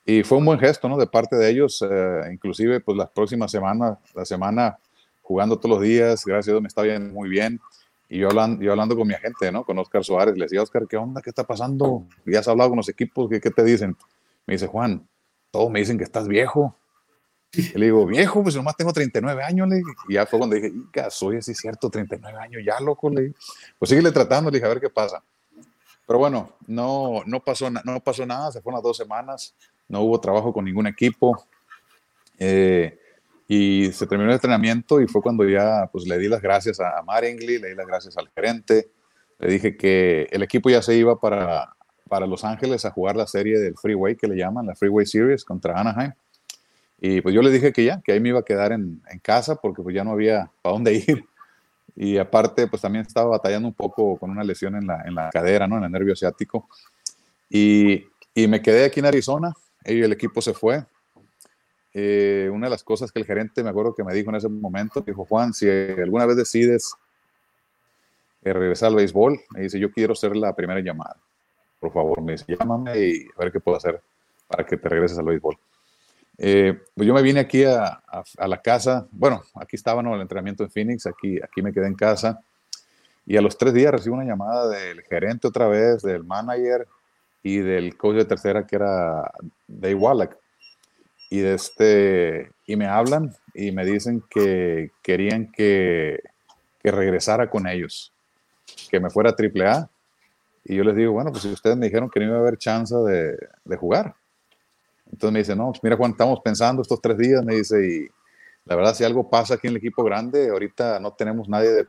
Y 0.05 0.23
fue 0.23 0.39
un 0.39 0.45
buen 0.45 0.59
gesto, 0.59 0.89
¿no? 0.89 0.97
De 0.97 1.07
parte 1.07 1.37
de 1.37 1.49
ellos, 1.49 1.85
eh, 1.89 2.21
inclusive, 2.33 2.81
pues 2.81 2.97
las 2.99 3.11
próximas 3.11 3.51
semanas, 3.51 3.99
la 4.15 4.25
semana 4.25 4.79
jugando 5.23 5.57
todos 5.57 5.77
los 5.77 5.83
días, 5.83 6.25
gracias 6.25 6.49
a 6.49 6.53
Dios 6.53 6.63
me 6.63 6.69
está 6.69 6.83
bien, 6.83 7.13
muy 7.13 7.29
bien. 7.29 7.61
Y 8.09 8.19
yo 8.19 8.29
hablando, 8.29 8.63
yo 8.63 8.73
hablando 8.73 8.97
con 8.97 9.07
mi 9.07 9.15
agente, 9.15 9.51
¿no? 9.51 9.65
Con 9.65 9.79
Oscar 9.79 10.05
Suárez, 10.05 10.37
le 10.37 10.45
decía, 10.45 10.63
Oscar, 10.63 10.87
¿qué 10.87 10.97
onda? 10.97 11.23
¿Qué 11.23 11.31
está 11.31 11.45
pasando? 11.45 12.05
¿Ya 12.27 12.41
has 12.41 12.49
hablado 12.49 12.71
con 12.71 12.77
los 12.77 12.89
equipos? 12.89 13.31
¿Qué, 13.31 13.41
qué 13.41 13.51
te 13.51 13.65
dicen? 13.65 13.97
Me 14.47 14.55
dice, 14.55 14.67
Juan, 14.67 15.07
todos 15.51 15.71
me 15.71 15.79
dicen 15.79 15.97
que 15.97 16.05
estás 16.05 16.29
viejo. 16.29 16.77
Y 17.55 17.79
le 17.79 17.87
digo, 17.87 18.07
viejo, 18.07 18.43
pues 18.43 18.57
nomás 18.57 18.77
tengo 18.77 18.93
39 18.93 19.43
años. 19.43 19.69
Le 19.69 19.83
y 20.09 20.15
ya 20.15 20.25
fue 20.27 20.39
cuando 20.39 20.57
dije, 20.57 20.73
soy 21.11 21.37
así 21.37 21.55
cierto, 21.55 21.91
39 21.91 22.39
años, 22.39 22.63
ya 22.65 22.81
loco. 22.81 23.11
Le 23.11 23.35
pues 23.79 23.91
síguele 23.91 24.11
tratando, 24.11 24.51
le 24.51 24.57
dije, 24.57 24.67
a 24.67 24.71
ver 24.71 24.81
qué 24.81 24.89
pasa. 24.89 25.23
Pero 26.07 26.19
bueno, 26.19 26.57
no, 26.67 27.23
no, 27.27 27.41
pasó, 27.41 27.71
no 27.71 28.01
pasó 28.01 28.27
nada, 28.27 28.51
se 28.51 28.61
fueron 28.61 28.79
las 28.79 28.83
dos 28.83 28.97
semanas, 28.97 29.55
no 29.89 30.01
hubo 30.01 30.21
trabajo 30.21 30.53
con 30.53 30.65
ningún 30.65 30.87
equipo. 30.87 31.47
Eh, 32.39 32.99
y 33.47 33.93
se 33.93 34.07
terminó 34.07 34.31
el 34.31 34.35
entrenamiento 34.35 35.01
y 35.01 35.07
fue 35.07 35.21
cuando 35.21 35.47
ya 35.47 35.89
pues 35.93 36.07
le 36.07 36.19
di 36.19 36.29
las 36.29 36.41
gracias 36.41 36.81
a 36.81 37.03
Maringly, 37.03 37.59
le 37.59 37.69
di 37.69 37.75
las 37.75 37.87
gracias 37.87 38.17
al 38.17 38.31
gerente, 38.31 38.91
le 39.39 39.49
dije 39.49 39.77
que 39.77 40.27
el 40.31 40.43
equipo 40.43 40.71
ya 40.71 40.81
se 40.81 40.97
iba 40.97 41.21
para, 41.21 41.77
para 42.09 42.27
Los 42.27 42.45
Ángeles 42.45 42.85
a 42.85 42.91
jugar 42.91 43.15
la 43.15 43.27
serie 43.27 43.59
del 43.59 43.77
Freeway 43.77 44.17
que 44.17 44.27
le 44.27 44.37
llaman, 44.37 44.67
la 44.67 44.75
Freeway 44.75 45.05
Series 45.05 45.45
contra 45.45 45.79
Anaheim. 45.79 46.13
Y 47.05 47.21
pues 47.21 47.35
yo 47.35 47.43
le 47.43 47.51
dije 47.51 47.73
que 47.73 47.85
ya, 47.85 48.01
que 48.01 48.13
ahí 48.13 48.21
me 48.21 48.29
iba 48.29 48.39
a 48.39 48.45
quedar 48.45 48.71
en, 48.71 49.03
en 49.11 49.19
casa 49.19 49.57
porque 49.57 49.83
pues 49.83 49.93
ya 49.93 50.05
no 50.05 50.13
había 50.13 50.49
para 50.63 50.75
dónde 50.75 50.95
ir. 51.09 51.25
Y 51.97 52.17
aparte, 52.17 52.69
pues 52.69 52.81
también 52.81 53.05
estaba 53.05 53.31
batallando 53.31 53.67
un 53.67 53.75
poco 53.75 54.17
con 54.17 54.31
una 54.31 54.45
lesión 54.45 54.77
en 54.77 54.87
la, 54.87 55.03
en 55.05 55.17
la 55.17 55.29
cadera, 55.31 55.67
¿no? 55.67 55.79
En 55.79 55.85
el 55.85 55.91
nervio 55.91 56.13
asiático. 56.13 56.69
Y, 57.51 58.07
y 58.33 58.47
me 58.47 58.63
quedé 58.63 58.85
aquí 58.85 59.01
en 59.01 59.07
Arizona 59.07 59.53
y 59.85 60.01
el 60.01 60.13
equipo 60.13 60.41
se 60.41 60.55
fue. 60.55 60.85
Eh, 61.93 62.49
una 62.53 62.67
de 62.67 62.71
las 62.71 62.85
cosas 62.85 63.11
que 63.11 63.19
el 63.19 63.27
gerente 63.27 63.65
me 63.65 63.71
acuerdo 63.71 63.97
que 63.97 64.05
me 64.05 64.15
dijo 64.15 64.31
en 64.31 64.37
ese 64.37 64.49
momento, 64.49 65.01
dijo, 65.01 65.25
Juan, 65.25 65.53
si 65.53 65.69
alguna 65.69 66.25
vez 66.25 66.37
decides 66.37 66.95
eh, 68.45 68.53
regresar 68.53 68.91
al 68.91 68.95
béisbol, 68.95 69.41
me 69.51 69.63
dice, 69.63 69.81
yo 69.81 69.91
quiero 69.91 70.15
ser 70.15 70.37
la 70.37 70.55
primera 70.55 70.79
llamada. 70.79 71.17
Por 71.81 71.93
favor, 71.93 72.23
me 72.23 72.33
dice, 72.33 72.45
llámame 72.47 72.97
y 72.97 73.27
a 73.37 73.41
ver 73.41 73.51
qué 73.51 73.59
puedo 73.59 73.77
hacer 73.77 74.01
para 74.47 74.65
que 74.65 74.77
te 74.77 74.89
regreses 74.89 75.19
al 75.19 75.25
béisbol. 75.25 75.59
Eh, 76.39 76.79
pues 76.95 77.07
yo 77.07 77.15
me 77.15 77.23
vine 77.23 77.41
aquí 77.41 77.65
a, 77.65 78.03
la 78.39 78.63
casa, 78.63 79.07
bueno, 79.11 79.43
aquí 79.55 79.77
estaba 79.77 80.03
¿no? 80.03 80.15
el 80.15 80.23
entrenamiento 80.23 80.65
en 80.65 80.71
Phoenix, 80.71 81.07
aquí, 81.07 81.39
aquí 81.43 81.63
me 81.63 81.73
quedé 81.73 81.87
en 81.87 81.95
casa 81.95 82.41
y 83.27 83.37
a 83.37 83.41
los 83.41 83.57
tres 83.57 83.75
días 83.75 83.93
recibo 83.93 84.17
una 84.17 84.25
llamada 84.25 84.69
del 84.69 85.03
gerente 85.03 85.47
otra 85.47 85.69
vez, 85.69 86.03
del 86.03 86.25
manager 86.25 86.87
y 87.43 87.59
del 87.59 87.97
coach 87.97 88.17
de 88.17 88.25
tercera 88.25 88.67
que 88.67 88.77
era 88.77 89.31
Dave 89.67 89.95
Wallach. 89.95 90.37
Y, 91.31 91.41
de 91.41 91.55
este, 91.55 92.51
y 92.67 92.77
me 92.77 92.87
hablan 92.87 93.35
y 93.55 93.73
me 93.73 93.85
dicen 93.85 94.23
que 94.29 94.91
querían 95.03 95.51
que, 95.51 96.21
que 96.83 96.91
regresara 96.91 97.49
con 97.49 97.67
ellos, 97.67 98.13
que 98.91 99.01
me 99.01 99.09
fuera 99.09 99.31
a 99.31 99.35
AAA. 99.35 99.89
Y 100.65 100.77
yo 100.77 100.85
les 100.85 100.95
digo, 100.95 101.13
bueno, 101.13 101.31
pues 101.31 101.43
si 101.43 101.49
ustedes 101.49 101.77
me 101.77 101.87
dijeron 101.87 102.11
que 102.11 102.21
no 102.21 102.27
iba 102.27 102.37
a 102.37 102.41
haber 102.41 102.59
chance 102.59 102.95
de, 102.95 103.39
de 103.65 103.77
jugar, 103.77 104.15
entonces 105.13 105.33
me 105.33 105.39
dice, 105.41 105.55
no, 105.55 105.71
pues 105.71 105.85
mira 105.85 105.97
Juan, 105.97 106.13
estamos 106.13 106.41
pensando 106.41 106.83
estos 106.83 107.01
tres 107.01 107.19
días, 107.19 107.45
me 107.45 107.57
dice, 107.57 107.87
y 107.87 108.09
la 108.65 108.75
verdad 108.77 108.95
si 108.95 109.05
algo 109.05 109.29
pasa 109.29 109.55
aquí 109.55 109.67
en 109.67 109.73
el 109.73 109.77
equipo 109.77 110.03
grande, 110.03 110.49
ahorita 110.49 110.99
no 111.01 111.13
tenemos 111.13 111.49
nadie 111.49 111.71
de 111.71 111.87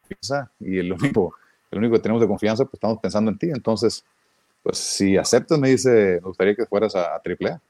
confianza 0.00 0.50
y 0.60 0.78
el 0.78 0.92
único, 0.92 1.34
el 1.70 1.78
único 1.78 1.94
que 1.94 2.00
tenemos 2.00 2.22
de 2.22 2.28
confianza, 2.28 2.64
pues 2.64 2.74
estamos 2.74 2.98
pensando 3.00 3.30
en 3.30 3.38
ti. 3.38 3.50
Entonces, 3.50 4.04
pues 4.62 4.78
si 4.78 5.16
aceptas, 5.16 5.58
me 5.58 5.70
dice, 5.70 6.20
me 6.22 6.28
gustaría 6.28 6.54
que 6.54 6.66
fueras 6.66 6.94
a, 6.94 7.14
AAA. 7.14 7.60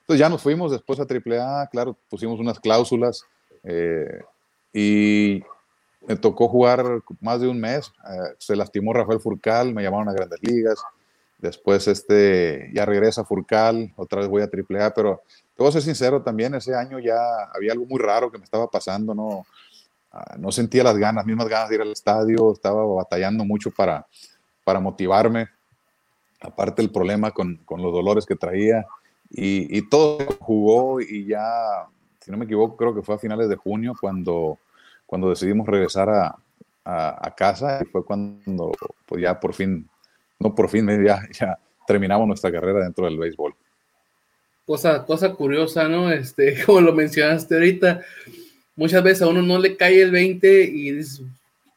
Entonces 0.00 0.18
ya 0.18 0.28
nos 0.28 0.42
fuimos 0.42 0.72
después 0.72 0.98
a 0.98 1.04
AAA, 1.04 1.68
claro, 1.68 1.96
pusimos 2.08 2.40
unas 2.40 2.58
cláusulas 2.58 3.24
eh, 3.64 4.22
y, 4.72 5.42
me 6.08 6.16
tocó 6.16 6.48
jugar 6.48 6.84
más 7.20 7.40
de 7.40 7.46
un 7.46 7.60
mes. 7.60 7.92
Eh, 8.10 8.34
se 8.38 8.56
lastimó 8.56 8.92
Rafael 8.92 9.20
Furcal, 9.20 9.72
me 9.72 9.84
llamaron 9.84 10.08
a 10.08 10.12
Grandes 10.12 10.40
Ligas. 10.42 10.82
Después 11.42 11.88
este, 11.88 12.70
ya 12.72 12.86
regresa 12.86 13.24
Furcal, 13.24 13.92
otra 13.96 14.20
vez 14.20 14.28
voy 14.28 14.42
a 14.42 14.44
AAA, 14.44 14.94
pero 14.94 15.22
te 15.56 15.62
voy 15.64 15.72
ser 15.72 15.82
sincero 15.82 16.22
también, 16.22 16.54
ese 16.54 16.72
año 16.72 17.00
ya 17.00 17.18
había 17.52 17.72
algo 17.72 17.84
muy 17.84 17.98
raro 17.98 18.30
que 18.30 18.38
me 18.38 18.44
estaba 18.44 18.70
pasando, 18.70 19.12
no, 19.12 19.44
ah, 20.12 20.36
no 20.38 20.52
sentía 20.52 20.84
las 20.84 20.96
ganas, 20.96 21.26
mismas 21.26 21.48
ganas 21.48 21.68
de 21.68 21.74
ir 21.74 21.80
al 21.80 21.90
estadio, 21.90 22.52
estaba 22.52 22.86
batallando 22.86 23.44
mucho 23.44 23.72
para, 23.72 24.06
para 24.62 24.78
motivarme, 24.78 25.48
aparte 26.40 26.80
el 26.80 26.92
problema 26.92 27.32
con, 27.32 27.56
con 27.64 27.82
los 27.82 27.92
dolores 27.92 28.24
que 28.24 28.36
traía, 28.36 28.86
y, 29.28 29.88
todo 29.88 30.24
jugó 30.38 31.00
y 31.00 31.26
ya, 31.26 31.88
si 32.20 32.30
no 32.30 32.36
me 32.36 32.44
equivoco, 32.44 32.76
creo 32.76 32.94
que 32.94 33.02
fue 33.02 33.16
a 33.16 33.18
finales 33.18 33.48
de 33.48 33.56
junio 33.56 33.94
cuando, 34.00 34.60
cuando 35.06 35.28
decidimos 35.30 35.66
regresar 35.66 36.08
a 36.84 37.34
casa, 37.36 37.80
y 37.82 37.86
fue 37.86 38.04
cuando 38.04 38.70
pues 39.06 39.22
ya 39.22 39.40
por 39.40 39.54
fin 39.54 39.88
no 40.42 40.54
por 40.54 40.68
fin 40.68 40.86
ya, 41.04 41.28
ya 41.32 41.58
terminamos 41.86 42.26
nuestra 42.26 42.52
carrera 42.52 42.80
dentro 42.80 43.04
del 43.04 43.18
béisbol. 43.18 43.54
Cosa, 44.66 45.04
cosa 45.04 45.32
curiosa, 45.32 45.88
¿no? 45.88 46.10
Este, 46.10 46.62
como 46.66 46.80
lo 46.80 46.92
mencionaste 46.92 47.54
ahorita, 47.54 48.00
muchas 48.76 49.02
veces 49.02 49.22
a 49.22 49.28
uno 49.28 49.42
no 49.42 49.58
le 49.58 49.76
cae 49.76 50.02
el 50.02 50.10
20 50.10 50.64
y 50.64 50.92
dices, 50.92 51.22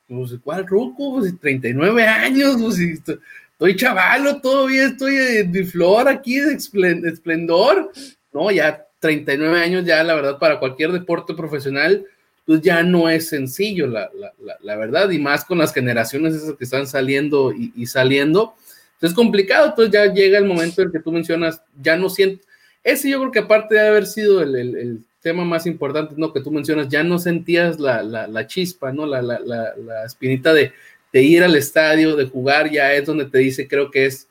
pues, 0.08 0.36
¿cuál 0.44 0.68
ruco? 0.68 1.16
Pues 1.16 1.40
39 1.40 2.04
años, 2.04 2.58
pues, 2.62 2.80
estoy 2.80 3.76
chavalo, 3.76 4.42
todavía 4.42 4.86
estoy 4.86 5.16
de 5.48 5.66
flor 5.66 6.08
aquí, 6.08 6.40
de 6.40 6.54
esplendor. 6.54 7.92
No, 8.32 8.52
ya 8.52 8.86
39 9.00 9.60
años, 9.60 9.86
ya 9.86 10.04
la 10.04 10.16
verdad, 10.16 10.40
para 10.40 10.60
cualquier 10.60 10.92
deporte 10.92 11.34
profesional, 11.34 12.06
pues 12.46 12.62
ya 12.62 12.84
no 12.84 13.10
es 13.10 13.30
sencillo, 13.30 13.88
la, 13.88 14.10
la, 14.14 14.58
la, 14.62 14.76
verdad, 14.76 15.10
y 15.10 15.20
más 15.20 15.46
con 15.46 15.58
las 15.58 15.74
generaciones 15.74 16.36
esas 16.36 16.56
que 16.56 16.64
están 16.64 16.86
saliendo 16.86 17.52
y, 17.52 17.74
y 17.76 17.88
saliendo, 17.88 18.54
pues 19.00 19.12
es 19.12 19.16
complicado, 19.16 19.68
entonces 19.68 19.92
ya 19.92 20.14
llega 20.14 20.38
el 20.38 20.46
momento 20.46 20.82
en 20.82 20.92
que 20.92 21.00
tú 21.00 21.12
mencionas, 21.12 21.62
ya 21.82 21.98
no 21.98 22.10
siento, 22.10 22.46
ese 22.84 23.10
yo 23.10 23.20
creo 23.20 23.32
que 23.32 23.40
aparte 23.40 23.76
de 23.76 23.88
haber 23.88 24.06
sido 24.06 24.44
el, 24.44 24.56
el, 24.56 24.76
el 24.76 25.00
tema 25.22 25.44
más 25.44 25.66
importante, 25.66 26.14
¿no? 26.18 26.32
Que 26.32 26.40
tú 26.40 26.52
mencionas, 26.52 26.88
ya 26.88 27.04
no 27.04 27.18
sentías 27.18 27.80
la, 27.80 28.46
chispa, 28.46 28.92
¿no? 28.92 29.08
La, 29.08 29.24
la 29.24 30.06
espinita 30.06 30.54
de, 30.54 30.72
de, 31.12 31.24
ir 31.24 31.44
al 31.44 31.56
estadio, 31.56 32.16
de 32.16 32.26
jugar, 32.26 32.70
ya 32.70 32.94
es 32.94 33.08
donde 33.08 33.26
te 33.26 33.40
dice, 33.40 33.68
creo 33.68 33.90
que 33.90 34.06
es, 34.06 34.28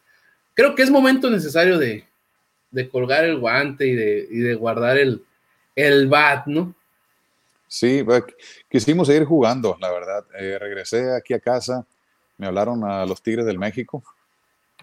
creo 0.54 0.76
que 0.76 0.84
es 0.84 0.90
momento 0.90 1.28
necesario 1.30 1.78
de, 1.78 2.04
de 2.70 2.88
colgar 2.88 3.24
el 3.24 3.38
guante 3.38 3.88
y 3.88 3.94
de, 3.94 4.28
y 4.30 4.38
de 4.38 4.54
guardar 4.54 4.98
el, 4.98 5.22
el 5.74 6.06
bat, 6.06 6.46
¿no? 6.46 6.74
Sí, 7.66 8.04
quisimos 8.68 9.08
seguir 9.08 9.24
jugando, 9.24 9.76
la 9.80 9.90
verdad. 9.90 10.24
Eh, 10.38 10.58
regresé 10.58 11.14
aquí 11.14 11.34
a 11.34 11.40
casa, 11.40 11.84
me 12.38 12.46
hablaron 12.46 12.84
a 12.84 13.04
los 13.06 13.22
Tigres 13.22 13.46
del 13.46 13.58
México 13.58 14.02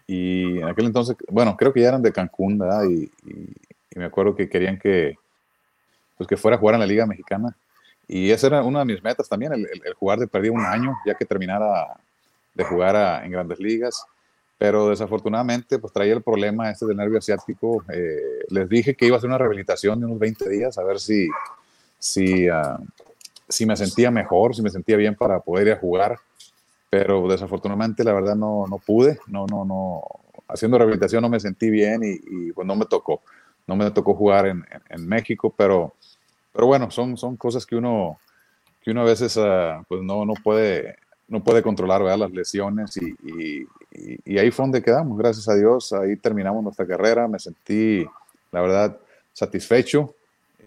y 0.08 0.58
en 0.60 0.68
aquel 0.68 0.88
entonces, 0.88 1.16
bueno, 1.30 1.56
creo 1.56 1.72
que 1.72 1.82
ya 1.82 1.90
eran 1.90 2.02
de 2.02 2.12
Cancún, 2.12 2.58
¿verdad? 2.58 2.84
Y, 2.84 3.04
y, 3.26 3.54
y, 3.92 4.00
me 4.00 4.06
acuerdo 4.06 4.36
que 4.36 4.50
querían 4.50 4.78
que, 4.78 5.18
pues 6.18 6.28
que 6.28 6.38
fuera 6.38 6.58
a 6.58 6.60
jugar 6.60 6.76
en 6.76 6.82
la 6.82 6.88
Liga 6.88 7.06
Mexicana. 7.06 7.56
Y 8.08 8.32
esa 8.32 8.48
era 8.48 8.64
una 8.64 8.80
de 8.80 8.86
mis 8.86 9.04
metas 9.04 9.30
también, 9.30 9.54
el, 9.54 9.62
el, 9.72 9.82
el 9.86 9.94
jugar 9.94 10.20
de 10.20 10.28
perdí 10.28 10.50
un 10.50 10.66
año, 10.66 10.98
ya 11.06 11.16
que 11.16 11.26
terminara 11.26 11.98
de 12.54 12.64
jugar 12.64 12.96
a, 12.96 13.26
en 13.26 13.32
grandes 13.32 13.60
ligas. 13.60 14.06
Pero 14.58 14.90
desafortunadamente, 14.90 15.80
pues 15.80 15.92
traía 15.92 16.14
el 16.14 16.22
problema 16.22 16.70
este 16.70 16.86
del 16.86 16.98
nervio 16.98 17.18
asiático. 17.18 17.84
Eh, 17.92 18.44
les 18.50 18.70
dije 18.70 18.96
que 18.96 19.08
iba 19.08 19.16
a 19.16 19.18
hacer 19.18 19.30
una 19.30 19.40
rehabilitación 19.40 20.00
de 20.00 20.06
unos 20.06 20.20
20 20.20 20.50
días, 20.50 20.78
a 20.78 20.84
ver 20.84 21.00
si, 21.00 21.28
si, 22.02 22.50
uh, 22.50 22.84
si 23.48 23.68
me 23.68 23.78
sentía 23.78 24.10
mejor, 24.10 24.56
si 24.56 24.64
me 24.64 24.72
sentía 24.72 24.98
bien 24.98 25.14
para 25.14 25.40
poder 25.40 25.68
ir 25.68 25.74
a 25.74 25.78
jugar, 25.80 26.18
pero 26.90 27.28
desafortunadamente 27.28 28.04
la 28.04 28.12
verdad 28.12 28.36
no, 28.36 28.66
no 28.68 28.80
pude, 28.80 29.20
no, 29.28 29.46
no, 29.46 29.64
no, 29.64 30.02
haciendo 30.48 30.80
rehabilitación 30.80 31.22
no 31.22 31.30
me 31.30 31.40
sentí 31.40 31.70
bien 31.70 32.02
y, 32.04 32.48
y 32.48 32.52
pues 32.54 32.66
no 32.66 32.76
me 32.76 32.86
tocó, 32.88 33.22
no 33.68 33.76
me 33.76 33.92
tocó 33.92 34.16
jugar 34.16 34.48
en, 34.48 34.66
en, 34.72 34.82
en, 34.90 35.08
México, 35.08 35.54
pero, 35.56 35.94
pero 36.52 36.66
bueno, 36.66 36.90
son, 36.90 37.18
son 37.18 37.38
cosas 37.38 37.68
que 37.68 37.76
uno, 37.76 38.18
que 38.82 38.90
uno 38.90 39.02
a 39.02 39.06
veces 39.06 39.38
uh, 39.38 39.84
pues 39.88 40.02
no, 40.02 40.26
no 40.26 40.34
puede 40.34 40.96
no 41.28 41.42
puede 41.42 41.62
controlar 41.62 42.02
¿verdad? 42.02 42.18
las 42.18 42.32
lesiones 42.32 42.98
y, 42.98 43.16
y, 43.24 43.68
y, 44.26 44.38
ahí 44.38 44.52
fue 44.52 44.64
donde 44.64 44.82
quedamos, 44.82 45.18
gracias 45.18 45.48
a 45.48 45.56
Dios, 45.56 45.94
ahí 45.94 46.18
terminamos 46.18 46.62
nuestra 46.62 46.86
carrera, 46.86 47.26
me 47.30 47.40
sentí, 47.40 48.06
la 48.52 48.60
verdad, 48.60 48.98
satisfecho, 49.32 50.14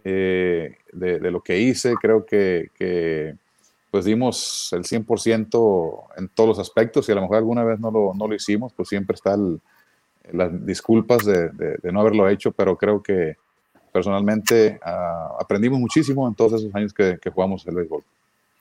eh, 0.05 0.76
de, 0.92 1.30
lo 1.30 1.40
que 1.42 1.59
hice. 1.59 1.94
Creo 2.00 2.26
que, 2.26 2.70
que 2.74 3.34
pues 3.90 4.05
dimos 4.05 4.70
el 4.72 4.82
100% 4.82 6.05
en 6.16 6.28
todos 6.28 6.48
los 6.48 6.59
aspectos 6.59 7.09
y 7.09 7.12
a 7.12 7.14
lo 7.14 7.22
mejor 7.22 7.38
alguna 7.38 7.64
vez 7.64 7.80
no 7.80 7.90
lo, 7.90 8.12
no 8.14 8.28
lo 8.28 8.34
hicimos, 8.34 8.72
pues 8.74 8.88
siempre 8.88 9.14
están 9.14 9.61
las 10.32 10.66
disculpas 10.66 11.24
de, 11.24 11.50
de, 11.50 11.92
no 11.92 12.00
haberlo 12.00 12.28
hecho, 12.28 12.52
pero 12.52 12.76
creo 12.76 13.02
que 13.02 13.36
personalmente 13.92 14.80
uh, 14.84 15.40
aprendimos 15.40 15.78
muchísimo 15.78 16.26
en 16.26 16.34
todos 16.34 16.61
esos 16.61 16.74
años 16.74 16.92
que, 16.92 17.18
jugamos 17.32 17.66
el 17.66 17.76
béisbol. 17.76 18.02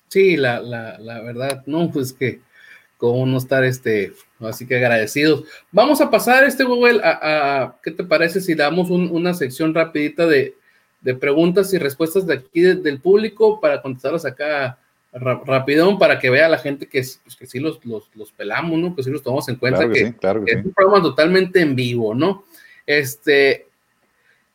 Sí, 0.07 0.37
la, 0.37 0.59
la, 0.61 1.21
verdad, 1.21 1.63
no, 1.65 1.89
pues 1.89 2.13
que 2.13 2.41
como 2.97 3.25
no 3.25 3.37
estar 3.37 3.63
este, 3.63 4.13
así 4.39 4.67
que 4.67 4.75
agradecidos. 4.75 5.45
Vamos 5.71 5.99
a 5.99 6.11
pasar 6.11 6.43
este 6.43 6.63
Google 6.63 7.01
a, 7.03 7.75
¿qué 7.81 7.91
te 7.91 8.03
parece 8.03 8.39
si 8.39 8.53
damos 8.53 8.89
un, 8.91 9.09
una 9.09 9.33
sección 9.33 9.73
rapidita 9.73 10.27
de, 10.27 10.55
de 11.03 11.13
preguntas 11.13 11.73
y 11.73 11.77
respuestas 11.77 12.25
de 12.25 12.33
aquí 12.35 12.61
de, 12.61 12.75
del 12.75 12.99
público 12.99 13.59
para 13.59 13.81
contestarlas 13.81 14.25
acá 14.25 14.79
rapidón 15.13 15.99
para 15.99 16.17
que 16.17 16.31
vea 16.31 16.49
la 16.49 16.57
gente 16.57 16.87
que, 16.87 17.05
pues, 17.23 17.35
que 17.35 17.45
sí 17.45 17.59
los, 17.59 17.85
los, 17.85 18.09
los, 18.15 18.31
pelamos, 18.31 18.79
¿no? 18.79 18.95
Que 18.95 19.03
sí 19.03 19.11
los 19.11 19.21
tomamos 19.21 19.47
en 19.47 19.57
cuenta, 19.57 19.79
claro 19.79 19.93
que, 19.93 19.99
que, 19.99 20.07
sí, 20.07 20.13
claro 20.13 20.39
que, 20.39 20.45
que 20.45 20.51
sí. 20.53 20.59
es 20.59 20.65
un 20.65 20.73
programa 20.73 21.03
totalmente 21.03 21.61
en 21.61 21.75
vivo, 21.75 22.15
¿no? 22.15 22.45
Este, 22.85 23.67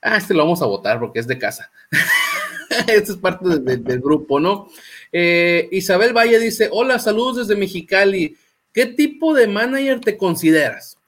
ah, 0.02 0.16
este 0.16 0.34
lo 0.34 0.42
vamos 0.42 0.60
a 0.60 0.66
votar 0.66 0.98
porque 0.98 1.20
es 1.20 1.28
de 1.28 1.38
casa. 1.38 1.70
este 2.88 3.12
es 3.12 3.16
parte 3.18 3.48
de, 3.48 3.58
de, 3.60 3.76
del 3.76 4.00
grupo, 4.00 4.40
¿no? 4.40 4.68
Eh, 5.12 5.68
Isabel 5.70 6.12
Valle 6.12 6.40
dice, 6.40 6.68
hola, 6.72 6.98
saludos 6.98 7.36
desde 7.36 7.60
Mexicali. 7.60 8.36
¿Qué 8.72 8.86
tipo 8.86 9.34
de 9.34 9.46
manager 9.46 10.00
te 10.00 10.16
consideras? 10.16 10.98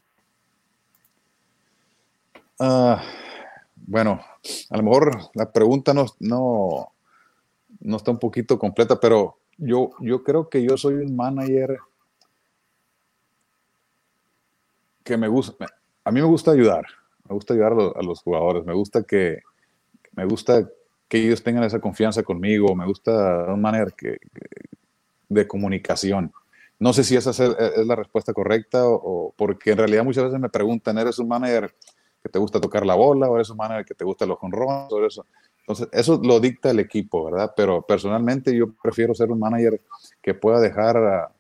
Uh, 2.59 2.97
bueno, 3.74 4.22
a 4.70 4.76
lo 4.76 4.82
mejor 4.82 5.30
la 5.34 5.51
pregunta 5.53 5.93
no, 5.93 6.07
no, 6.18 6.93
no 7.80 7.97
está 7.97 8.11
un 8.11 8.18
poquito 8.18 8.59
completa, 8.59 8.99
pero 8.99 9.38
yo, 9.59 9.91
yo 10.01 10.22
creo 10.22 10.49
que 10.49 10.62
yo 10.62 10.76
soy 10.76 10.95
un 10.95 11.14
manager 11.14 11.78
que 15.05 15.16
me 15.16 15.28
gusta, 15.28 15.66
a 16.05 16.11
mí 16.11 16.20
me 16.20 16.26
gusta 16.26 16.53
ayudar, 16.53 16.86
me 17.28 17.34
gusta 17.34 17.55
ayudar 17.55 17.72
a 17.72 18.03
los, 18.03 18.22
jugadores, 18.22 18.64
me 18.64 18.74
gusta 18.74 19.03
que, 19.03 19.43
me 20.12 20.24
gusta 20.24 20.68
que 21.09 21.18
ellos 21.18 21.43
tengan 21.43 21.64
esa 21.64 21.80
confianza 21.80 22.22
conmigo, 22.22 22.74
me 22.74 22.86
gusta 22.86 23.47
un 23.49 23.61
manager 23.61 23.93
que, 23.95 24.18
de 25.28 25.47
comunicación. 25.47 26.32
No 26.78 26.93
sé 26.95 27.05
si 27.05 27.14
esa 27.14 27.30
es, 27.30 27.41
es 27.41 27.86
la 27.86 27.97
respuesta 27.97 28.32
correcta 28.32 28.86
o, 28.88 28.95
o, 28.95 29.34
porque 29.36 29.72
en 29.72 29.78
realidad 29.78 30.05
muchas 30.05 30.24
veces 30.24 30.41
me 30.41 30.49
preguntan, 30.49 30.97
¿eres 30.97 31.18
un 31.18 31.28
manager 31.28 31.74
que 32.22 32.28
te 32.28 32.38
gusta 32.38 32.60
tocar 32.60 32.84
la 32.84 32.94
bola 32.94 33.28
o 33.28 33.36
eres 33.36 33.50
un 33.50 33.56
manager 33.56 33.84
que 33.84 33.94
te 33.94 34.04
gusta 34.04 34.26
los 34.26 34.38
jonrones 34.38 34.92
o 34.92 35.06
eso? 35.06 35.26
Entonces, 35.60 35.88
eso 35.92 36.20
lo 36.22 36.40
dicta 36.40 36.70
el 36.70 36.80
equipo, 36.80 37.24
¿verdad? 37.24 37.52
Pero 37.56 37.82
personalmente 37.82 38.54
yo 38.54 38.72
prefiero 38.82 39.14
ser 39.14 39.30
un 39.30 39.38
manager 39.38 39.80
que 40.20 40.34
pueda 40.34 40.60
dejar, 40.60 41.30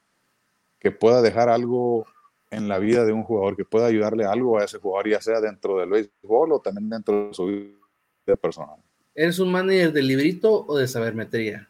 que 0.78 0.90
pueda 0.90 1.20
dejar 1.20 1.48
algo 1.48 2.06
en 2.50 2.68
la 2.68 2.78
vida 2.78 3.04
de 3.04 3.12
un 3.12 3.22
jugador, 3.22 3.56
que 3.56 3.64
pueda 3.64 3.86
ayudarle 3.86 4.24
algo 4.24 4.58
a 4.58 4.64
ese 4.64 4.78
jugador, 4.78 5.08
ya 5.08 5.20
sea 5.20 5.40
dentro 5.40 5.78
del 5.78 5.90
béisbol 5.90 6.52
o 6.52 6.60
también 6.60 6.90
dentro 6.90 7.28
de 7.28 7.34
su 7.34 7.46
vida 7.46 8.36
personal. 8.36 8.76
¿Eres 9.14 9.38
un 9.38 9.50
manager 9.50 9.92
de 9.92 10.02
librito 10.02 10.64
o 10.66 10.76
de 10.76 10.88
sabermetría? 10.88 11.68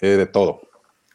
Eh, 0.00 0.16
de 0.16 0.26
todo. 0.26 0.62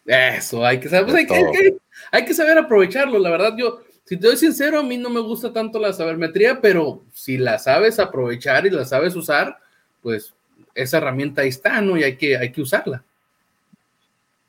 Eso, 0.05 0.65
hay 0.65 0.79
que 0.79 0.87
saber, 0.87 1.05
pues 1.05 1.15
hay, 1.17 1.27
que, 1.27 1.35
hay, 1.35 1.51
que, 1.51 1.77
hay 2.11 2.25
que 2.25 2.33
saber 2.33 2.57
aprovecharlo. 2.57 3.19
La 3.19 3.29
verdad, 3.29 3.55
yo, 3.57 3.81
si 4.07 4.15
te 4.15 4.25
doy 4.25 4.37
sincero, 4.37 4.79
a 4.79 4.83
mí 4.83 4.97
no 4.97 5.09
me 5.09 5.19
gusta 5.19 5.51
tanto 5.51 5.79
la 5.79 5.91
sabermetría, 5.91 6.61
pero 6.61 7.03
si 7.11 7.37
la 7.37 7.59
sabes 7.59 7.99
aprovechar 7.99 8.65
y 8.65 8.69
la 8.69 8.85
sabes 8.85 9.17
usar, 9.17 9.57
pues 10.01 10.33
esa 10.73 10.97
herramienta 10.97 11.41
ahí 11.41 11.49
está, 11.49 11.81
¿no? 11.81 11.97
Y 11.97 12.03
hay 12.03 12.15
que, 12.15 12.37
hay 12.37 12.53
que 12.53 12.61
usarla. 12.61 13.03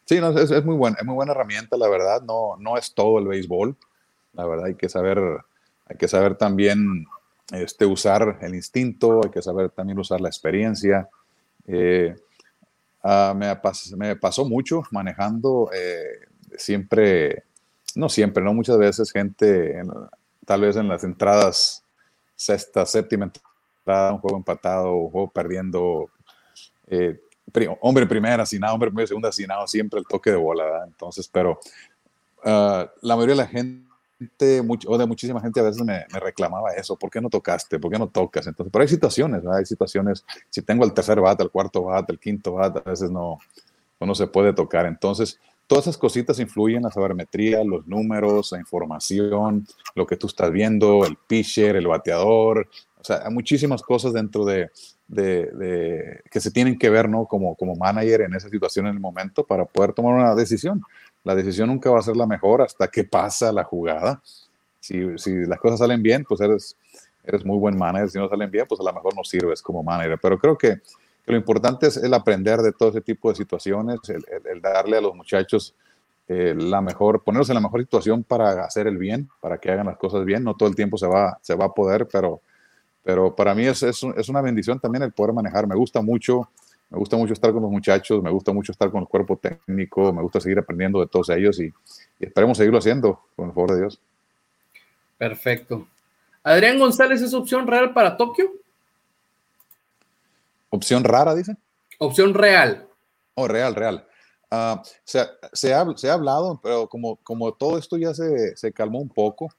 Sí, 0.04 0.20
no, 0.20 0.30
es, 0.38 0.48
es, 0.52 0.64
muy 0.64 0.76
buena, 0.76 0.96
es 1.00 1.04
muy 1.04 1.16
buena 1.16 1.32
herramienta, 1.32 1.76
la 1.76 1.88
verdad. 1.88 2.22
No, 2.22 2.56
no 2.56 2.78
es 2.78 2.94
todo 2.94 3.18
el 3.18 3.26
béisbol. 3.26 3.76
La 4.34 4.46
verdad, 4.46 4.66
hay 4.66 4.76
que 4.76 4.88
saber, 4.88 5.18
hay 5.86 5.96
que 5.96 6.06
saber 6.06 6.36
también 6.36 7.06
este, 7.50 7.84
usar 7.84 8.38
el 8.40 8.54
instinto, 8.54 9.22
hay 9.24 9.30
que 9.30 9.42
saber 9.42 9.70
también 9.70 9.98
usar 9.98 10.20
la 10.20 10.28
experiencia. 10.28 11.09
Eh, 11.66 12.14
me, 13.34 13.56
pas, 13.56 13.92
me, 13.96 14.14
pasó 14.14 14.44
mucho 14.44 14.82
manejando 14.92 15.68
eh, 15.74 16.28
siempre 16.56 17.47
no 17.95 18.09
siempre, 18.09 18.43
no 18.43 18.55
muchas 18.55 18.78
veces 18.78 19.11
gente, 19.12 19.78
en, 19.78 19.91
tal 20.45 20.61
vez 20.61 20.76
en 20.76 20.89
las 20.89 21.05
entradas 21.05 21.84
sexta, 22.39 22.86
séptima 22.86 23.24
entrada, 23.24 24.12
un 24.12 24.20
juego 24.20 24.36
empatado, 24.36 24.95
un 24.95 25.11
juego 25.11 25.28
perdiendo, 25.28 26.11
eh, 26.86 27.20
hombre 27.80 28.07
primera, 28.07 28.45
asignado, 28.45 28.74
hombre 28.74 28.91
primera, 28.91 29.09
segunda, 29.09 29.28
asignado, 29.28 29.66
siempre 29.66 29.99
el 29.99 30.07
toque 30.07 30.30
de 30.30 30.36
bola, 30.36 30.64
¿verdad? 30.64 30.86
Entonces, 30.86 31.28
pero 31.28 31.59
ah, 32.45 32.89
la 33.03 33.16
mayoría 33.16 33.34
de 33.34 33.43
la 33.43 33.49
gente, 33.49 34.62
o 34.86 34.99
de 34.99 35.07
muchísima 35.07 35.41
gente 35.41 35.61
a 35.61 35.64
veces 35.64 35.82
me, 35.82 36.05
reclamaba 36.20 36.72
eso, 36.72 36.97
¿por 36.97 37.11
qué 37.11 37.20
no 37.20 37.28
tocaste? 37.28 37.78
¿Por 37.78 37.91
qué 37.91 37.99
no 37.99 38.09
tocas? 38.09 38.47
Entonces, 38.47 38.70
pero 38.72 38.82
hay 38.82 38.89
situaciones, 38.89 39.43
¿verdad? 39.43 39.59
Hay 39.59 39.66
situaciones, 39.66 40.24
si 40.51 40.62
tengo 40.62 40.84
el 40.84 40.93
tercer 40.93 41.20
bate, 41.20 41.43
el 41.43 41.51
cuarto 41.51 41.84
bate, 41.84 42.12
el 42.12 42.20
quinto 42.20 42.53
bate, 42.53 42.80
a 42.84 42.91
veces 42.91 43.11
no, 43.11 43.39
no 43.99 44.14
se 44.14 44.26
puede 44.28 44.53
tocar. 44.53 44.86
Entonces, 44.86 45.41
todas 45.68 45.84
esas 45.84 45.98
cositas 45.98 46.40
influyen, 46.40 46.82
la 46.82 46.90
sabermetría, 46.90 47.62
los 47.62 47.86
números, 47.86 48.50
la 48.50 48.58
información, 48.58 49.66
lo 49.94 50.06
que 50.06 50.16
tú 50.16 50.26
estás 50.26 50.50
viendo, 50.50 51.04
el 51.04 51.16
pitcher, 51.16 51.76
el 51.76 51.86
bateador, 51.86 52.68
o 53.00 53.04
sea, 53.04 53.22
hay 53.24 53.32
muchísimas 53.32 53.82
cosas 53.82 54.12
dentro 54.12 54.44
de, 54.44 54.70
de, 55.06 56.20
que 56.30 56.40
se 56.40 56.50
tienen 56.50 56.78
que 56.78 56.90
ver, 56.90 57.08
¿no? 57.08 57.26
Como, 57.26 57.54
como 57.54 57.76
manager 57.76 58.22
en 58.22 58.34
esa 58.34 58.48
situación 58.48 58.86
en 58.86 58.94
el 58.94 59.00
momento 59.00 59.44
para 59.44 59.64
poder 59.64 59.92
tomar 59.92 60.14
una 60.14 60.34
decisión. 60.34 60.82
La 61.22 61.34
decisión 61.34 61.68
nunca 61.68 61.90
va 61.90 61.98
a 61.98 62.02
ser 62.02 62.16
la 62.16 62.26
mejor 62.26 62.62
hasta 62.62 62.88
que 62.88 63.04
pasa 63.04 63.52
la 63.52 63.64
jugada. 63.64 64.20
Si, 64.80 65.18
si 65.18 65.46
las 65.46 65.60
cosas 65.60 65.78
salen 65.78 66.02
bien, 66.02 66.24
pues 66.24 66.40
eres, 66.40 66.76
eres 67.24 67.44
muy 67.44 67.58
buen 67.58 67.76
manager. 67.76 68.10
Si 68.10 68.18
no 68.18 68.28
salen 68.28 68.50
bien, 68.50 68.66
pues 68.68 68.80
a 68.80 68.84
lo 68.84 68.92
mejor 68.92 69.14
no 69.14 69.22
sirves 69.22 69.62
como 69.62 69.82
manager. 69.82 70.18
Pero 70.20 70.38
creo 70.38 70.58
que, 70.58 70.80
lo 71.32 71.36
importante 71.36 71.86
es 71.86 71.96
el 71.96 72.14
aprender 72.14 72.60
de 72.60 72.72
todo 72.72 72.90
ese 72.90 73.00
tipo 73.00 73.30
de 73.30 73.36
situaciones, 73.36 73.98
el, 74.08 74.60
darle 74.60 74.98
a 74.98 75.00
los 75.00 75.14
muchachos 75.14 75.74
eh, 76.28 76.54
la 76.56 76.80
mejor, 76.80 77.22
ponerlos 77.22 77.48
en 77.50 77.54
la 77.54 77.60
mejor 77.60 77.80
situación 77.80 78.22
para 78.24 78.64
hacer 78.64 78.86
el 78.86 78.98
bien, 78.98 79.28
para 79.40 79.58
que 79.58 79.70
hagan 79.70 79.86
las 79.86 79.96
cosas 79.96 80.24
bien. 80.24 80.44
No 80.44 80.54
todo 80.54 80.68
el 80.68 80.76
tiempo 80.76 80.98
se 80.98 81.06
va, 81.06 81.38
se 81.40 81.54
va 81.54 81.66
a 81.66 81.72
poder, 81.74 82.06
pero 82.10 82.42
pero 83.08 83.34
para 83.34 83.54
mí 83.54 83.64
es, 83.64 83.82
es, 83.82 84.02
una 84.02 84.42
bendición 84.42 84.78
también 84.78 85.02
el 85.02 85.12
poder 85.12 85.32
manejar. 85.32 85.66
Me 85.66 85.74
gusta 85.74 86.02
mucho, 86.02 86.50
me 86.90 86.98
gusta 86.98 87.16
mucho 87.16 87.32
estar 87.32 87.50
con 87.54 87.62
los 87.62 87.70
muchachos, 87.70 88.22
me 88.22 88.30
gusta 88.30 88.52
mucho 88.52 88.70
estar 88.72 88.90
con 88.90 89.00
el 89.00 89.08
cuerpo 89.08 89.38
técnico, 89.38 90.12
me 90.12 90.20
gusta 90.20 90.40
seguir 90.40 90.58
aprendiendo 90.58 91.00
de 91.00 91.06
todos 91.06 91.30
ellos 91.30 91.58
y, 91.58 91.72
esperemos 92.20 92.58
seguirlo 92.58 92.78
haciendo, 92.78 93.18
con 93.34 93.48
el 93.48 93.54
favor 93.54 93.70
de 93.70 93.78
Dios. 93.78 93.98
Perfecto. 95.16 95.88
Adrián 96.42 96.78
González 96.78 97.22
es 97.22 97.32
opción 97.32 97.66
real 97.66 97.94
para 97.94 98.18
Tokio. 98.18 98.52
Opción 100.70 101.04
rara, 101.04 101.34
dice. 101.34 101.56
Opción 101.98 102.34
real. 102.34 102.88
Oh, 103.34 103.48
real, 103.48 103.74
real. 103.74 104.06
Uh, 104.50 104.80
se, 105.04 105.20
se, 105.52 105.74
ha, 105.74 105.86
se, 105.96 106.08
ha, 106.08 106.14
hablado, 106.14 106.58
pero 106.62 106.88
como, 106.88 107.16
como 107.16 107.52
todo 107.52 107.78
esto 107.78 107.96
ya 107.98 108.14
se, 108.14 108.56
se 108.56 108.72
calmó 108.72 108.98
un 108.98 109.10
poco, 109.10 109.50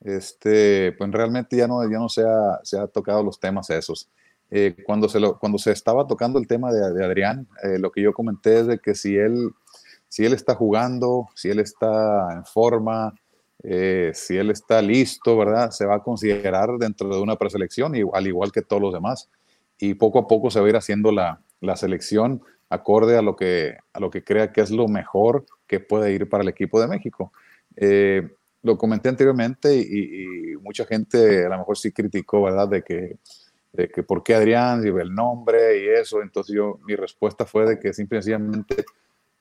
este, 0.00 0.92
pues 0.92 1.10
realmente 1.12 1.56
ya 1.56 1.68
no, 1.68 1.82
ya 1.88 1.98
no 1.98 2.08
se, 2.08 2.22
ha, 2.22 2.60
se 2.64 2.78
ha 2.78 2.86
tocado 2.86 3.22
los 3.22 3.38
temas 3.38 3.70
esos. 3.70 4.08
Eh, 4.50 4.76
cuando, 4.84 5.08
se 5.08 5.18
lo, 5.20 5.38
cuando 5.38 5.58
se 5.58 5.70
estaba 5.70 6.06
tocando 6.06 6.38
el 6.38 6.46
tema 6.46 6.72
de, 6.72 6.92
de 6.92 7.04
Adrián, 7.04 7.48
eh, 7.62 7.78
lo 7.78 7.90
que 7.90 8.02
yo 8.02 8.12
comenté 8.12 8.60
es 8.60 8.66
de 8.66 8.78
que 8.78 8.94
si 8.94 9.16
él, 9.16 9.50
si 10.08 10.26
él 10.26 10.34
está 10.34 10.54
jugando, 10.54 11.28
si 11.34 11.48
él 11.48 11.58
está 11.58 12.34
en 12.34 12.44
forma, 12.44 13.14
eh, 13.62 14.10
si 14.14 14.36
él 14.36 14.50
está 14.50 14.82
listo, 14.82 15.38
¿verdad? 15.38 15.70
Se 15.70 15.86
va 15.86 15.96
a 15.96 16.02
considerar 16.02 16.68
dentro 16.78 17.08
de 17.08 17.22
una 17.22 17.36
preselección, 17.36 17.94
al 18.12 18.26
igual 18.26 18.52
que 18.52 18.60
todos 18.60 18.82
los 18.82 18.92
demás. 18.92 19.30
Y 19.82 19.94
poco 19.94 20.20
a 20.20 20.28
poco 20.28 20.48
se 20.48 20.60
va 20.60 20.66
a 20.66 20.68
ir 20.68 20.76
haciendo 20.76 21.10
la, 21.10 21.40
la 21.60 21.74
selección 21.74 22.40
acorde 22.68 23.18
a 23.18 23.22
lo, 23.22 23.34
que, 23.34 23.78
a 23.92 23.98
lo 23.98 24.10
que 24.10 24.22
crea 24.22 24.52
que 24.52 24.60
es 24.60 24.70
lo 24.70 24.86
mejor 24.86 25.44
que 25.66 25.80
puede 25.80 26.12
ir 26.12 26.28
para 26.28 26.44
el 26.44 26.48
equipo 26.48 26.80
de 26.80 26.86
México. 26.86 27.32
Eh, 27.74 28.30
lo 28.62 28.78
comenté 28.78 29.08
anteriormente 29.08 29.74
y, 29.74 30.56
mucha 30.62 30.86
gente 30.86 31.44
a 31.44 31.48
lo 31.48 31.58
mejor 31.58 31.76
sí 31.76 31.90
criticó, 31.90 32.42
¿verdad? 32.44 32.68
De 32.68 32.82
que, 32.84 33.16
de 33.72 33.88
que 33.88 34.04
por 34.04 34.22
qué 34.22 34.36
Adrián, 34.36 34.86
el 34.86 35.12
nombre 35.12 35.82
y 35.82 35.88
eso. 35.88 36.22
Entonces 36.22 36.54
yo, 36.54 36.78
mi 36.86 36.94
respuesta 36.94 37.44
fue 37.44 37.66
de 37.66 37.80
que 37.80 37.92
simplemente, 37.92 38.84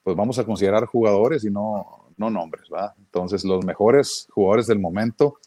pues 0.02 0.18
vamos 0.18 0.39
a 0.39 0.44
considerar 0.44 0.86
jugadores 0.86 1.46
y 1.46 1.52
no, 1.52 2.10
no 2.18 2.32
nombres, 2.32 2.68
¿verdad? 2.68 2.96
Entonces 2.98 3.46
los 3.46 3.64
mejores 3.64 4.28
jugadores 4.32 4.66
del 4.66 4.80
momento 4.80 5.38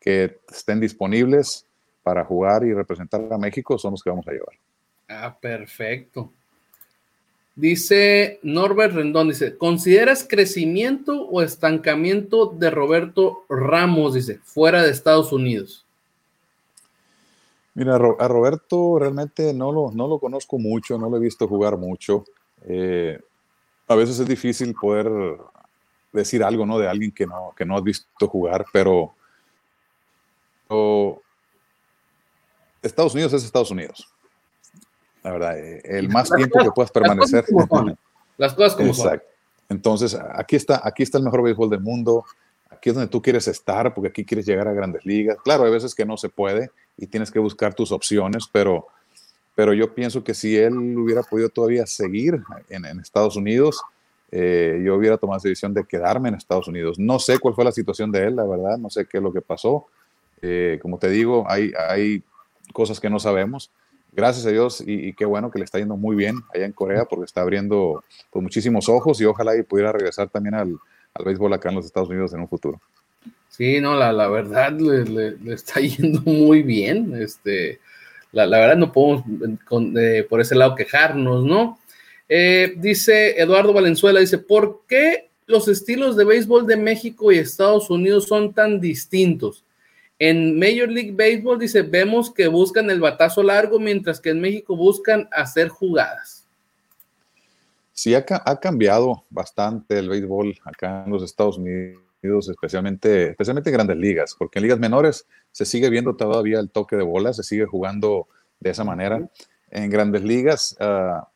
que 0.00 0.40
estén 0.50 0.80
disponibles 0.80 1.67
para 2.08 2.24
jugar 2.24 2.64
y 2.64 2.72
representar 2.72 3.20
a 3.30 3.36
México 3.36 3.78
son 3.78 3.90
los 3.90 4.02
que 4.02 4.08
vamos 4.08 4.26
a 4.26 4.32
llevar. 4.32 4.56
Ah, 5.10 5.36
perfecto. 5.38 6.32
Dice 7.54 8.40
Norbert 8.42 8.94
Rendón, 8.94 9.28
dice, 9.28 9.58
¿consideras 9.58 10.26
crecimiento 10.26 11.28
o 11.28 11.42
estancamiento 11.42 12.46
de 12.46 12.70
Roberto 12.70 13.44
Ramos, 13.50 14.14
dice, 14.14 14.38
fuera 14.42 14.82
de 14.82 14.90
Estados 14.90 15.30
Unidos? 15.34 15.84
Mira, 17.74 17.96
a 17.96 18.28
Roberto 18.28 18.98
realmente 18.98 19.52
no 19.52 19.70
lo, 19.70 19.90
no 19.90 20.08
lo 20.08 20.18
conozco 20.18 20.58
mucho, 20.58 20.96
no 20.96 21.10
lo 21.10 21.18
he 21.18 21.20
visto 21.20 21.46
jugar 21.46 21.76
mucho. 21.76 22.24
Eh, 22.64 23.20
a 23.86 23.94
veces 23.94 24.18
es 24.18 24.26
difícil 24.26 24.74
poder 24.74 25.10
decir 26.10 26.42
algo, 26.42 26.64
¿no? 26.64 26.78
De 26.78 26.88
alguien 26.88 27.12
que 27.12 27.26
no, 27.26 27.52
que 27.54 27.66
no 27.66 27.76
has 27.76 27.82
visto 27.82 28.28
jugar, 28.28 28.64
pero, 28.72 29.12
pero 30.66 31.20
Estados 32.82 33.14
Unidos 33.14 33.32
es 33.32 33.44
Estados 33.44 33.70
Unidos 33.70 34.12
la 35.22 35.32
verdad, 35.32 35.58
eh, 35.58 35.80
el 35.84 36.08
más 36.08 36.30
tiempo 36.30 36.58
que 36.62 36.70
puedas 36.70 36.90
permanecer. 36.90 37.44
Las 38.36 38.54
cosas 38.54 38.76
como 38.76 38.94
son. 38.94 39.20
Entonces, 39.68 40.16
aquí 40.32 40.56
está, 40.56 40.80
aquí 40.82 41.02
está 41.02 41.18
el 41.18 41.24
mejor 41.24 41.42
béisbol 41.42 41.68
del 41.68 41.80
mundo, 41.80 42.24
aquí 42.70 42.88
es 42.88 42.94
donde 42.94 43.10
tú 43.10 43.20
quieres 43.20 43.46
estar, 43.48 43.92
porque 43.92 44.08
aquí 44.08 44.24
quieres 44.24 44.46
llegar 44.46 44.66
a 44.66 44.72
grandes 44.72 45.04
ligas. 45.04 45.36
Claro, 45.44 45.64
hay 45.64 45.70
veces 45.70 45.94
que 45.94 46.06
no 46.06 46.16
se 46.16 46.28
puede 46.28 46.70
y 46.96 47.06
tienes 47.06 47.30
que 47.30 47.38
buscar 47.38 47.74
tus 47.74 47.92
opciones, 47.92 48.48
pero, 48.50 48.86
pero 49.54 49.74
yo 49.74 49.94
pienso 49.94 50.24
que 50.24 50.32
si 50.32 50.56
él 50.56 50.96
hubiera 50.96 51.22
podido 51.22 51.50
todavía 51.50 51.84
seguir 51.86 52.40
en, 52.70 53.00
Estados 53.00 53.36
Unidos, 53.36 53.82
eh, 54.30 54.80
yo 54.82 54.94
hubiera 54.94 55.18
tomado 55.18 55.38
la 55.38 55.50
decisión 55.50 55.74
de 55.74 55.84
quedarme 55.84 56.30
en 56.30 56.36
Estados 56.36 56.68
Unidos. 56.68 56.98
No 56.98 57.18
sé 57.18 57.38
cuál 57.38 57.54
fue 57.54 57.64
la 57.64 57.72
situación 57.72 58.10
de 58.10 58.24
él, 58.24 58.36
la 58.36 58.44
verdad, 58.44 58.78
no 58.78 58.88
sé 58.88 59.04
qué 59.04 59.18
es 59.18 59.22
lo 59.22 59.32
que 59.32 59.42
pasó. 59.42 59.86
Eh, 60.40 60.78
como 60.80 60.98
te 60.98 61.10
digo, 61.10 61.44
hay, 61.46 61.72
hay 61.76 62.22
cosas 62.72 63.00
que 63.00 63.10
no 63.10 63.18
sabemos 63.18 63.70
gracias 64.12 64.46
a 64.46 64.50
Dios 64.50 64.82
y, 64.84 65.12
qué 65.14 65.24
bueno 65.24 65.50
que 65.50 65.58
le 65.58 65.64
está 65.64 65.78
yendo 65.78 65.96
muy 65.96 66.16
bien 66.16 66.36
allá 66.54 66.66
en 66.66 66.72
Corea 66.72 67.04
porque 67.04 67.24
está 67.24 67.42
abriendo 67.42 68.04
pues, 68.30 68.42
muchísimos 68.42 68.88
ojos 68.88 69.20
y 69.20 69.24
ojalá 69.24 69.56
y 69.56 69.62
pudiera 69.62 69.92
regresar 69.92 70.28
también 70.28 70.54
al, 70.54 70.76
béisbol 71.24 71.52
acá 71.52 71.68
en 71.70 71.76
los 71.76 71.86
Estados 71.86 72.08
Unidos 72.08 72.32
en 72.32 72.40
un 72.40 72.48
futuro. 72.48 72.80
Sí, 73.48 73.80
no, 73.80 73.96
la, 73.96 74.28
verdad 74.28 74.72
le, 74.72 75.36
está 75.52 75.80
yendo 75.80 76.20
muy 76.22 76.62
bien. 76.62 77.12
Este, 77.20 77.80
la, 78.32 78.46
verdad 78.46 78.76
no 78.76 78.92
podemos 78.92 79.24
con, 79.64 79.94
por 80.28 80.40
ese 80.40 80.54
lado 80.54 80.74
quejarnos, 80.74 81.44
¿no? 81.44 81.78
Eh, 82.28 82.74
dice 82.76 83.40
Eduardo 83.40 83.72
Valenzuela, 83.72 84.20
dice, 84.20 84.38
¿por 84.38 84.82
qué 84.86 85.30
los 85.46 85.66
estilos 85.66 86.14
de 86.16 86.24
béisbol 86.24 86.66
de 86.66 86.76
México 86.76 87.32
y 87.32 87.38
Estados 87.38 87.88
Unidos 87.90 88.26
son 88.26 88.52
tan 88.52 88.80
distintos? 88.80 89.64
En 90.18 90.58
Major 90.58 90.88
League 90.88 91.12
Baseball 91.12 91.58
dice, 91.58 91.82
vemos 91.82 92.32
que 92.32 92.48
buscan 92.48 92.90
el 92.90 93.00
batazo 93.00 93.42
largo, 93.42 93.78
mientras 93.78 94.20
que 94.20 94.30
en 94.30 94.40
México 94.40 94.76
buscan 94.76 95.28
hacer 95.32 95.68
jugadas. 95.68 96.44
Sí, 97.92 98.14
ha, 98.14 98.24
cambiado 98.60 99.24
bastante 99.30 99.98
el 99.98 100.08
béisbol 100.08 100.58
acá 100.64 101.04
en 101.04 101.12
los 101.12 101.22
Estados 101.22 101.58
Unidos, 101.58 102.48
especialmente, 102.48 103.30
especialmente 103.30 103.70
en 103.70 103.74
grandes 103.74 103.96
ligas, 103.96 104.34
porque 104.38 104.58
en 104.58 104.64
ligas 104.64 104.78
menores 104.78 105.26
se 105.52 105.64
sigue 105.64 105.90
viendo 105.90 106.16
todavía 106.16 106.60
el 106.60 106.70
toque 106.70 106.96
de 106.96 107.02
bola, 107.02 107.32
se 107.32 107.42
sigue 107.42 107.66
jugando 107.66 108.28
de 108.60 108.70
esa 108.70 108.84
manera. 108.84 109.28
En 109.70 109.90
grandes 109.90 110.22
ligas 110.22 110.76
ah, 110.80 111.28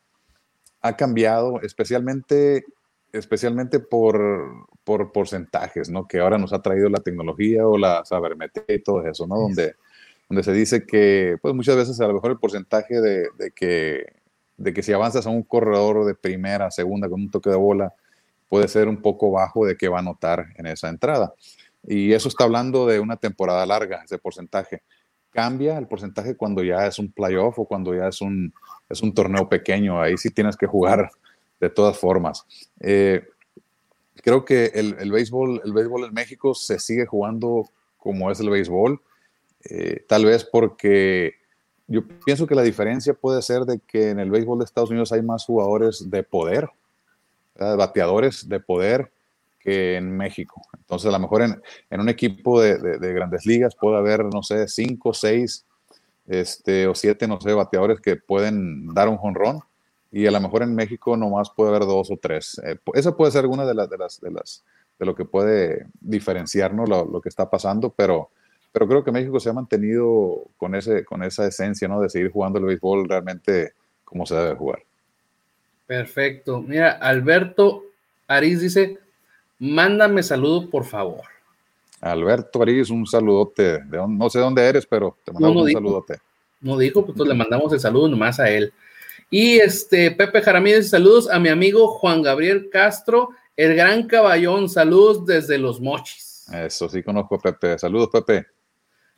ha 0.81 0.97
cambiado, 0.97 1.61
especialmente 1.63 2.65
especialmente 3.13 3.79
por, 3.79 4.67
por 4.85 5.13
porcentajes, 5.13 5.89
¿no? 5.89 6.07
Que 6.07 6.21
ahora 6.21 6.39
nos 6.39 6.53
ha 6.53 6.63
traído 6.63 6.89
la 6.89 7.01
tecnología 7.01 7.67
o 7.67 7.79
la 7.79 8.05
sabermetría 8.05 8.77
y 8.77 8.83
todo 8.83 9.07
eso, 9.07 9.27
¿no? 9.27 9.37
Donde, 9.37 9.75
donde 10.29 10.43
se 10.43 10.53
dice 10.53 10.85
que, 10.87 11.37
pues 11.41 11.55
muchas 11.55 11.77
veces 11.77 12.01
a 12.01 12.07
lo 12.07 12.15
mejor 12.15 12.33
el 12.33 12.39
porcentaje 12.39 13.01
de, 13.01 13.29
de, 13.39 13.51
que, 13.53 14.07
de 14.57 14.73
que 14.73 14.83
si 14.83 14.93
avanzas 14.93 15.27
a 15.27 15.31
un 15.31 15.43
corredor 15.43 16.05
de 16.05 16.15
primera, 16.15 16.71
segunda 16.71 17.09
con 17.09 17.21
un 17.21 17.31
toque 17.31 17.51
de 17.51 17.57
bola, 17.57 17.95
puede 18.49 18.69
ser 18.69 18.89
un 18.89 19.01
poco 19.01 19.31
bajo 19.31 19.65
de 19.65 19.77
que 19.77 19.89
va 19.89 20.01
a 20.01 20.03
notar 20.03 20.49
en 20.57 20.67
esa 20.67 20.89
entrada. 20.89 21.35
Y 21.87 22.13
eso 22.13 22.29
está 22.29 22.45
hablando 22.45 22.87
de 22.87 23.01
una 23.01 23.17
temporada 23.17 23.65
larga, 23.67 24.03
ese 24.05 24.19
porcentaje. 24.19 24.83
Cambia 25.31 25.79
el 25.79 25.89
porcentaje 25.89 26.37
cuando 26.37 26.63
ya 26.63 26.87
es 26.87 26.99
un 26.99 27.11
playoff 27.11 27.59
o 27.59 27.65
cuando 27.65 27.95
ya 27.95 28.09
es 28.09 28.21
un, 28.21 28.53
es 28.89 29.03
un 29.03 29.15
torneo 29.15 29.49
pequeño. 29.49 30.01
Ahí 30.01 30.19
sí 30.19 30.31
tienes 30.31 30.57
que 30.57 30.67
jugar 30.67 31.11
de 31.61 31.71
todas 31.71 31.97
formas. 31.97 32.45
Eh, 32.81 33.25
creo 34.23 34.45
que 34.45 34.67
el, 34.75 35.11
béisbol, 35.11 35.61
el 35.65 35.73
béisbol 35.73 36.05
en 36.05 36.15
México 36.15 36.55
se 36.55 36.79
sigue 36.79 37.07
jugando 37.07 37.69
como 37.99 38.31
es 38.31 38.41
el 38.41 38.51
béisbol, 38.51 39.01
eh, 39.65 40.05
tal 40.09 40.25
vez 40.25 40.45
porque 40.45 41.35
yo 41.87 42.03
pienso 42.25 42.47
que 42.47 42.55
la 42.55 42.63
diferencia 42.63 43.15
puede 43.15 43.43
ser 43.43 43.63
de 43.63 43.81
que 43.81 44.11
en 44.11 44.19
el 44.19 44.31
béisbol 44.31 44.59
de 44.59 44.65
Estados 44.65 44.91
Unidos 44.91 45.13
hay 45.13 45.23
más 45.23 45.45
jugadores 45.45 46.09
de 46.11 46.23
poder, 46.23 46.69
bateadores 47.55 48.49
de 48.49 48.61
poder 48.61 49.13
que 49.61 49.97
en 49.97 50.17
México. 50.17 50.63
Entonces, 50.79 51.09
a 51.09 51.13
lo 51.13 51.19
mejor 51.19 51.43
en, 51.43 51.63
en 51.91 52.01
un 52.01 52.09
equipo 52.09 52.61
de, 52.61 52.79
de, 52.79 53.13
grandes 53.13 53.47
ligas 53.47 53.77
puede 53.77 53.97
haber, 53.97 54.25
no 54.25 54.43
sé, 54.43 54.67
cinco, 54.69 55.15
seis 55.15 55.65
este, 56.27 56.87
o 56.87 56.95
siete, 56.95 57.29
no 57.29 57.41
sé, 57.41 57.53
bateadores 57.53 58.01
que 58.01 58.17
pueden 58.17 58.89
dar 58.95 59.09
un 59.09 59.19
jonrón 59.19 59.61
y 60.13 60.27
a 60.27 60.31
lo 60.31 60.41
mejor 60.41 60.63
en 60.63 60.75
México 60.75 61.17
nomás 61.17 61.51
puede 61.51 61.71
haber 61.71 61.87
dos 61.87 62.11
o 62.11 62.19
tres. 62.19 62.61
Eh, 62.65 62.77
esa 62.95 63.17
puede 63.17 63.33
ser 63.33 63.47
una 63.47 63.65
de 63.65 63.75
las, 63.75 63.89
de 63.89 63.97
las, 63.97 64.21
de 64.21 64.31
las, 64.31 64.63
de 64.99 65.07
lo 65.07 65.15
que 65.15 65.25
puede 65.25 65.87
diferenciarnos 66.01 66.87
lo, 66.89 67.07
lo, 67.07 67.21
que 67.23 67.31
está 67.31 67.49
pasando, 67.49 67.91
pero, 67.91 68.29
pero 68.73 68.87
creo 68.87 69.03
que 69.03 69.11
México 69.11 69.41
se 69.41 69.49
ha 69.49 69.55
mantenido 69.55 70.45
con, 70.59 70.75
ese, 70.75 71.05
con 71.07 71.23
esa 71.23 71.47
esencia, 71.47 71.89
¿no? 71.89 72.01
De 72.01 72.11
seguir 72.11 72.31
jugando 72.31 72.59
el 72.59 72.67
béisbol 72.67 73.09
realmente 73.09 73.73
como 74.05 74.27
se 74.27 74.35
debe 74.35 74.55
jugar. 74.55 74.83
Perfecto. 75.87 76.61
Mira, 76.61 76.93
Alberto 76.93 77.85
Ariz 78.29 78.61
dice, 78.61 78.99
mándame 79.59 80.23
saludo, 80.23 80.69
por 80.69 80.85
favor. 80.85 81.23
Alberto 82.03 82.61
Ariz, 82.61 82.91
un 82.91 83.07
saludote. 83.07 83.83
De, 83.85 84.05
no 84.07 84.29
sé 84.29 84.41
dónde 84.41 84.63
eres, 84.63 84.85
pero 84.85 85.17
te 85.25 85.33
mandamos 85.33 85.63
un 85.63 85.73
saludote. 85.73 86.19
No 86.61 86.77
dijo, 86.77 87.05
pues 87.05 87.19
le 87.27 87.35
mandamos 87.35 87.73
el 87.73 87.81
saludo 87.81 88.09
nomás 88.09 88.39
a 88.39 88.51
él. 88.51 88.73
Y 89.31 89.59
este, 89.59 90.11
Pepe 90.11 90.43
Jaramírez, 90.43 90.91
saludos 90.91 91.31
a 91.31 91.39
mi 91.39 91.49
amigo 91.49 91.89
Juan 91.89 92.23
Gabriel 92.23 92.69
Castro, 92.71 93.31
el 93.57 93.75
gran 93.75 94.07
caballón, 94.07 94.69
saludos 94.69 95.25
desde 95.25 95.59
los 95.59 95.81
mochis. 95.81 96.47
Eso 96.53 96.89
sí 96.89 97.03
conozco 97.03 97.37
a 97.37 97.41
Pepe, 97.41 97.79
saludos 97.79 98.11
Pepe. 98.13 98.47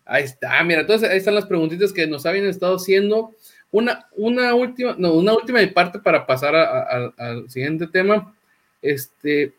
Ahí 0.05 0.25
está, 0.25 0.63
mira, 0.63 0.83
entonces 0.83 1.09
ahí 1.09 1.17
están 1.17 1.35
las 1.35 1.47
preguntitas 1.47 1.93
que 1.93 2.07
nos 2.07 2.27
habían 2.27 2.47
estado 2.47 2.77
haciendo. 2.77 3.35
Una, 3.71 4.07
una 4.17 4.55
última, 4.55 4.95
no, 4.99 5.15
una 5.15 5.35
última 5.35 5.59
parte 5.73 5.99
para 5.99 6.27
pasar 6.27 6.55
al 6.55 7.51
siguiente 7.51 7.87
tema. 7.89 8.37
Este, 8.81 9.53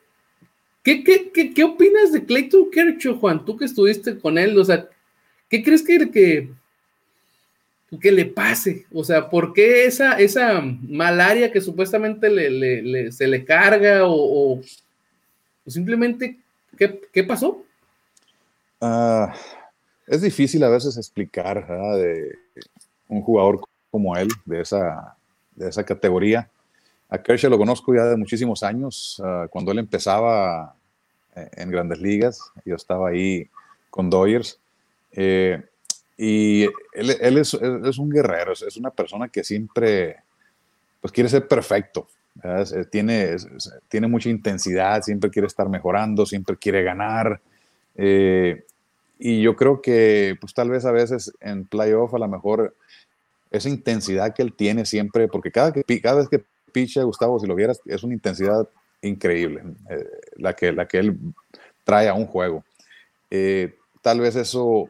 ¿qué, 0.84 1.04
qué, 1.04 1.54
qué, 1.54 1.64
opinas 1.64 2.14
de 2.14 2.24
Clayton 2.24 2.70
Kershaw, 2.72 3.20
Juan? 3.20 3.44
Tú 3.44 3.58
que 3.58 3.66
estuviste 3.66 4.18
con 4.20 4.38
él, 4.38 4.58
o 4.58 4.64
sea, 4.64 4.88
¿qué 5.50 5.64
crees 5.64 5.84
que, 5.84 6.10
que 6.12 6.50
que 8.02 8.12
le 8.12 8.26
pase. 8.26 8.86
O 8.94 9.04
sea, 9.04 9.30
¿por 9.30 9.54
qué 9.54 9.86
esa, 9.86 10.20
esa 10.20 10.62
malaria 10.62 11.52
que 11.52 11.62
supuestamente 11.62 12.30
le, 12.30 13.12
se 13.12 13.28
le 13.28 13.46
carga 13.46 14.02
o, 14.04 14.62
simplemente 15.68 16.38
¿qué, 16.78 17.24
pasó? 17.24 17.64
Ah, 18.82 19.34
es 20.08 20.22
difícil 20.22 20.64
a 20.64 20.70
veces 20.70 20.98
explicar 20.98 21.66
de 21.98 22.38
un 23.08 23.22
jugador 23.22 23.62
como 23.92 24.16
él, 24.18 24.30
de 24.46 24.62
esa, 24.62 25.16
de 25.56 25.70
esa 25.70 25.84
categoría. 25.84 26.50
A 27.10 27.22
Kershaw 27.22 27.50
lo 27.50 27.58
conozco 27.58 27.94
ya 27.94 28.06
de 28.06 28.18
muchísimos 28.18 28.64
años, 28.64 29.22
ah, 29.24 29.48
cuando 29.50 29.72
él 29.72 29.80
empezaba 29.80 30.76
eh, 31.36 31.50
en 31.54 31.72
grandes 31.72 32.00
ligas, 32.00 32.40
yo 32.66 32.76
estaba 32.76 33.10
ahí 33.10 33.48
con 33.90 34.10
Dodgers. 34.10 34.60
Eh, 35.12 35.64
y 36.18 36.64
él, 36.94 37.18
él 37.20 37.38
es, 37.38 37.54
es, 37.54 37.98
un 37.98 38.10
guerrero, 38.10 38.54
es, 38.54 38.78
una 38.78 38.90
persona 38.90 39.28
que 39.28 39.44
siempre 39.44 40.18
pues 41.02 41.12
quiere 41.12 41.30
ser 41.30 41.48
perfecto. 41.48 42.08
tiene, 42.90 43.36
tiene 43.90 44.08
mucha 44.08 44.30
intensidad, 44.30 45.02
siempre 45.02 45.30
quiere 45.30 45.48
estar 45.48 45.70
mejorando, 45.70 46.26
siempre 46.26 46.58
quiere 46.58 46.84
ganar. 46.84 47.42
Eh, 47.96 48.64
y 49.20 49.42
yo 49.42 49.56
creo 49.56 49.82
que 49.82 50.36
pues 50.40 50.54
tal 50.54 50.70
vez 50.70 50.86
a 50.86 50.92
veces 50.92 51.32
en 51.40 51.66
playoff 51.66 52.14
a 52.14 52.20
lo 52.20 52.28
mejor 52.28 52.76
esa 53.52 53.70
intensidad 53.70 54.34
que 54.34 54.42
él 54.42 54.54
tiene 54.54 54.86
siempre, 54.86 55.28
porque 55.28 55.52
cada, 55.52 55.72
que, 55.72 56.02
cada 56.02 56.18
vez 56.18 56.30
que 56.30 56.44
picha 56.72 57.04
Gustavo, 57.04 57.40
si 57.40 57.48
lo 57.48 57.56
vieras, 57.56 57.80
es 57.86 58.04
una 58.04 58.14
intensidad 58.14 58.68
increíble, 59.02 59.64
eh, 59.90 60.06
la, 60.38 60.54
que, 60.54 60.72
la 60.72 60.88
que 60.88 60.98
él 60.98 61.18
trae 61.84 62.10
a 62.10 62.14
un 62.14 62.26
juego. 62.26 62.66
Eh, 63.30 63.76
tal 64.02 64.20
vez 64.20 64.36
eso 64.36 64.90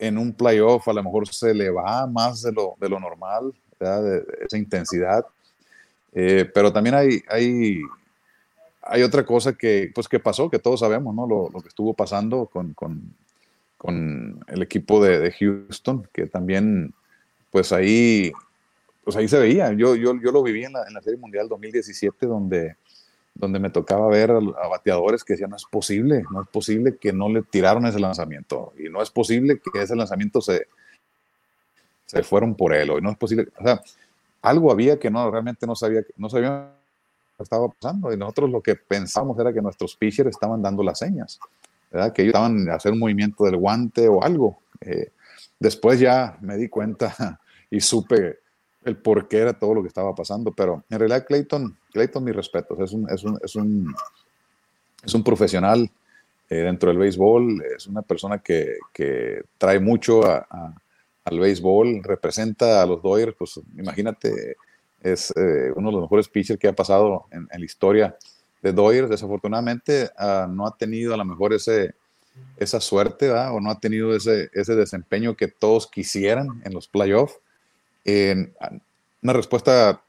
en 0.00 0.16
un 0.16 0.32
playoff 0.32 0.88
a 0.88 0.94
lo 0.94 1.04
mejor 1.04 1.28
se 1.28 1.52
le 1.52 1.68
va 1.70 2.06
más 2.06 2.40
de 2.42 2.52
lo, 2.52 2.74
de 2.80 2.88
lo 2.88 2.98
normal, 2.98 3.52
de, 3.78 4.24
esa 4.46 4.56
intensidad. 4.56 5.26
Eh, 6.12 6.50
pero 6.52 6.72
también 6.72 6.96
hay, 6.96 7.22
hay, 7.28 7.82
hay 8.82 9.02
otra 9.02 9.24
cosa 9.24 9.52
que, 9.52 9.92
pues, 9.94 10.08
que 10.08 10.18
pasó, 10.18 10.50
que 10.50 10.58
todos 10.58 10.80
sabemos, 10.80 11.14
¿no? 11.14 11.26
Lo, 11.26 11.50
lo 11.50 11.60
que 11.60 11.68
estuvo 11.68 11.92
pasando 11.92 12.46
con, 12.46 12.72
con, 12.72 13.14
con 13.76 14.42
el 14.48 14.62
equipo 14.62 15.04
de, 15.04 15.18
de, 15.18 15.32
Houston, 15.32 16.08
que 16.14 16.26
también, 16.26 16.94
pues 17.50 17.70
ahí, 17.70 18.32
pues 19.04 19.16
ahí 19.16 19.28
se 19.28 19.38
veía. 19.38 19.70
Yo, 19.74 19.96
yo, 19.96 20.18
yo 20.18 20.32
lo 20.32 20.42
viví 20.42 20.64
en 20.64 20.72
la, 20.72 20.86
en 20.88 20.94
la 20.94 21.02
Serie 21.02 21.18
Mundial 21.18 21.46
2017, 21.46 22.26
donde 22.26 22.76
donde 23.34 23.58
me 23.58 23.70
tocaba 23.70 24.08
ver 24.08 24.30
a, 24.30 24.68
bateadores 24.68 25.24
que 25.24 25.34
decían, 25.34 25.50
no 25.50 25.56
es 25.56 25.64
posible, 25.64 26.24
no 26.30 26.42
es 26.42 26.48
posible 26.48 26.96
que 26.96 27.12
no 27.12 27.28
le 27.28 27.42
tiraron 27.42 27.86
ese 27.86 28.00
lanzamiento, 28.00 28.72
y 28.78 28.88
no 28.88 29.02
es 29.02 29.10
posible 29.10 29.60
que 29.60 29.82
ese 29.82 29.96
lanzamiento 29.96 30.40
se, 30.40 30.66
se 32.06 32.22
fueron 32.22 32.54
por 32.54 32.74
él, 32.74 32.90
y 32.98 33.00
no 33.00 33.10
es 33.10 33.16
posible, 33.16 33.48
o 33.58 33.62
sea, 33.62 33.80
algo 34.42 34.72
había 34.72 34.98
que 34.98 35.10
no, 35.10 35.30
realmente 35.30 35.66
no 35.66 35.74
sabía, 35.74 36.02
no 36.16 36.28
sabía 36.28 36.72
qué 37.36 37.42
estaba 37.42 37.68
pasando, 37.68 38.12
y 38.12 38.16
nosotros 38.16 38.50
lo 38.50 38.60
que 38.60 38.74
pensamos 38.74 39.38
era 39.38 39.52
que 39.52 39.62
nuestros 39.62 39.96
pitchers 39.96 40.30
estaban 40.30 40.62
dando 40.62 40.82
las 40.82 40.98
señas, 40.98 41.38
¿verdad? 41.90 42.12
que 42.12 42.22
ellos 42.22 42.34
estaban 42.34 42.68
a 42.68 42.74
hacer 42.74 42.92
un 42.92 42.98
movimiento 42.98 43.44
del 43.44 43.56
guante 43.56 44.08
o 44.08 44.22
algo. 44.22 44.60
Eh, 44.80 45.12
después 45.58 46.00
ya 46.00 46.38
me 46.40 46.56
di 46.56 46.68
cuenta 46.68 47.40
y 47.70 47.80
supe 47.80 48.38
el 48.84 48.96
por 48.96 49.28
qué 49.28 49.38
era 49.38 49.52
todo 49.52 49.74
lo 49.74 49.82
que 49.82 49.88
estaba 49.88 50.14
pasando, 50.14 50.52
pero 50.52 50.84
en 50.88 50.98
realidad 50.98 51.26
Clayton, 51.26 51.76
Clayton, 51.92 52.24
mis 52.24 52.34
respetos, 52.34 52.78
es 52.80 52.92
un, 52.92 53.10
es 53.10 53.22
un, 53.24 53.38
es 53.42 53.54
un, 53.54 53.94
es 55.04 55.14
un 55.14 55.22
profesional 55.22 55.90
eh, 56.48 56.56
dentro 56.56 56.88
del 56.88 56.98
béisbol, 56.98 57.62
es 57.76 57.86
una 57.86 58.02
persona 58.02 58.38
que, 58.38 58.78
que 58.92 59.42
trae 59.58 59.78
mucho 59.78 60.24
a, 60.24 60.46
al 61.24 61.38
béisbol, 61.38 62.02
representa 62.02 62.82
a 62.82 62.86
los 62.86 63.02
Dodgers, 63.02 63.34
pues 63.38 63.60
imagínate, 63.76 64.56
es 65.02 65.32
eh, 65.36 65.72
uno 65.76 65.88
de 65.88 65.92
los 65.92 66.02
mejores 66.02 66.28
pitchers 66.28 66.58
que 66.58 66.68
ha 66.68 66.74
pasado 66.74 67.26
en, 67.30 67.48
la 67.52 67.64
historia 67.64 68.16
de 68.62 68.72
Dodgers, 68.72 69.10
desafortunadamente 69.10 70.10
uh, 70.18 70.50
no 70.50 70.66
ha 70.66 70.76
tenido 70.76 71.14
a 71.14 71.16
lo 71.16 71.24
mejor 71.24 71.52
ese, 71.54 71.94
esa 72.56 72.80
suerte, 72.80 73.30
o 73.30 73.60
no 73.60 73.70
ha 73.70 73.78
tenido 73.78 74.14
ese, 74.14 74.50
ese 74.52 74.74
desempeño 74.74 75.36
que 75.36 75.48
todos 75.48 75.86
quisieran 75.86 76.62
en 76.64 76.74
los 76.74 76.88
playoffs 76.88 77.38
una 78.04 79.32
respuesta 79.32 80.02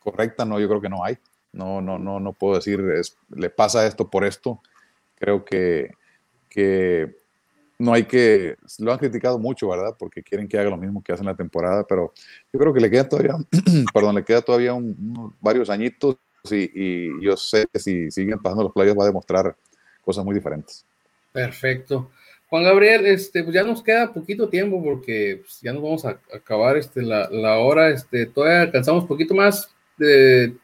correcta, 0.00 0.44
no, 0.44 0.58
yo 0.60 0.68
creo 0.68 0.80
que 0.80 0.88
no 0.88 1.04
hay. 1.04 1.18
No, 1.52 1.80
no, 1.80 1.98
no, 1.98 2.20
no 2.20 2.32
puedo 2.32 2.54
decir, 2.54 2.82
le 3.30 3.50
pasa 3.50 3.86
esto 3.86 4.08
por 4.08 4.24
esto. 4.24 4.60
Creo 5.16 5.44
que, 5.44 5.90
que 6.48 7.16
no 7.80 7.94
hay 7.94 8.04
que, 8.04 8.56
lo 8.78 8.92
han 8.92 8.98
criticado 8.98 9.38
mucho, 9.38 9.68
¿verdad? 9.68 9.96
Porque 9.98 10.22
quieren 10.22 10.46
que 10.46 10.58
haga 10.58 10.70
lo 10.70 10.76
mismo 10.76 11.02
que 11.02 11.12
hace 11.12 11.22
en 11.22 11.28
la 11.28 11.34
temporada, 11.34 11.84
pero 11.86 12.12
yo 12.52 12.60
creo 12.60 12.74
que 12.74 12.80
le 12.80 12.90
queda 12.90 13.08
todavía, 13.08 13.36
perdón, 13.94 14.16
le 14.16 14.24
queda 14.24 14.42
todavía 14.42 14.74
varios 15.40 15.70
añitos 15.70 16.18
y, 16.50 17.24
yo 17.24 17.36
sé 17.36 17.66
que 17.72 17.78
si 17.78 18.10
siguen 18.10 18.38
pasando 18.38 18.64
los 18.64 18.72
playos 18.72 18.96
va 18.98 19.04
a 19.04 19.06
demostrar 19.06 19.56
cosas 20.02 20.24
muy 20.24 20.34
diferentes. 20.34 20.84
Perfecto. 21.32 22.10
Juan 22.50 22.64
Gabriel, 22.64 23.06
este, 23.06 23.44
pues 23.44 23.54
ya 23.54 23.62
nos 23.62 23.80
queda 23.80 24.12
poquito 24.12 24.48
tiempo 24.48 24.82
porque 24.82 25.38
pues, 25.40 25.60
ya 25.60 25.72
nos 25.72 25.82
vamos 25.82 26.04
a 26.04 26.20
acabar 26.34 26.76
este, 26.76 27.00
la, 27.00 27.30
la, 27.30 27.58
hora. 27.58 27.90
Este, 27.90 28.26
todavía 28.26 28.62
alcanzamos 28.62 29.04
poquito 29.04 29.34
más 29.34 29.72
de 29.96 30.56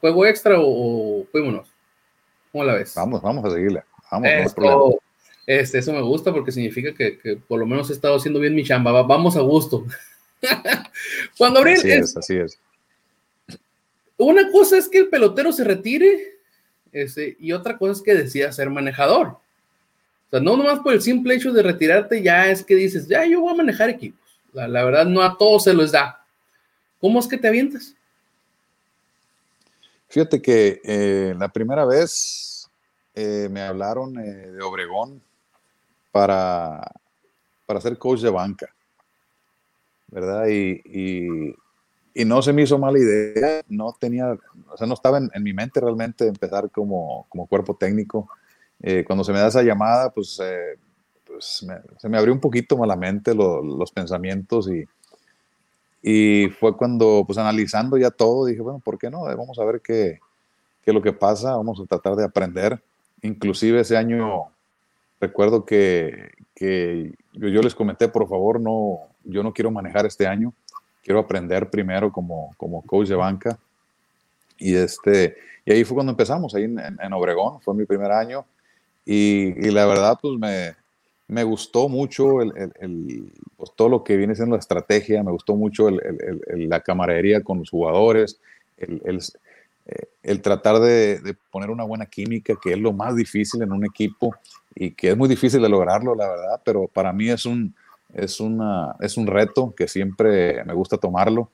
juego 0.00 0.24
extra 0.26 0.54
o, 0.58 1.26
fuímonos. 1.32 1.68
¿Cómo 2.52 2.62
la 2.62 2.74
ves? 2.74 2.94
Vamos, 2.94 3.20
vamos 3.20 3.44
a 3.44 3.50
seguirle. 3.50 3.82
Vamos, 4.12 4.28
Esto, 4.28 5.00
este, 5.44 5.78
eso 5.78 5.92
me 5.92 6.02
gusta 6.02 6.32
porque 6.32 6.52
significa 6.52 6.94
que, 6.94 7.18
que, 7.18 7.36
por 7.36 7.58
lo 7.58 7.66
menos 7.66 7.90
he 7.90 7.94
estado 7.94 8.14
haciendo 8.14 8.38
bien 8.38 8.54
mi 8.54 8.62
chamba. 8.62 9.02
Vamos 9.02 9.36
a 9.36 9.40
gusto. 9.40 9.84
Juan 11.36 11.52
Gabriel. 11.52 11.78
Así 11.78 11.90
es, 11.90 12.16
así 12.16 12.36
es. 12.36 12.60
Una 14.18 14.52
cosa 14.52 14.78
es 14.78 14.88
que 14.88 14.98
el 14.98 15.08
pelotero 15.08 15.52
se 15.52 15.64
retire 15.64 16.38
este, 16.92 17.36
y 17.40 17.50
otra 17.50 17.76
cosa 17.76 17.90
es 17.90 18.02
que 18.02 18.14
decida 18.14 18.52
ser 18.52 18.70
manejador 18.70 19.38
no 20.32 20.56
nomás 20.56 20.80
por 20.80 20.92
el 20.92 21.02
simple 21.02 21.34
hecho 21.34 21.52
de 21.52 21.62
retirarte, 21.62 22.22
ya 22.22 22.50
es 22.50 22.64
que 22.64 22.74
dices, 22.74 23.06
ya 23.06 23.24
yo 23.24 23.40
voy 23.40 23.54
a 23.54 23.56
manejar 23.56 23.88
equipos. 23.90 24.20
La, 24.52 24.84
verdad, 24.84 25.06
no 25.06 25.22
a 25.22 25.36
todos 25.36 25.64
se 25.64 25.74
les 25.74 25.92
da. 25.92 26.24
¿Cómo 27.00 27.18
es 27.18 27.26
que 27.26 27.36
te 27.36 27.48
avientas? 27.48 27.94
Fíjate 30.08 30.40
que 30.40 30.80
eh, 30.84 31.34
la 31.36 31.48
primera 31.48 31.84
vez 31.84 32.70
eh, 33.14 33.48
me 33.50 33.62
hablaron 33.62 34.16
eh, 34.18 34.52
de 34.52 34.62
Obregón 34.62 35.20
para, 36.12 36.80
para 37.66 37.80
ser 37.80 37.98
coach 37.98 38.20
de 38.20 38.30
banca, 38.30 38.72
¿verdad? 40.08 40.46
Y, 40.48 41.54
no 42.24 42.40
se 42.42 42.52
me 42.52 42.62
hizo 42.62 42.78
mala 42.78 42.96
idea, 42.96 43.62
no 43.68 43.92
tenía, 43.98 44.38
o 44.70 44.76
sea, 44.76 44.86
no 44.86 44.94
estaba 44.94 45.18
en, 45.18 45.28
en 45.34 45.42
mi 45.42 45.52
mente 45.52 45.80
realmente 45.80 46.28
empezar 46.28 46.70
como, 46.70 47.26
como 47.28 47.48
cuerpo 47.48 47.74
técnico 47.76 48.30
eh, 48.86 49.02
cuando 49.02 49.24
se 49.24 49.32
me 49.32 49.38
da 49.38 49.48
esa 49.48 49.62
llamada, 49.62 50.10
pues, 50.10 50.38
eh, 50.42 50.78
pues 51.24 51.66
se 51.98 52.08
me 52.08 52.18
abrió 52.18 52.34
un 52.34 52.40
poquito 52.40 52.76
malamente 52.76 53.34
los 53.34 53.90
pensamientos 53.90 54.68
y, 54.68 54.84
y 56.02 56.50
fue 56.50 56.76
cuando, 56.76 57.24
pues 57.26 57.38
analizando 57.38 57.96
ya 57.96 58.10
todo, 58.10 58.44
dije, 58.44 58.60
bueno, 58.60 58.78
¿por 58.78 58.98
qué 58.98 59.08
no? 59.08 59.22
Vamos 59.22 59.58
a 59.58 59.64
ver 59.64 59.80
qué, 59.82 60.20
qué 60.82 60.90
es 60.90 60.94
lo 60.94 61.00
que 61.00 61.14
pasa, 61.14 61.56
vamos 61.56 61.80
a 61.80 61.86
tratar 61.86 62.14
de 62.14 62.24
aprender. 62.24 62.82
Inclusive 63.22 63.80
ese 63.80 63.96
año, 63.96 64.48
recuerdo 65.18 65.64
que, 65.64 66.32
que 66.54 67.14
yo, 67.32 67.62
les 67.62 67.74
comenté, 67.74 68.08
por 68.08 68.28
favor, 68.28 68.60
no, 68.60 68.98
yo 69.24 69.42
no 69.42 69.54
quiero 69.54 69.70
manejar 69.70 70.04
este 70.04 70.26
año. 70.26 70.52
quiero 71.02 71.20
aprender 71.20 71.70
primero 71.70 72.12
como, 72.12 72.54
como 72.58 72.82
coach 72.82 73.08
de 73.08 73.14
banca. 73.14 73.58
Y, 74.58 74.74
este, 74.74 75.38
y 75.64 75.72
ahí 75.72 75.84
fue 75.84 75.94
cuando 75.94 76.12
empezamos, 76.12 76.54
ahí 76.54 76.64
en, 76.64 77.12
Obregón, 77.14 77.62
fue 77.62 77.74
mi 77.74 77.86
primer 77.86 78.12
año. 78.12 78.44
Y, 79.04 79.66
y 79.66 79.70
la 79.70 79.86
verdad, 79.86 80.18
pues 80.20 80.38
me, 80.38 80.74
me 81.28 81.44
gustó 81.44 81.88
mucho 81.88 82.40
el, 82.40 82.52
el, 82.80 83.32
pues 83.56 83.70
todo 83.76 83.88
lo 83.88 84.04
que 84.04 84.16
viene 84.16 84.34
siendo 84.34 84.56
la 84.56 84.60
estrategia, 84.60 85.22
me 85.22 85.32
gustó 85.32 85.56
mucho 85.56 85.88
la 85.90 86.80
camaradería 86.80 87.42
con 87.42 87.58
los 87.58 87.70
jugadores, 87.70 88.40
el, 88.76 89.20
eh, 90.22 90.38
tratar 90.38 90.80
de, 90.80 91.20
de, 91.20 91.34
poner 91.50 91.70
una 91.70 91.84
buena 91.84 92.06
química, 92.06 92.54
que 92.62 92.72
es 92.72 92.78
lo 92.78 92.92
más 92.92 93.14
difícil 93.16 93.62
en 93.62 93.72
un 93.72 93.84
equipo 93.84 94.34
y 94.74 94.92
que 94.92 95.10
es 95.10 95.16
muy 95.16 95.28
difícil 95.28 95.60
de 95.62 95.68
lograrlo, 95.68 96.14
la 96.14 96.28
verdad, 96.28 96.62
pero 96.64 96.88
para 96.88 97.12
mí 97.12 97.28
es 97.28 97.44
un, 97.46 97.74
es 98.14 98.40
una, 98.40 98.94
es 99.00 99.16
un 99.16 99.26
reto 99.26 99.74
que 99.76 99.88
siempre 99.88 100.64
me 100.64 100.72
gusta 100.72 100.98
tomarlo 100.98 101.50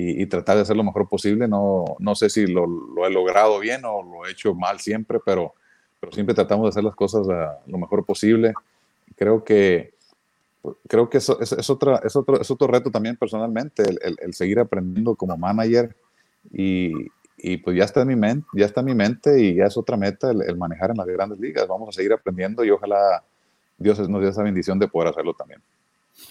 y, 0.00 0.26
tratar 0.26 0.54
de 0.54 0.62
hacer 0.62 0.76
lo 0.76 0.84
mejor 0.84 1.08
posible. 1.08 1.48
No, 1.48 1.84
no 1.98 2.14
sé 2.14 2.30
si 2.30 2.46
lo, 2.46 2.66
lo, 2.66 3.04
he 3.04 3.10
logrado 3.10 3.58
bien 3.58 3.84
o 3.84 4.02
lo 4.04 4.26
he 4.26 4.30
hecho 4.30 4.54
mal 4.54 4.78
siempre, 4.78 5.18
pero, 5.24 5.54
pero 6.00 6.12
siempre 6.12 6.34
tratamos 6.34 6.64
de 6.64 6.68
hacer 6.70 6.84
las 6.84 6.94
cosas 6.94 7.26
lo 7.66 7.78
mejor 7.78 8.04
posible. 8.04 8.52
Creo 9.16 9.42
que, 9.42 9.94
creo 10.86 11.08
que 11.08 11.18
eso 11.18 11.40
es, 11.40 11.52
es, 11.52 11.70
otra, 11.70 12.00
es, 12.04 12.14
otro, 12.16 12.40
es 12.40 12.50
otro 12.50 12.66
reto 12.68 12.90
también 12.90 13.16
personalmente, 13.16 13.82
el, 13.82 14.16
el, 14.18 14.34
seguir 14.34 14.60
aprendiendo 14.60 15.14
como 15.16 15.36
manager 15.36 15.96
y, 16.52 16.92
y, 17.36 17.56
pues 17.58 17.76
ya 17.76 17.84
está 17.84 18.02
en 18.02 18.08
mi 18.08 18.16
mente, 18.16 18.46
ya 18.54 18.66
está 18.66 18.80
en 18.80 18.86
mi 18.86 18.94
mente 18.94 19.42
y 19.42 19.54
ya 19.54 19.66
es 19.66 19.76
otra 19.76 19.96
meta 19.96 20.30
el, 20.30 20.56
manejar 20.56 20.90
en 20.90 20.96
las 20.96 21.06
grandes 21.06 21.38
ligas. 21.38 21.66
Vamos 21.66 21.88
a 21.88 21.92
seguir 21.92 22.12
aprendiendo 22.12 22.64
y 22.64 22.70
ojalá 22.70 23.24
Dios 23.76 23.98
nos 24.08 24.22
dé 24.22 24.28
esa 24.28 24.42
bendición 24.42 24.78
de 24.78 24.88
poder 24.88 25.08
hacerlo 25.08 25.34
también. 25.34 25.62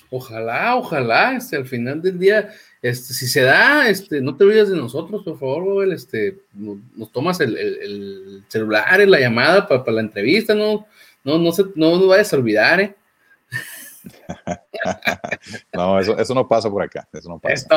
Ojalá, 0.09 0.75
ojalá, 0.75 1.35
este, 1.35 1.55
al 1.55 1.65
final 1.65 2.01
del 2.01 2.19
día, 2.19 2.49
este, 2.81 3.13
si 3.13 3.27
se 3.27 3.41
da, 3.41 3.89
este, 3.89 4.21
no 4.21 4.35
te 4.35 4.43
olvides 4.43 4.69
de 4.69 4.77
nosotros, 4.77 5.23
por 5.23 5.39
favor, 5.39 5.91
este, 5.91 6.37
nos, 6.53 7.11
tomas 7.11 7.39
el, 7.39 7.57
el, 7.57 8.43
celular, 8.47 8.99
la 9.07 9.19
llamada 9.19 9.67
para, 9.67 9.91
la 9.91 10.01
entrevista, 10.01 10.53
no, 10.53 10.85
no, 11.23 11.37
no, 11.39 11.51
se, 11.51 11.63
no 11.75 11.91
nos 11.91 12.07
vayas 12.07 12.31
a 12.31 12.37
olvidar, 12.37 12.81
¿eh? 12.81 12.95
no, 15.73 15.99
eso, 15.99 16.17
eso, 16.17 16.33
no 16.33 16.47
pasa 16.47 16.69
por 16.69 16.83
acá, 16.83 17.07
eso 17.11 17.29
no 17.29 17.39
pasa. 17.39 17.67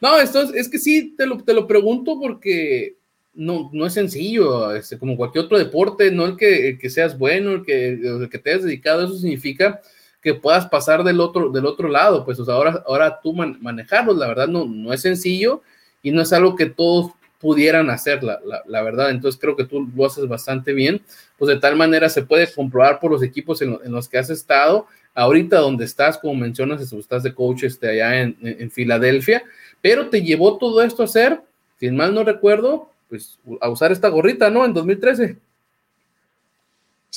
No, 0.00 0.18
esto 0.18 0.42
es, 0.42 0.50
es, 0.54 0.68
que 0.68 0.78
sí, 0.78 1.14
te 1.16 1.26
lo, 1.26 1.36
te 1.38 1.52
lo 1.52 1.66
pregunto 1.66 2.18
porque 2.18 2.96
no, 3.34 3.70
no 3.72 3.86
es 3.86 3.92
sencillo, 3.92 4.74
este, 4.74 4.98
como 4.98 5.16
cualquier 5.16 5.44
otro 5.44 5.58
deporte, 5.58 6.10
no 6.10 6.24
el 6.24 6.36
que, 6.36 6.70
el 6.70 6.78
que 6.78 6.90
seas 6.90 7.18
bueno, 7.18 7.52
el 7.52 7.62
que, 7.62 7.88
el 7.88 8.28
que 8.30 8.38
te 8.38 8.50
hayas 8.50 8.64
dedicado, 8.64 9.04
eso 9.04 9.18
significa 9.18 9.80
que 10.22 10.34
puedas 10.34 10.66
pasar 10.66 11.04
del 11.04 11.20
otro, 11.20 11.50
del 11.50 11.66
otro 11.66 11.88
lado, 11.88 12.24
pues 12.24 12.38
ahora, 12.48 12.82
ahora 12.86 13.20
tú 13.22 13.32
manejarlo, 13.32 14.12
la 14.14 14.26
verdad 14.26 14.48
no, 14.48 14.64
no 14.64 14.92
es 14.92 15.02
sencillo 15.02 15.62
y 16.02 16.10
no 16.10 16.22
es 16.22 16.32
algo 16.32 16.56
que 16.56 16.66
todos 16.66 17.12
pudieran 17.40 17.90
hacer, 17.90 18.24
la, 18.24 18.40
la, 18.66 18.82
verdad. 18.82 19.10
Entonces 19.10 19.40
creo 19.40 19.56
que 19.56 19.64
tú 19.64 19.88
lo 19.94 20.06
haces 20.06 20.26
bastante 20.26 20.72
bien, 20.72 21.02
pues 21.38 21.48
de 21.48 21.60
tal 21.60 21.76
manera 21.76 22.08
se 22.08 22.22
puede 22.22 22.52
comprobar 22.52 22.98
por 22.98 23.10
los 23.10 23.22
equipos 23.22 23.62
en, 23.62 23.78
los 23.84 24.08
que 24.08 24.18
has 24.18 24.30
estado, 24.30 24.86
ahorita 25.14 25.58
donde 25.58 25.84
estás, 25.84 26.18
como 26.18 26.34
mencionas, 26.34 26.80
estás 26.80 27.22
de 27.22 27.34
coach 27.34 27.64
este, 27.64 27.88
allá 27.88 28.20
en, 28.20 28.36
en, 28.40 28.70
Filadelfia, 28.70 29.44
pero 29.80 30.08
te 30.08 30.22
llevó 30.22 30.58
todo 30.58 30.82
esto 30.82 31.02
a 31.02 31.06
hacer, 31.06 31.40
si 31.78 31.90
mal 31.90 32.14
no 32.14 32.24
recuerdo, 32.24 32.90
pues 33.08 33.38
a 33.60 33.68
usar 33.68 33.92
esta 33.92 34.08
gorrita, 34.08 34.50
¿no? 34.50 34.64
En 34.64 34.72
2013. 34.72 35.36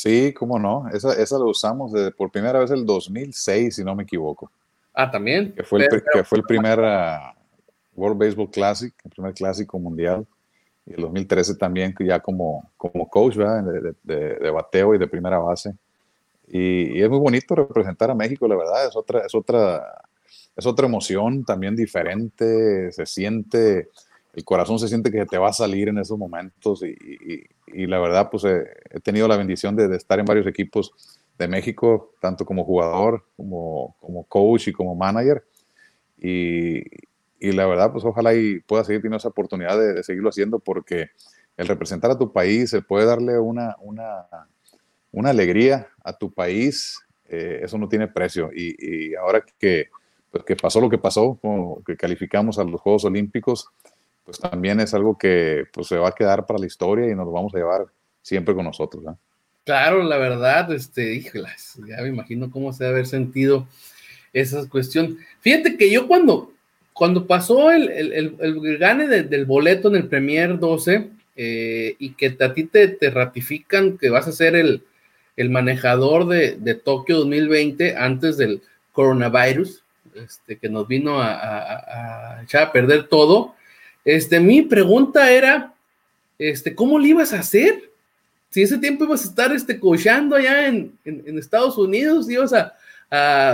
Sí, 0.01 0.33
cómo 0.33 0.57
no. 0.57 0.87
Esa, 0.93 1.11
esa 1.21 1.37
la 1.37 1.43
usamos 1.43 1.91
de, 1.91 2.09
por 2.11 2.31
primera 2.31 2.57
vez 2.57 2.71
el 2.71 2.85
2006, 2.85 3.75
si 3.75 3.83
no 3.83 3.97
me 3.97 4.03
equivoco. 4.03 4.49
Ah, 4.93 5.11
también. 5.11 5.51
Que 5.51 5.63
fue 5.63 5.83
el, 5.83 6.03
que 6.13 6.23
fue 6.23 6.37
el 6.37 6.45
primer 6.45 6.79
uh, 6.79 7.99
World 7.99 8.17
Baseball 8.17 8.49
Classic, 8.49 8.93
el 9.03 9.11
primer 9.11 9.33
clásico 9.33 9.77
mundial. 9.77 10.25
Y 10.85 10.93
el 10.93 11.01
2013 11.01 11.55
también, 11.55 11.93
ya 11.99 12.21
como, 12.21 12.71
como 12.77 13.09
coach 13.09 13.35
de, 13.35 13.93
de, 14.03 14.35
de, 14.35 14.49
bateo 14.49 14.95
y 14.95 14.99
de 14.99 15.07
primera 15.07 15.37
base. 15.37 15.75
Y, 16.47 16.97
y, 16.97 17.01
es 17.01 17.09
muy 17.09 17.19
bonito 17.19 17.53
representar 17.53 18.09
a 18.09 18.15
México, 18.15 18.47
la 18.47 18.55
verdad. 18.55 18.87
Es 18.87 18.95
otra, 18.95 19.25
es 19.25 19.35
otra, 19.35 20.01
es 20.55 20.65
otra 20.65 20.85
emoción 20.85 21.43
también 21.43 21.75
diferente. 21.75 22.89
Se 22.93 23.05
siente 23.05 23.89
el 24.33 24.43
corazón 24.43 24.79
se 24.79 24.87
siente 24.87 25.11
que 25.11 25.25
te 25.25 25.37
va 25.37 25.49
a 25.49 25.53
salir 25.53 25.89
en 25.89 25.97
esos 25.97 26.17
momentos 26.17 26.83
y, 26.83 27.87
la 27.87 27.99
verdad 27.99 28.29
pues 28.29 28.43
he, 28.45 28.99
tenido 29.01 29.27
la 29.27 29.37
bendición 29.37 29.75
de, 29.75 29.95
estar 29.95 30.19
en 30.19 30.25
varios 30.25 30.47
equipos 30.47 30.91
de 31.37 31.47
México, 31.47 32.13
tanto 32.19 32.45
como 32.45 32.63
jugador, 32.63 33.25
como, 33.37 33.95
como 33.99 34.23
coach 34.25 34.67
y 34.67 34.73
como 34.73 34.95
manager. 34.95 35.43
Y, 36.17 36.83
la 37.39 37.65
verdad 37.65 37.91
pues 37.91 38.03
ojalá 38.03 38.33
y 38.35 38.59
pueda 38.59 38.83
seguir 38.83 39.01
teniendo 39.01 39.17
esa 39.17 39.29
oportunidad 39.29 39.79
de, 39.79 40.03
seguirlo 40.03 40.29
haciendo 40.29 40.59
porque 40.59 41.09
el 41.57 41.67
representar 41.67 42.11
a 42.11 42.17
tu 42.17 42.31
país, 42.31 42.69
se 42.69 42.81
puede 42.81 43.05
darle 43.05 43.39
una, 43.39 43.75
una, 43.81 44.25
una 45.11 45.29
alegría 45.29 45.87
a 46.03 46.13
tu 46.13 46.31
país, 46.31 46.99
eh, 47.27 47.61
eso 47.63 47.77
no 47.77 47.87
tiene 47.89 48.07
precio. 48.07 48.49
Y, 48.53 49.13
ahora 49.15 49.43
que, 49.59 49.89
pues, 50.31 50.43
que 50.43 50.55
pasó 50.55 50.79
lo 50.81 50.89
que 50.89 50.97
pasó, 50.97 51.39
que 51.85 51.95
calificamos 51.95 52.59
a 52.59 52.63
los 52.63 52.81
Juegos 52.81 53.05
Olímpicos, 53.05 53.69
pues 54.29 54.39
también 54.39 54.79
es 54.79 54.93
algo 54.93 55.17
que 55.17 55.65
pues, 55.73 55.87
se 55.87 55.97
va 55.97 56.09
a 56.09 56.15
quedar 56.15 56.45
para 56.45 56.59
la 56.59 56.67
historia 56.67 57.07
y 57.07 57.15
nos 57.15 57.25
lo 57.25 57.31
vamos 57.31 57.53
a 57.55 57.57
llevar 57.57 57.87
siempre 58.21 58.53
con 58.53 58.63
nosotros. 58.63 59.03
Claro, 59.65 60.03
la 60.03 60.17
verdad, 60.17 60.71
este, 60.71 61.15
híjolas, 61.15 61.79
ya 61.87 62.03
me 62.03 62.09
imagino 62.09 62.51
cómo 62.51 62.71
se 62.71 62.83
debe 62.83 62.97
haber 62.97 63.07
sentido 63.07 63.67
esa 64.31 64.69
cuestión. 64.69 65.17
Fíjate 65.39 65.77
que 65.77 65.89
yo 65.91 66.07
cuando, 66.07 66.53
cuando 66.93 67.25
pasó 67.25 67.71
el, 67.71 67.89
el, 67.89 68.35
el, 68.39 68.77
gane 68.77 69.07
del 69.07 69.45
boleto 69.45 69.87
en 69.87 69.95
el 69.95 70.07
Premier 70.07 70.59
12 70.59 71.09
eh, 71.35 71.95
y 71.97 72.11
que 72.11 72.37
a 72.39 72.53
ti 72.53 72.65
te, 72.65 72.87
te, 72.87 73.09
ratifican 73.09 73.97
que 73.97 74.11
vas 74.11 74.27
a 74.27 74.31
ser 74.31 74.55
el, 74.55 74.83
manejador 75.49 76.27
de, 76.27 76.55
de, 76.55 76.75
Tokio 76.75 77.17
2020 77.17 77.95
antes 77.95 78.37
del 78.37 78.61
coronavirus, 78.91 79.83
este, 80.13 80.59
que 80.59 80.69
nos 80.69 80.87
vino 80.87 81.19
a, 81.19 82.37
a 82.37 82.43
echar 82.43 82.63
a 82.63 82.71
perder 82.71 83.07
todo, 83.07 83.55
este, 84.15 84.39
mi 84.39 84.63
pregunta 84.63 85.29
era, 85.29 85.71
este, 86.39 86.73
¿cómo 86.73 86.97
le 86.97 87.09
ibas 87.09 87.31
a 87.31 87.39
hacer? 87.39 87.91
Si 88.49 88.63
ese 88.63 88.79
tiempo 88.79 89.03
ibas 89.03 89.23
a 89.23 89.29
estar 89.29 89.51
este, 89.51 89.79
allá 90.35 90.67
en, 90.67 90.97
Estados 91.37 91.77
Unidos, 91.77 92.27
ibas 92.27 92.51
a, 92.53 92.73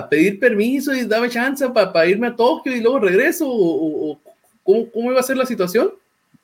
pedir 0.10 0.40
permiso 0.40 0.94
y 0.94 1.06
daba 1.06 1.30
chance 1.30 1.68
para 1.70 2.06
irme 2.08 2.28
a 2.28 2.36
Tokio 2.36 2.76
y 2.76 2.80
luego 2.80 3.00
regreso, 3.00 3.46
o, 3.50 4.18
¿cómo, 4.64 5.12
iba 5.12 5.20
a 5.20 5.24
ser 5.24 5.36
la 5.36 5.46
situación? 5.46 5.92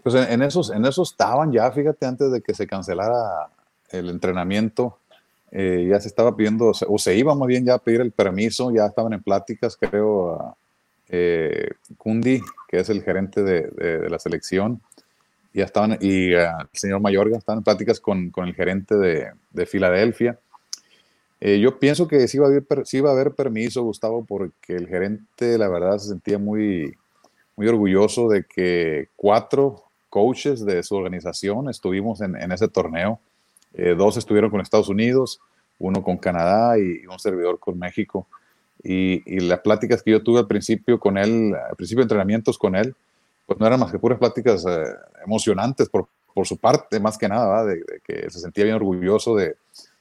Pues 0.04 0.16
en, 0.16 0.42
esos, 0.42 0.72
en 0.72 0.84
esos 0.86 1.12
estaban 1.12 1.52
ya, 1.52 1.72
fíjate, 1.72 2.06
antes 2.06 2.32
de 2.32 2.42
que 2.42 2.54
se 2.54 2.68
cancelara 2.68 3.48
el 3.92 4.10
entrenamiento, 4.10 4.98
eh, 5.52 5.88
ya 5.90 6.02
se 6.02 6.10
estaba 6.10 6.36
pidiendo, 6.36 6.72
o 6.88 6.98
se 6.98 7.16
iba 7.16 7.34
más 7.36 7.48
bien 7.48 7.66
ya 7.66 7.76
a 7.76 7.80
pedir 7.80 8.02
el 8.02 8.12
permiso, 8.12 8.72
ya 8.72 8.88
estaban 8.88 9.14
en 9.14 9.24
pláticas, 9.24 9.78
creo, 9.78 10.56
eh, 11.12 11.72
Kundi, 11.98 12.42
que 12.70 12.80
es 12.80 12.90
el 12.90 13.04
gerente 13.04 13.44
de, 13.44 14.10
la 14.10 14.18
selección, 14.18 14.82
ya 15.54 15.66
estaban, 15.66 15.98
y 16.00 16.34
eh, 16.34 16.46
el 16.46 16.68
señor 16.72 17.02
Mayorga 17.02 17.38
estaban 17.38 17.60
en 17.60 17.64
pláticas 17.66 18.00
con, 18.00 18.32
el 18.34 18.56
gerente 18.56 18.96
de, 18.96 19.66
Filadelfia. 19.66 20.40
Eh, 21.42 21.60
yo 21.60 21.80
pienso 21.80 22.08
que 22.08 22.28
sí 22.28 22.38
iba, 22.38 22.48
a 22.48 23.12
haber, 23.12 23.32
permiso, 23.34 23.84
Gustavo, 23.84 24.24
porque 24.24 24.76
el 24.76 24.88
gerente, 24.88 25.58
la 25.58 25.68
verdad, 25.68 25.98
se 25.98 26.10
sentía 26.10 26.38
muy, 26.38 26.96
muy 27.58 27.68
orgulloso 27.68 28.30
de 28.30 28.46
que 28.46 29.10
cuatro 29.18 29.84
coaches 30.10 30.64
de 30.66 30.84
su 30.84 30.96
organización 30.96 31.70
estuvimos 31.70 32.22
en, 32.22 32.52
ese 32.52 32.70
torneo. 32.70 33.20
Eh, 33.74 33.96
dos 33.98 34.18
estuvieron 34.18 34.50
con 34.50 34.62
Estados 34.62 34.88
Unidos, 34.88 35.42
uno 35.80 36.04
con 36.04 36.18
Canadá 36.18 36.78
y 36.78 37.06
un 37.06 37.20
servidor 37.20 37.60
con 37.60 37.78
México. 37.78 38.28
Y, 38.84 39.40
las 39.42 39.60
pláticas 39.60 40.02
que 40.02 40.12
yo 40.12 40.24
tuve 40.24 40.40
al 40.40 40.48
principio 40.48 41.00
con 41.00 41.18
él, 41.18 41.54
al 41.54 41.76
principio 41.76 42.02
de 42.02 42.06
entrenamientos 42.06 42.58
con 42.58 42.76
él, 42.76 42.96
pues 43.46 43.60
no 43.60 43.68
eran 43.68 43.80
más 43.80 43.92
que 43.92 44.00
puras 44.00 44.18
pláticas 44.18 44.66
eh, 44.68 44.86
emocionantes 45.26 45.90
por, 45.90 46.08
por, 46.34 46.48
su 46.48 46.58
parte, 46.58 47.00
más 47.00 47.18
que 47.18 47.28
nada, 47.28 47.66
de, 47.66 47.84
que 48.04 48.30
se 48.30 48.40
sentía 48.40 48.64
bien 48.64 48.76
orgulloso 48.76 49.36
de, 49.36 49.56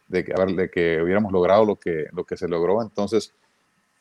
de, 0.09 0.25
que, 0.25 0.33
de 0.33 0.71
que 0.71 1.03
hubiéramos 1.03 1.33
logrado 1.33 1.65
lo 1.65 1.77
que, 1.77 2.07
lo 2.13 2.25
que 2.25 2.37
se 2.37 2.49
logró. 2.49 2.81
Entonces, 2.81 3.33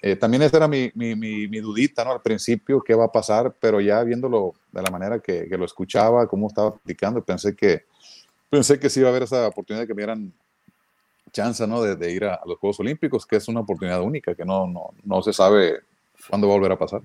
eh, 0.01 0.15
también 0.15 0.43
esa 0.43 0.57
era 0.57 0.67
mi, 0.67 0.91
mi, 0.95 1.15
mi, 1.15 1.59
dudita, 1.59 2.05
¿no? 2.05 2.11
Al 2.11 2.21
principio, 2.21 2.81
qué 2.81 2.95
va 2.95 3.05
a 3.05 3.11
pasar, 3.11 3.53
pero 3.59 3.81
ya 3.81 4.01
viéndolo 4.03 4.53
de 4.71 4.81
la 4.81 4.91
manera 4.91 5.19
que, 5.19 5.47
que 5.49 5.57
lo 5.57 5.65
escuchaba, 5.65 6.27
cómo 6.27 6.47
estaba 6.47 6.73
platicando, 6.75 7.21
pensé 7.21 7.53
que, 7.53 7.83
pensé 8.49 8.79
que 8.79 8.89
sí 8.89 9.01
iba 9.01 9.09
a 9.09 9.11
haber 9.11 9.23
esa 9.23 9.47
oportunidad 9.47 9.83
de 9.83 9.87
que 9.87 9.93
me 9.93 10.01
dieran 10.01 10.33
chance 11.31 11.65
¿no? 11.67 11.81
de, 11.81 12.11
ir 12.11 12.25
a, 12.25 12.39
los 12.45 12.57
Juegos 12.57 12.79
Olímpicos, 12.79 13.25
que 13.25 13.37
es 13.37 13.47
una 13.47 13.61
oportunidad 13.61 14.01
única, 14.01 14.35
que 14.35 14.45
no, 14.45 14.67
no, 14.67 14.91
no 15.03 15.21
se 15.21 15.33
sabe 15.33 15.79
cuándo 16.29 16.47
va 16.47 16.53
a 16.53 16.57
volver 16.57 16.71
a 16.71 16.79
pasar. 16.79 17.01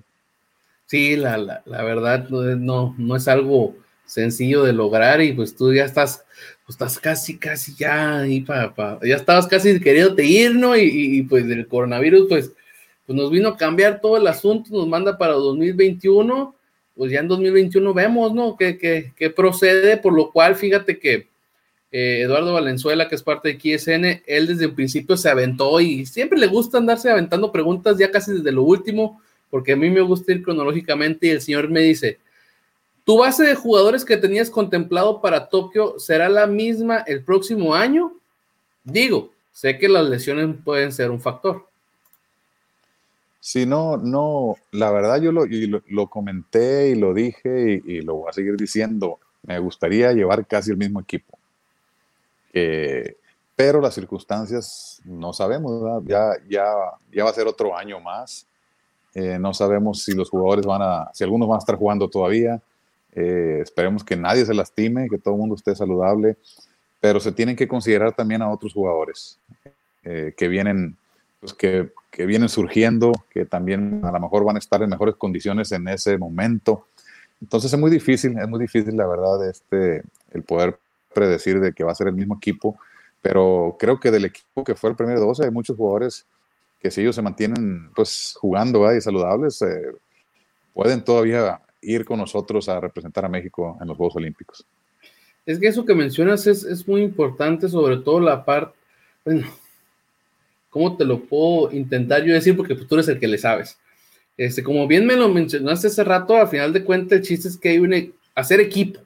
Sí, 0.85 1.15
la, 1.15 1.37
la, 1.37 1.83
verdad 1.83 2.29
no, 2.29 2.93
no 2.97 3.15
es 3.15 3.27
algo 3.27 3.75
sencillo 4.05 4.63
de 4.63 4.73
lograr 4.73 5.21
y 5.21 5.33
pues 5.33 5.55
tú 5.55 5.73
ya 5.73 5.83
estás, 5.83 6.23
pues 6.65 6.75
estás 6.75 6.99
casi, 6.99 7.37
casi 7.37 7.75
ya 7.75 8.19
ahí 8.19 8.41
para, 8.41 8.99
ya 9.03 9.15
estabas 9.15 9.47
casi 9.47 9.79
queriéndote 9.79 10.23
ir, 10.23 10.55
¿no? 10.55 10.75
Y, 10.77 11.23
pues 11.23 11.47
del 11.47 11.67
coronavirus, 11.67 12.27
pues 12.29 12.51
pues 13.05 13.15
nos 13.15 13.29
vino 13.29 13.49
a 13.49 13.57
cambiar 13.57 14.01
todo 14.01 14.17
el 14.17 14.27
asunto, 14.27 14.69
nos 14.71 14.87
manda 14.87 15.17
para 15.17 15.33
2021, 15.33 16.55
pues 16.95 17.11
ya 17.11 17.19
en 17.19 17.27
2021 17.27 17.93
vemos, 17.93 18.33
¿no? 18.33 18.55
Que, 18.57 19.11
procede, 19.35 19.97
por 19.97 20.13
lo 20.13 20.31
cual 20.31 20.55
fíjate 20.55 20.97
que 20.97 21.27
eh, 21.97 22.23
Eduardo 22.23 22.51
Valenzuela, 22.51 23.07
que 23.07 23.15
es 23.15 23.23
parte 23.23 23.47
de 23.47 23.57
QSN, 23.57 24.23
él 24.25 24.47
desde 24.47 24.65
el 24.65 24.73
principio 24.73 25.15
se 25.15 25.29
aventó 25.29 25.79
y 25.79 26.05
siempre 26.05 26.37
le 26.37 26.47
gusta 26.47 26.77
andarse 26.77 27.09
aventando 27.09 27.53
preguntas 27.53 27.97
ya 27.97 28.11
casi 28.11 28.33
desde 28.33 28.51
lo 28.51 28.63
último, 28.63 29.21
porque 29.49 29.71
a 29.71 29.75
mí 29.77 29.89
me 29.89 30.01
gusta 30.01 30.33
ir 30.33 30.43
cronológicamente 30.43 31.27
y 31.27 31.29
el 31.29 31.39
señor 31.39 31.69
me 31.69 31.79
dice, 31.79 32.19
¿tu 33.05 33.19
base 33.19 33.45
de 33.45 33.55
jugadores 33.55 34.03
que 34.03 34.17
tenías 34.17 34.49
contemplado 34.49 35.21
para 35.21 35.47
Tokio 35.47 35.97
será 35.97 36.27
la 36.27 36.47
misma 36.47 36.97
el 36.97 37.23
próximo 37.23 37.73
año? 37.73 38.11
Digo, 38.83 39.31
sé 39.53 39.77
que 39.77 39.87
las 39.87 40.05
lesiones 40.09 40.53
pueden 40.65 40.91
ser 40.91 41.11
un 41.11 41.21
factor. 41.21 41.65
Sí, 43.39 43.65
no, 43.65 43.95
no, 43.95 44.57
la 44.71 44.91
verdad 44.91 45.21
yo 45.21 45.31
lo, 45.31 45.45
lo, 45.87 46.07
comenté 46.07 46.89
y 46.89 46.95
lo 46.95 47.13
dije 47.13 47.81
y, 47.85 48.01
lo 48.01 48.15
voy 48.15 48.29
a 48.31 48.33
seguir 48.33 48.57
diciendo. 48.57 49.17
Me 49.43 49.59
gustaría 49.59 50.11
llevar 50.11 50.45
casi 50.45 50.71
el 50.71 50.77
mismo 50.77 50.99
equipo. 50.99 51.39
Pero 53.55 53.81
las 53.81 53.93
circunstancias 53.93 55.01
no 55.05 55.33
sabemos, 55.33 56.03
ya, 56.05 56.33
ya, 56.49 56.65
ya 57.11 57.23
va 57.23 57.29
a 57.29 57.33
ser 57.33 57.47
otro 57.47 57.75
año 57.75 57.99
más. 57.99 58.47
Eh, 59.13 59.39
no 59.39 59.53
sabemos 59.53 60.03
si 60.03 60.13
los 60.13 60.29
jugadores 60.29 60.65
van 60.65 60.81
a, 60.81 61.09
si 61.13 61.23
algunos 61.23 61.47
van 61.47 61.55
a 61.55 61.59
estar 61.59 61.77
jugando 61.77 62.09
todavía. 62.09 62.61
Eh, 63.13 63.59
esperemos 63.61 64.03
que 64.03 64.17
nadie 64.17 64.45
se 64.45 64.53
lastime, 64.53 65.07
que 65.09 65.17
todo 65.17 65.35
el 65.35 65.39
mundo 65.39 65.55
esté 65.55 65.73
saludable, 65.73 66.37
pero 66.99 67.21
se 67.21 67.31
tienen 67.31 67.55
que 67.55 67.67
considerar 67.67 68.13
también 68.13 68.41
a 68.41 68.51
otros 68.51 68.73
jugadores 68.73 69.39
eh, 70.03 70.33
que 70.35 70.49
vienen 70.49 70.97
pues, 71.39 71.53
que, 71.53 71.91
vienen 72.25 72.49
surgiendo, 72.49 73.13
que 73.29 73.45
también 73.45 74.01
a 74.03 74.11
lo 74.11 74.19
mejor 74.19 74.43
van 74.43 74.55
a 74.55 74.59
estar 74.59 74.81
en 74.81 74.89
mejores 74.89 75.15
condiciones 75.15 75.71
en 75.71 75.87
ese 75.87 76.17
momento. 76.17 76.87
Entonces 77.41 77.71
es 77.71 77.79
muy 77.79 77.91
difícil, 77.91 78.37
es 78.37 78.47
muy 78.47 78.59
difícil 78.59 78.97
la 78.97 79.05
verdad 79.07 79.47
este, 79.47 80.03
el 80.31 80.43
poder 80.43 80.79
predecir 81.15 81.59
de 81.59 81.73
que 81.73 81.83
va 81.83 81.91
a 81.91 81.95
ser 81.95 82.07
el 82.07 82.13
mismo 82.13 82.35
equipo, 82.35 82.77
pero 83.23 83.75
creo 83.79 83.99
que 83.99 84.11
del 84.11 84.25
equipo 84.25 84.63
que 84.63 84.75
fue 84.75 84.91
el 84.91 84.95
primer 84.95 85.17
12 85.17 85.45
hay 85.45 85.51
muchos 85.51 85.75
jugadores 85.75 86.27
que 86.79 86.91
si 86.91 87.01
ellos 87.01 87.15
se 87.15 87.23
mantienen 87.23 87.89
pues 87.95 88.37
jugando 88.39 88.95
y 88.95 89.01
saludables, 89.01 89.59
eh, 89.63 89.91
pueden 90.73 91.03
todavía 91.03 91.59
ir 91.81 92.05
con 92.05 92.19
nosotros 92.19 92.69
a 92.69 92.79
representar 92.79 93.25
a 93.25 93.29
México 93.29 93.75
en 93.81 93.87
los 93.87 93.97
Juegos 93.97 94.17
Olímpicos. 94.17 94.67
Es 95.45 95.59
que 95.59 95.67
eso 95.67 95.85
que 95.85 95.95
mencionas 95.95 96.45
es, 96.45 96.63
es 96.63 96.87
muy 96.87 97.01
importante, 97.01 97.69
sobre 97.69 97.97
todo 97.97 98.19
la 98.19 98.45
parte, 98.45 98.75
bueno, 99.23 99.47
¿cómo 100.69 100.97
te 100.97 101.05
lo 101.05 101.23
puedo 101.23 101.71
intentar 101.71 102.23
yo 102.23 102.33
decir? 102.33 102.55
Porque 102.55 102.75
pues, 102.75 102.87
tú 102.87 102.95
eres 102.95 103.07
el 103.07 103.19
que 103.19 103.27
le 103.27 103.37
sabes. 103.37 103.79
Este, 104.37 104.61
como 104.61 104.85
bien 104.87 105.05
me 105.05 105.15
lo 105.15 105.29
mencionaste 105.29 105.87
hace 105.87 106.03
rato, 106.03 106.35
al 106.35 106.49
final 106.49 106.73
de 106.73 106.83
cuentas 106.83 107.19
el 107.19 107.23
chiste 107.23 107.47
es 107.47 107.57
que 107.57 107.69
hay 107.69 107.79
un, 107.79 108.13
hacer 108.35 108.59
equipo. 108.59 108.99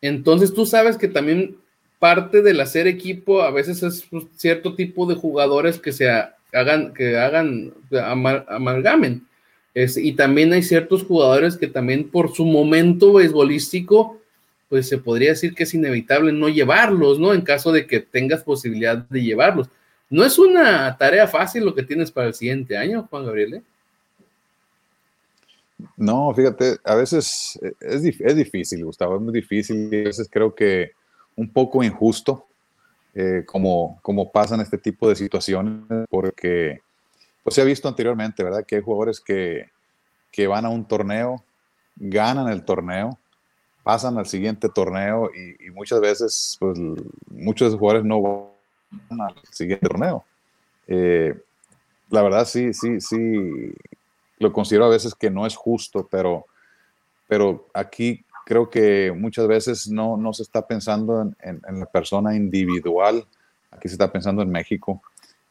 Entonces 0.00 0.54
tú 0.54 0.66
sabes 0.66 0.96
que 0.96 1.08
también 1.08 1.56
parte 1.98 2.42
del 2.42 2.60
hacer 2.60 2.86
equipo 2.86 3.42
a 3.42 3.50
veces 3.50 3.82
es 3.82 4.04
pues, 4.08 4.24
cierto 4.36 4.74
tipo 4.74 5.06
de 5.06 5.16
jugadores 5.16 5.78
que 5.78 5.92
se 5.92 6.08
hagan, 6.52 6.94
que 6.94 7.18
hagan, 7.18 7.72
amalgamen. 8.48 9.26
y 9.74 10.12
también 10.12 10.52
hay 10.52 10.62
ciertos 10.62 11.04
jugadores 11.04 11.56
que 11.56 11.66
también 11.66 12.08
por 12.08 12.34
su 12.34 12.44
momento 12.44 13.14
beisbolístico, 13.14 14.20
pues 14.68 14.88
se 14.88 14.98
podría 14.98 15.30
decir 15.30 15.54
que 15.54 15.64
es 15.64 15.74
inevitable 15.74 16.32
no 16.32 16.48
llevarlos, 16.48 17.18
¿no? 17.18 17.32
En 17.32 17.40
caso 17.40 17.72
de 17.72 17.86
que 17.86 18.00
tengas 18.00 18.42
posibilidad 18.42 18.96
de 18.96 19.22
llevarlos. 19.22 19.68
No 20.10 20.24
es 20.24 20.38
una 20.38 20.96
tarea 20.96 21.26
fácil 21.26 21.64
lo 21.64 21.74
que 21.74 21.82
tienes 21.82 22.10
para 22.10 22.28
el 22.28 22.34
siguiente 22.34 22.76
año, 22.76 23.06
Juan 23.10 23.26
Gabriel. 23.26 23.54
¿eh? 23.54 23.62
No, 25.96 26.32
fíjate, 26.34 26.78
a 26.84 26.94
veces 26.94 27.58
es, 27.80 28.04
es, 28.04 28.36
difícil, 28.36 28.84
Gustavo, 28.84 29.16
es 29.16 29.22
muy 29.22 29.32
difícil 29.32 29.92
y 29.92 30.00
a 30.00 30.04
veces 30.04 30.28
creo 30.30 30.54
que 30.54 30.92
un 31.36 31.52
poco 31.52 31.84
injusto 31.84 32.46
eh, 33.14 33.44
como, 33.46 33.98
como 34.02 34.30
pasan 34.30 34.60
este 34.60 34.78
tipo 34.78 35.08
de 35.08 35.14
situaciones, 35.14 35.84
porque 36.10 36.80
pues 37.42 37.54
se 37.54 37.62
ha 37.62 37.64
visto 37.64 37.88
anteriormente, 37.88 38.42
¿verdad? 38.42 38.64
Que 38.66 38.76
hay 38.76 38.82
jugadores 38.82 39.20
que, 39.20 39.70
que 40.32 40.46
van 40.46 40.64
a 40.64 40.68
un 40.68 40.86
torneo, 40.86 41.44
ganan 41.96 42.48
el 42.48 42.64
torneo, 42.64 43.18
pasan 43.84 44.18
al 44.18 44.26
siguiente 44.26 44.68
torneo 44.68 45.30
y, 45.34 45.66
y 45.66 45.70
muchas 45.70 46.00
veces, 46.00 46.56
pues 46.58 46.78
muchos 47.30 47.66
de 47.66 47.68
esos 47.68 47.78
jugadores 47.78 48.04
no 48.04 48.50
al 49.10 49.34
siguiente 49.50 49.86
torneo. 49.88 50.24
Eh, 50.86 51.34
la 52.10 52.22
verdad, 52.22 52.44
sí, 52.46 52.72
sí, 52.72 53.00
sí, 53.00 53.72
lo 54.38 54.52
considero 54.52 54.86
a 54.86 54.90
veces 54.90 55.14
que 55.14 55.30
no 55.30 55.46
es 55.46 55.56
justo, 55.56 56.06
pero, 56.10 56.46
pero 57.26 57.66
aquí 57.74 58.24
creo 58.44 58.70
que 58.70 59.12
muchas 59.14 59.46
veces 59.46 59.88
no, 59.88 60.16
no 60.16 60.32
se 60.32 60.42
está 60.42 60.66
pensando 60.66 61.30
en, 61.40 61.60
la 61.78 61.86
persona 61.86 62.34
individual, 62.34 63.24
aquí 63.70 63.88
se 63.88 63.94
está 63.94 64.10
pensando 64.10 64.42
en 64.42 64.50
México. 64.50 65.02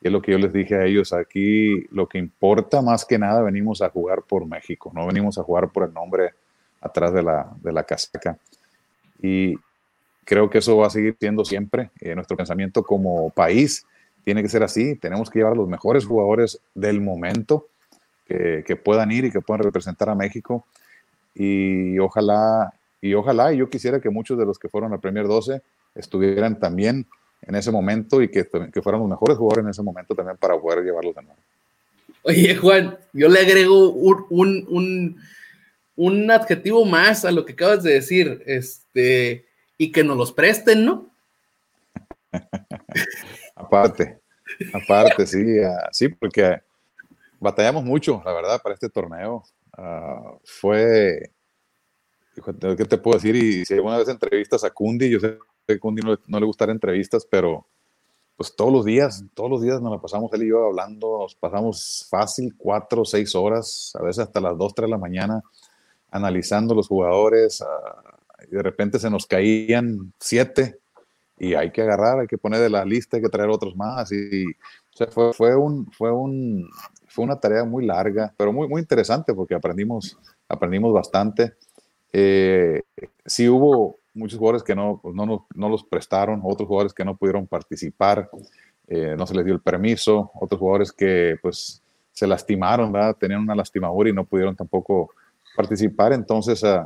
Y 0.02 0.08
es 0.08 0.14
lo 0.14 0.22
que 0.22 0.32
yo 0.32 0.38
les 0.38 0.54
dije 0.54 0.76
a 0.76 0.86
ellos, 0.86 1.12
aquí 1.14 1.86
lo 1.92 2.08
que 2.08 2.18
importa 2.18 2.82
más 2.82 3.04
que 3.06 3.18
nada, 3.18 3.42
venimos 3.42 3.82
a 3.82 3.90
jugar 3.90 4.22
por 4.24 4.46
México, 4.46 4.92
no 4.94 5.08
venimos 5.08 5.38
a 5.38 5.44
jugar 5.44 5.70
por 5.70 5.88
el 5.88 5.94
nombre 5.94 6.34
atrás 6.82 7.14
de 7.14 7.24
la, 7.24 7.52
de 7.62 7.74
la 7.74 7.84
casaca. 7.84 8.38
Y, 9.22 9.56
creo 10.28 10.50
que 10.50 10.58
eso 10.58 10.78
va 10.78 10.88
a 10.88 10.92
seguir 10.92 11.16
siendo 11.18 11.46
siempre 11.46 11.90
eh, 12.02 12.14
nuestro 12.14 12.36
pensamiento 12.36 12.84
como 12.84 13.30
país. 13.30 13.86
Tiene 14.26 14.44
que 14.44 14.50
ser 14.50 14.62
así. 14.62 14.96
Tenemos 14.96 15.30
que 15.30 15.40
llevar 15.40 15.54
a 15.54 15.56
los 15.56 15.70
mejores 15.70 16.06
jugadores 16.06 16.60
del 16.76 17.00
momento 17.00 17.68
que, 18.28 18.76
puedan 18.76 19.12
ir 19.12 19.26
y 19.26 19.32
que 19.32 19.42
puedan 19.42 19.64
representar 19.64 20.10
a 20.10 20.16
México. 20.16 20.66
Y 21.34 21.98
ojalá, 22.00 22.74
y 23.02 23.14
ojalá, 23.14 23.54
y 23.54 23.58
yo 23.58 23.70
quisiera 23.70 24.00
que 24.00 24.10
muchos 24.10 24.38
de 24.38 24.46
los 24.46 24.60
que 24.60 24.70
fueron 24.70 24.94
a 24.94 25.00
Premier 25.00 25.28
12 25.28 25.62
estuvieran 25.96 26.60
también 26.60 27.06
en 27.42 27.56
ese 27.56 27.72
momento 27.72 28.22
y 28.22 28.30
que, 28.30 28.48
que 28.74 28.82
fueran 28.82 29.02
los 29.02 29.10
mejores 29.10 29.38
jugadores 29.38 29.66
en 29.66 29.70
ese 29.72 29.84
momento 29.84 30.16
también 30.16 30.38
para 30.38 30.60
poder 30.60 30.84
llevarlos 30.84 31.16
de 31.16 31.22
nuevo. 31.22 31.40
Oye, 32.24 32.56
Juan, 32.56 32.98
yo 33.14 33.30
le 33.30 33.40
agrego 33.40 33.92
un, 33.92 34.66
un, 34.68 35.18
un 35.96 36.32
adjetivo 36.32 36.84
más 36.84 37.24
a 37.24 37.32
lo 37.32 37.46
que 37.46 37.54
acabas 37.54 37.84
de 37.84 37.94
decir. 37.94 38.44
Este, 38.46 39.48
y 39.78 39.92
que 39.92 40.04
nos 40.04 40.18
los 40.18 40.32
presten, 40.32 40.86
¿no? 40.86 41.12
aparte, 43.56 44.20
aparte, 44.74 45.28
sí, 45.28 45.60
ah, 45.60 45.90
sí, 45.92 46.10
porque 46.10 46.62
batallamos 47.40 47.84
mucho, 47.84 48.22
la 48.26 48.34
verdad, 48.34 48.62
para 48.62 48.74
este 48.74 48.90
torneo. 48.90 49.44
Ah, 49.78 50.38
fue, 50.44 51.32
¿qué 52.78 52.86
te 52.86 52.98
puedo 52.98 53.18
decir? 53.18 53.36
Y 53.36 53.66
si 53.66 53.74
alguna 53.74 53.98
vez 53.98 54.08
entrevistas 54.08 54.64
a 54.64 54.72
Kundi, 54.72 55.10
yo 55.10 55.20
sé 55.20 55.38
que 55.68 55.74
a 55.74 55.80
Kundi 55.80 56.02
no, 56.02 56.18
no, 56.28 56.40
le 56.40 56.46
gustan 56.46 56.70
entrevistas, 56.70 57.28
pero 57.30 57.68
pues 58.36 58.56
todos 58.56 58.72
los 58.72 58.86
días, 58.86 59.24
todos 59.34 59.50
los 59.50 59.62
días 59.62 59.82
nos 59.82 59.92
la 59.92 60.00
pasamos 60.00 60.32
él 60.34 60.44
y 60.44 60.50
yo 60.50 60.66
hablando, 60.66 61.20
nos 61.20 61.36
pasamos 61.36 62.08
fácil 62.10 62.56
cuatro 62.56 63.02
o 63.02 63.06
seis 63.06 63.34
horas, 63.36 63.94
a 64.00 64.04
veces 64.04 64.26
hasta 64.26 64.40
las 64.40 64.58
dos, 64.58 64.76
tres 64.76 64.88
de 64.88 64.92
la 64.92 64.98
mañana, 65.00 65.42
analizando 66.12 66.76
los 66.76 66.88
jugadores, 66.88 67.62
uh, 67.62 68.46
y 68.50 68.56
de 68.56 68.64
repente 68.64 69.00
se 69.00 69.10
nos 69.10 69.26
caían 69.26 70.14
siete 70.20 70.80
y 71.40 71.56
hay 71.56 71.72
que 71.72 71.82
agarrar, 71.82 72.20
hay 72.20 72.28
que 72.28 72.38
poner 72.38 72.60
de 72.60 72.70
la 72.70 72.86
lista, 72.86 73.18
hay 73.18 73.24
que 73.24 73.30
traer 73.30 73.50
otros 73.50 73.76
más 73.76 74.12
y, 74.12 74.46
fue, 75.12 75.34
fue, 75.34 75.56
un, 75.56 75.92
fue, 75.92 76.12
un, 76.12 76.70
fue 77.18 77.26
una 77.26 77.40
tarea 77.40 77.64
muy 77.64 77.84
larga, 77.84 78.32
pero 78.38 78.54
muy, 78.54 78.68
muy 78.68 78.80
interesante 78.80 79.34
porque 79.34 79.56
aprendimos, 79.56 80.16
aprendimos 80.48 80.94
bastante. 80.94 81.56
Eh, 82.14 82.84
sí 83.26 83.50
hubo 83.50 83.98
muchos 84.14 84.38
jugadores 84.38 84.62
que 84.62 84.76
no, 84.76 85.00
pues 85.02 85.16
no, 85.16 85.48
no, 85.56 85.70
los 85.70 85.84
prestaron, 85.84 86.42
otros 86.44 86.68
jugadores 86.68 86.94
que 86.94 87.04
no 87.04 87.18
pudieron 87.18 87.48
participar, 87.48 88.30
eh, 88.88 89.16
no 89.18 89.26
se 89.26 89.34
les 89.34 89.46
dio 89.46 89.56
el 89.56 89.62
permiso, 89.62 90.30
otros 90.36 90.60
jugadores 90.60 90.92
que 90.92 91.40
pues 91.42 91.82
se 92.12 92.28
lastimaron, 92.28 92.92
¿verdad? 92.92 93.16
tenían 93.20 93.42
una 93.42 93.56
lastimadura 93.56 94.12
y 94.12 94.14
no 94.14 94.24
pudieron 94.24 94.56
tampoco 94.56 95.10
participar, 95.56 96.14
entonces... 96.14 96.62
Uh, 96.62 96.86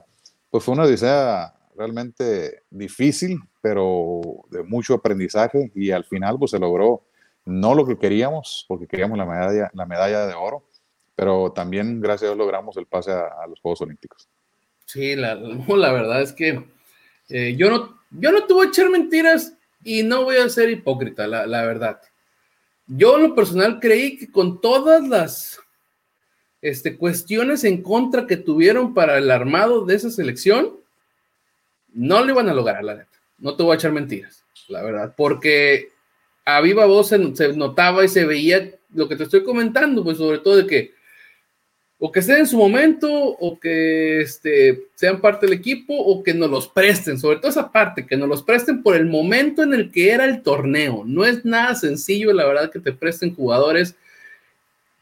pues 0.51 0.65
fue 0.65 0.73
una 0.73 0.83
odisea 0.83 1.53
realmente 1.77 2.63
difícil, 2.69 3.39
pero 3.61 4.21
de 4.49 4.63
mucho 4.63 4.93
aprendizaje 4.93 5.71
y 5.73 5.91
al 5.91 6.03
final 6.03 6.37
pues 6.37 6.51
se 6.51 6.59
logró 6.59 7.03
no 7.51 7.75
lo 7.75 7.85
que 7.85 7.97
queríamos, 7.97 8.65
porque 8.67 8.87
queríamos 8.87 9.17
la 9.17 9.25
medalla, 9.25 9.69
la 9.73 9.85
medalla 9.85 10.25
de 10.25 10.33
oro, 10.33 10.67
pero 11.15 11.51
también 11.51 12.01
gracias 12.01 12.23
a 12.23 12.33
Dios 12.33 12.37
logramos 12.37 12.77
el 12.77 12.87
pase 12.87 13.11
a, 13.11 13.45
los 13.47 13.59
Juegos 13.59 13.81
Olímpicos. 13.81 14.27
Sí, 14.85 15.15
la, 15.15 15.35
la 15.35 15.91
verdad 15.91 16.21
es 16.21 16.33
que 16.33 16.63
eh, 17.29 17.55
yo, 17.57 17.69
no, 17.69 17.99
yo 18.11 18.31
no 18.31 18.45
te 18.45 18.53
voy 18.53 18.65
a 18.65 18.69
echar 18.69 18.89
mentiras 18.89 19.53
y 19.83 20.03
no 20.03 20.23
voy 20.23 20.37
a 20.37 20.49
ser 20.49 20.69
hipócrita, 20.69 21.27
la, 21.27 21.45
la 21.45 21.65
verdad. 21.65 22.01
Yo 22.87 23.17
en 23.17 23.23
lo 23.23 23.35
personal 23.35 23.79
creí 23.79 24.17
que 24.17 24.31
con 24.31 24.59
todas 24.59 25.07
las 25.07 25.59
este, 26.61 26.97
cuestiones 26.97 27.63
en 27.63 27.81
contra 27.81 28.27
que 28.27 28.37
tuvieron 28.37 28.93
para 28.93 29.17
el 29.17 29.31
armado 29.31 29.85
de 29.85 29.95
esa 29.95 30.09
selección, 30.09 30.77
no 31.93 32.23
lo 32.23 32.31
iban 32.31 32.49
a 32.49 32.53
lograr, 32.53 32.83
la 32.83 32.95
neta. 32.95 33.19
No 33.37 33.55
te 33.55 33.63
voy 33.63 33.73
a 33.73 33.75
echar 33.75 33.91
mentiras, 33.91 34.45
la 34.67 34.83
verdad, 34.83 35.13
porque 35.17 35.89
a 36.45 36.61
viva 36.61 36.85
voz 36.85 37.09
se, 37.09 37.17
notaba 37.53 38.03
y 38.03 38.07
se 38.07 38.25
veía 38.25 38.71
lo 38.93 39.07
que 39.07 39.15
te 39.15 39.23
estoy 39.23 39.43
comentando, 39.43 40.03
pues 40.03 40.17
sobre 40.17 40.39
todo 40.39 40.57
de 40.57 40.67
que 40.67 41.01
o 42.03 42.11
que 42.11 42.19
estén 42.19 42.37
en 42.37 42.47
su 42.47 42.57
momento, 42.57 43.07
o 43.13 43.59
que 43.59 44.21
este, 44.21 44.85
sean 44.95 45.21
parte 45.21 45.45
del 45.45 45.53
equipo, 45.53 45.95
o 45.95 46.23
que 46.23 46.33
nos 46.33 46.49
los 46.49 46.67
presten, 46.67 47.19
sobre 47.19 47.37
todo 47.37 47.51
esa 47.51 47.71
parte, 47.71 48.07
que 48.07 48.17
nos 48.17 48.27
los 48.27 48.41
presten 48.41 48.81
por 48.81 48.95
el 48.95 49.05
momento 49.05 49.61
en 49.61 49.71
el 49.75 49.91
que 49.91 50.09
era 50.09 50.25
el 50.25 50.41
torneo. 50.41 51.03
No 51.05 51.25
es 51.25 51.45
nada 51.45 51.75
sencillo, 51.75 52.33
la 52.33 52.47
verdad, 52.47 52.71
que 52.71 52.79
te 52.79 52.91
presten 52.91 53.35
jugadores. 53.35 53.95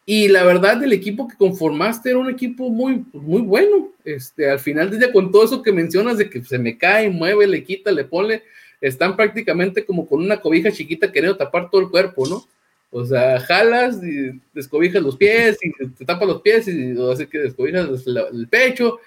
Y 0.06 0.28
la 0.28 0.44
verdad, 0.44 0.84
el 0.84 0.92
equipo 0.92 1.26
que 1.30 1.38
conformaste 1.38 2.10
era 2.10 2.20
un 2.20 2.30
equipo 2.30 2.70
muy, 2.70 3.06
muy 3.14 3.44
bueno. 3.44 3.94
Este, 4.04 4.50
al 4.50 4.60
final 4.60 4.90
del 4.90 5.00
día, 5.00 5.14
con 5.14 5.32
todo 5.32 5.46
eso 5.46 5.62
que 5.62 5.72
mencionas 5.72 6.18
de 6.18 6.30
que 6.30 6.44
se 6.44 6.60
me 6.60 6.78
cae, 6.78 7.10
mueve, 7.10 7.48
le 7.48 7.64
quita, 7.64 7.94
le 7.94 8.04
pone, 8.04 8.44
están 8.82 9.16
prácticamente 9.16 9.86
como 9.86 10.08
con 10.08 10.22
una 10.22 10.40
cobija 10.40 10.72
chiquita 10.72 11.12
queriendo 11.12 11.38
tapar 11.38 11.70
todo 11.70 11.82
el 11.82 11.90
cuerpo, 11.90 12.28
¿no? 12.28 12.44
O 12.92 13.06
sea, 13.06 13.40
jalas 13.42 14.04
y 14.04 14.40
descobijas 14.54 15.02
los 15.02 15.16
pies 15.16 15.58
y 15.62 15.72
te 15.90 16.06
tapas 16.06 16.28
los 16.28 16.42
pies 16.42 16.68
y 16.68 16.96
así 17.12 17.28
que 17.28 17.40
descobijas 17.40 17.88
el 18.08 18.48
pecho. 18.48 19.00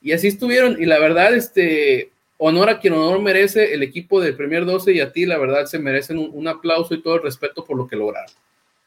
Y 0.00 0.12
así 0.12 0.28
estuvieron. 0.28 0.80
Y 0.80 0.86
la 0.86 0.98
verdad, 0.98 1.34
este, 1.34 2.10
honor 2.38 2.70
a 2.70 2.78
quien 2.78 2.94
honor 2.94 3.20
merece 3.20 3.74
el 3.74 3.82
equipo 3.82 4.20
del 4.20 4.36
Premier 4.36 4.64
12 4.64 4.92
y 4.92 5.00
a 5.00 5.12
ti, 5.12 5.26
la 5.26 5.38
verdad, 5.38 5.66
se 5.66 5.78
merecen 5.78 6.18
un, 6.18 6.48
aplauso 6.48 6.94
y 6.94 7.02
todo 7.02 7.16
el 7.16 7.22
respeto 7.22 7.64
por 7.64 7.76
lo 7.76 7.86
que 7.86 7.96
lograron. 7.96 8.30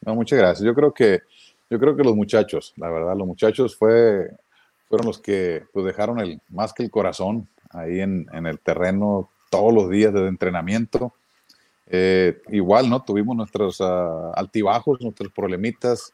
No, 0.01 0.15
muchas 0.15 0.39
gracias. 0.39 0.65
Yo 0.65 0.73
creo 0.73 0.93
que, 0.93 1.21
yo 1.69 1.79
creo 1.79 1.95
que 1.95 2.03
los 2.03 2.15
muchachos, 2.15 2.73
la 2.77 2.89
verdad, 2.89 3.15
los 3.15 3.27
muchachos 3.27 3.75
fue, 3.75 4.29
fueron 4.87 5.07
los 5.07 5.19
que 5.19 5.63
pues, 5.73 5.85
dejaron 5.85 6.19
el, 6.19 6.39
más 6.49 6.73
que 6.73 6.83
el 6.83 6.89
corazón 6.89 7.47
ahí 7.69 7.99
en, 7.99 8.27
en 8.33 8.47
el 8.47 8.59
terreno 8.59 9.29
todos 9.49 9.73
los 9.73 9.89
días 9.89 10.13
de 10.13 10.27
entrenamiento 10.27 11.13
eh, 11.89 12.41
igual, 12.49 12.89
¿no? 12.89 13.01
Tuvimos 13.01 13.35
nuestros 13.35 13.81
ah, 13.81 14.31
altibajos, 14.35 15.01
nuestros 15.01 15.31
problemitas 15.31 16.13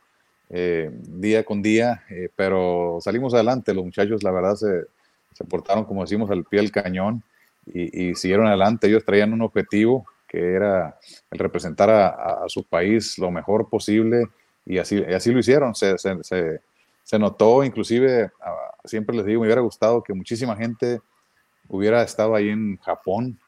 eh, 0.50 0.90
día 0.94 1.44
con 1.44 1.62
día, 1.62 2.04
eh, 2.10 2.30
pero 2.36 3.00
salimos 3.02 3.34
adelante. 3.34 3.74
Los 3.74 3.84
muchachos, 3.84 4.24
la 4.24 4.32
verdad, 4.32 4.56
se, 4.56 4.86
se, 5.34 5.44
portaron, 5.44 5.84
como 5.84 6.02
decimos, 6.02 6.32
al 6.32 6.46
pie 6.46 6.62
del 6.62 6.72
cañón 6.72 7.24
y, 7.66 8.16
siguieron 8.16 8.48
adelante. 8.48 8.88
Ellos 8.88 9.04
traían 9.04 9.34
un 9.34 9.42
objetivo 9.42 10.06
que 10.28 10.54
era 10.54 10.98
el 11.32 11.40
representar 11.40 11.90
a, 11.90 12.46
su 12.48 12.64
país 12.64 13.18
lo 13.18 13.32
mejor 13.32 13.70
posible 13.70 14.26
y 14.66 14.78
así, 14.78 15.04
así 15.04 15.32
lo 15.32 15.40
hicieron. 15.40 15.76
Se, 15.76 15.98
se, 15.98 16.62
se 17.04 17.20
notó, 17.20 17.64
inclusive, 17.64 18.32
ah, 18.42 18.76
siempre 18.86 19.16
les 19.16 19.26
digo, 19.26 19.42
me 19.42 19.48
hubiera 19.48 19.62
gustado 19.62 20.02
que 20.02 20.14
muchísima 20.14 20.56
gente 20.56 21.02
hubiera 21.68 22.04
estado 22.04 22.36
ahí 22.36 22.50
en 22.50 22.78
Japón 22.78 23.40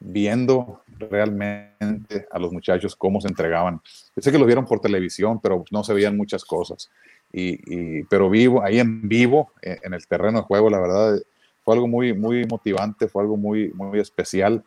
viendo 0.00 0.82
realmente 0.98 2.26
a 2.30 2.38
los 2.38 2.52
muchachos 2.52 2.94
cómo 2.94 3.20
se 3.20 3.28
entregaban. 3.28 3.80
Yo 4.14 4.22
sé 4.22 4.30
que 4.30 4.38
lo 4.38 4.46
vieron 4.46 4.66
por 4.66 4.80
televisión, 4.80 5.40
pero 5.40 5.64
no 5.70 5.82
se 5.82 5.94
veían 5.94 6.16
muchas 6.16 6.44
cosas. 6.44 6.90
Y, 7.32 8.04
pero 8.04 8.30
vivo, 8.30 8.62
ahí 8.62 8.78
en 8.78 9.08
vivo, 9.08 9.50
en 9.60 9.92
el 9.92 10.06
terreno 10.06 10.38
de 10.38 10.44
juego, 10.44 10.70
la 10.70 10.78
verdad, 10.78 11.20
fue 11.64 11.74
algo 11.74 11.88
muy, 11.88 12.12
muy 12.12 12.44
motivante, 12.44 13.08
fue 13.08 13.22
algo 13.22 13.36
muy, 13.36 13.70
muy 13.72 13.98
especial. 13.98 14.62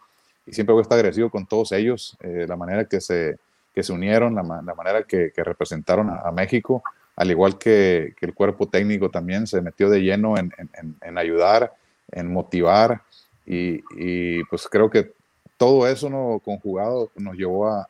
Y 0.45 0.53
siempre 0.53 0.73
voy 0.73 0.81
a 0.81 0.83
estar 0.83 0.97
agradecido 0.97 1.29
con 1.29 1.45
todos 1.45 1.71
ellos, 1.71 2.17
eh, 2.19 2.45
la 2.47 2.57
manera 2.57 2.85
que 2.85 2.99
se, 2.99 3.37
que 3.73 3.83
se 3.83 3.93
unieron, 3.93 4.35
la, 4.35 4.43
manera 4.43 5.03
que, 5.03 5.31
representaron 5.37 6.09
a, 6.09 6.31
México, 6.31 6.83
al 7.15 7.31
igual 7.31 7.57
que, 7.57 8.13
que, 8.17 8.25
el 8.25 8.33
cuerpo 8.33 8.67
técnico 8.67 9.09
también 9.11 9.47
se 9.47 9.61
metió 9.61 9.89
de 9.89 10.01
lleno 10.01 10.37
en, 10.37 10.51
en, 10.57 10.95
en 11.01 11.17
ayudar, 11.17 11.73
en 12.11 12.31
motivar. 12.31 13.01
Y, 13.45 13.81
y, 13.95 14.43
pues 14.45 14.67
creo 14.69 14.89
que 14.89 15.13
todo 15.57 15.87
eso 15.87 16.09
no, 16.09 16.39
conjugado 16.43 17.11
nos 17.15 17.35
llevó 17.35 17.67
a, 17.67 17.87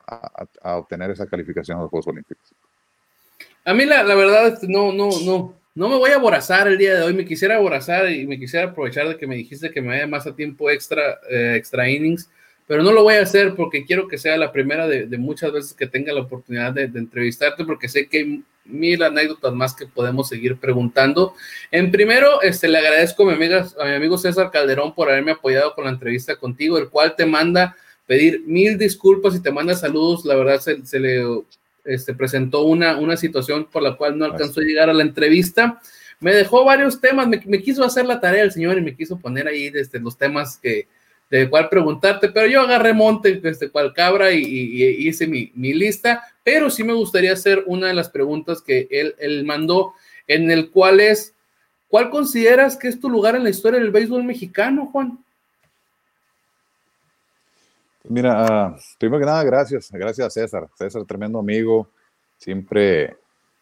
obtener 0.76 1.10
esa 1.10 1.26
calificación 1.26 1.78
a 1.78 1.82
los 1.82 1.90
Juegos 1.90 2.08
Olímpicos. 2.08 2.54
A 3.64 3.74
mí 3.74 3.84
la, 3.84 4.02
verdad 4.02 4.48
es 4.48 4.60
que 4.60 4.68
no, 4.68 4.92
no, 4.92 5.10
no, 5.24 5.54
no 5.74 5.88
me 5.88 5.96
voy 5.96 6.10
a 6.10 6.16
aborazar 6.16 6.66
el 6.68 6.78
día 6.78 6.94
de 6.94 7.02
hoy. 7.02 7.12
Me 7.12 7.26
quisiera 7.26 7.56
aborazar 7.56 8.10
y 8.10 8.26
me 8.26 8.38
quisiera 8.38 8.68
aprovechar 8.68 9.08
de 9.08 9.18
que 9.18 9.26
me 9.26 9.36
dijiste 9.36 9.70
que 9.70 9.82
me 9.82 9.88
vaya 9.88 10.06
más 10.06 10.26
a 10.26 10.34
tiempo 10.34 10.70
extra, 10.70 11.18
eh, 11.28 11.54
extra 11.56 11.88
innings, 11.88 12.30
pero 12.68 12.84
no 12.84 12.92
lo 12.92 13.02
voy 13.02 13.14
a 13.14 13.22
hacer 13.22 13.56
porque 13.56 13.84
quiero 13.84 14.06
que 14.06 14.18
sea 14.18 14.36
la 14.36 14.52
primera 14.52 14.86
de, 14.86 15.08
muchas 15.18 15.50
veces 15.50 15.72
que 15.72 15.88
tenga 15.88 16.12
la 16.12 16.20
oportunidad 16.20 16.72
de, 16.72 16.86
de 16.86 17.00
entrevistarte 17.00 17.64
porque 17.64 17.88
sé 17.88 18.08
que 18.08 18.18
hay 18.18 18.44
mil 18.68 19.02
anécdotas 19.02 19.52
más 19.52 19.74
que 19.74 19.86
podemos 19.86 20.28
seguir 20.28 20.58
preguntando. 20.58 21.34
En 21.70 21.90
primero, 21.90 22.42
este, 22.42 22.68
le 22.68 22.78
agradezco 22.78 23.22
a 23.24 23.26
mi, 23.26 23.32
amiga, 23.32 23.66
a 23.80 23.84
mi 23.84 23.92
amigo 23.92 24.18
César 24.18 24.50
Calderón 24.50 24.94
por 24.94 25.10
haberme 25.10 25.32
apoyado 25.32 25.74
con 25.74 25.84
la 25.84 25.90
entrevista 25.90 26.36
contigo, 26.36 26.78
el 26.78 26.88
cual 26.88 27.16
te 27.16 27.26
manda 27.26 27.76
pedir 28.06 28.42
mil 28.46 28.78
disculpas 28.78 29.34
y 29.34 29.42
te 29.42 29.50
manda 29.50 29.74
saludos. 29.74 30.24
La 30.24 30.34
verdad, 30.36 30.60
se, 30.60 31.00
le 31.00 31.24
este, 31.84 32.14
presentó 32.14 32.62
una, 32.62 32.98
una 32.98 33.16
situación 33.16 33.66
por 33.70 33.82
la 33.82 33.96
cual 33.96 34.18
no 34.18 34.26
alcanzó 34.26 34.60
a 34.60 34.64
llegar 34.64 34.90
a 34.90 34.94
la 34.94 35.02
entrevista. 35.02 35.80
Me 36.20 36.34
dejó 36.34 36.64
varios 36.64 37.00
temas, 37.00 37.28
me, 37.28 37.62
quiso 37.62 37.84
hacer 37.84 38.04
la 38.04 38.20
tarea 38.20 38.42
el 38.42 38.52
señor 38.52 38.76
y 38.76 38.82
me 38.82 38.96
quiso 38.96 39.18
poner 39.18 39.46
ahí 39.46 39.70
desde 39.70 40.00
los 40.00 40.18
temas 40.18 40.58
que, 40.58 40.88
de 41.30 41.50
cuál 41.50 41.68
preguntarte, 41.68 42.30
pero 42.30 42.46
yo 42.46 42.62
agarré 42.62 42.94
monte, 42.94 43.40
este, 43.44 43.70
cual 43.70 43.92
cabra 43.92 44.32
y, 44.32 44.40
hice 45.06 45.26
mi, 45.26 45.50
lista, 45.54 46.22
pero 46.42 46.70
sí 46.70 46.82
me 46.84 46.94
gustaría 46.94 47.32
hacer 47.32 47.64
una 47.66 47.88
de 47.88 47.94
las 47.94 48.08
preguntas 48.08 48.62
que 48.62 48.88
él, 48.90 49.14
él, 49.18 49.44
mandó, 49.44 49.94
en 50.26 50.50
el 50.50 50.70
cual 50.70 51.00
es, 51.00 51.34
¿cuál 51.88 52.10
consideras 52.10 52.76
que 52.76 52.88
es 52.88 52.98
tu 52.98 53.10
lugar 53.10 53.36
en 53.36 53.44
la 53.44 53.50
historia 53.50 53.78
del 53.78 53.90
béisbol 53.90 54.24
mexicano, 54.24 54.86
Juan? 54.86 55.18
Mira, 58.04 58.46
ah, 58.46 58.76
primero 58.98 59.20
que 59.20 59.26
nada, 59.26 59.44
gracias, 59.44 59.90
gracias 59.92 60.26
a 60.26 60.30
César, 60.30 60.68
César, 60.78 61.04
tremendo 61.04 61.38
amigo, 61.38 61.90
siempre, 62.38 63.18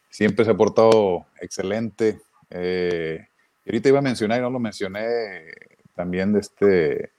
siempre 0.09 0.45
se 0.45 0.53
ha 0.53 0.57
portado 0.57 1.27
excelente. 1.41 2.21
Eh, 2.51 3.27
ahorita 3.67 3.89
iba 3.89 3.99
a 3.99 4.03
mencionar 4.03 4.39
y 4.39 4.43
no 4.43 4.51
lo 4.51 4.61
mencioné 4.61 5.53
también 5.97 6.33
de 6.33 6.41
este 6.41 7.11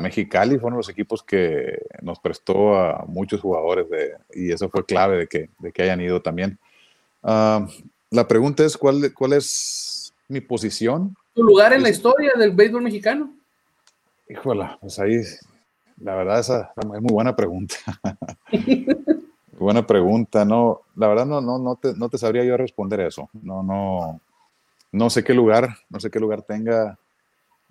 Mexicali 0.00 0.58
fueron 0.58 0.78
los 0.78 0.88
equipos 0.88 1.22
que 1.22 1.78
nos 2.02 2.18
prestó 2.18 2.74
a 2.74 3.04
muchos 3.06 3.40
jugadores 3.40 3.88
de, 3.88 4.16
y 4.34 4.50
eso 4.50 4.68
fue 4.68 4.84
clave 4.84 5.16
de 5.16 5.26
que, 5.28 5.50
de 5.58 5.72
que 5.72 5.82
hayan 5.82 6.00
ido 6.00 6.20
también. 6.20 6.58
La 7.22 8.26
pregunta 8.26 8.64
es, 8.64 8.76
¿cuál, 8.76 9.12
¿cuál 9.14 9.34
es 9.34 10.12
mi 10.28 10.40
posición? 10.40 11.16
¿Tu 11.34 11.44
lugar 11.44 11.72
en 11.72 11.82
la 11.82 11.90
historia 11.90 12.32
del 12.36 12.50
béisbol 12.50 12.82
mexicano? 12.82 13.32
Híjola, 14.28 14.76
pues 14.80 14.98
ahí, 14.98 15.20
la 16.00 16.16
verdad, 16.16 16.40
esa 16.40 16.72
es 16.76 16.86
muy 16.86 17.12
buena 17.12 17.36
pregunta. 17.36 17.76
buena 19.58 19.86
pregunta, 19.86 20.44
no, 20.44 20.80
la 20.96 21.08
verdad 21.08 21.26
no, 21.26 21.40
no, 21.40 21.58
no, 21.58 21.76
te, 21.76 21.94
no 21.94 22.08
te 22.08 22.18
sabría 22.18 22.44
yo 22.44 22.56
responder 22.56 23.00
eso. 23.00 23.30
No, 23.42 23.62
no, 23.62 24.20
no 24.90 25.10
sé 25.10 25.22
qué 25.22 25.34
lugar, 25.34 25.76
no 25.88 26.00
sé 26.00 26.10
qué 26.10 26.18
lugar 26.18 26.42
tenga 26.42 26.98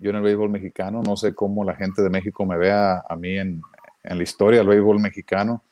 yo 0.00 0.10
en 0.10 0.16
el 0.16 0.22
béisbol 0.22 0.50
mexicano. 0.50 1.02
No 1.02 1.16
sé 1.16 1.34
cómo 1.34 1.62
la 1.62 1.76
gente 1.76 2.02
de 2.02 2.10
México 2.10 2.44
me 2.46 2.56
vea 2.56 3.04
a 3.08 3.16
mí 3.16 3.38
en, 3.38 3.62
la 4.02 4.22
historia 4.22 4.60
del 4.60 4.68
béisbol 4.68 4.98
mexicano. 4.98 5.62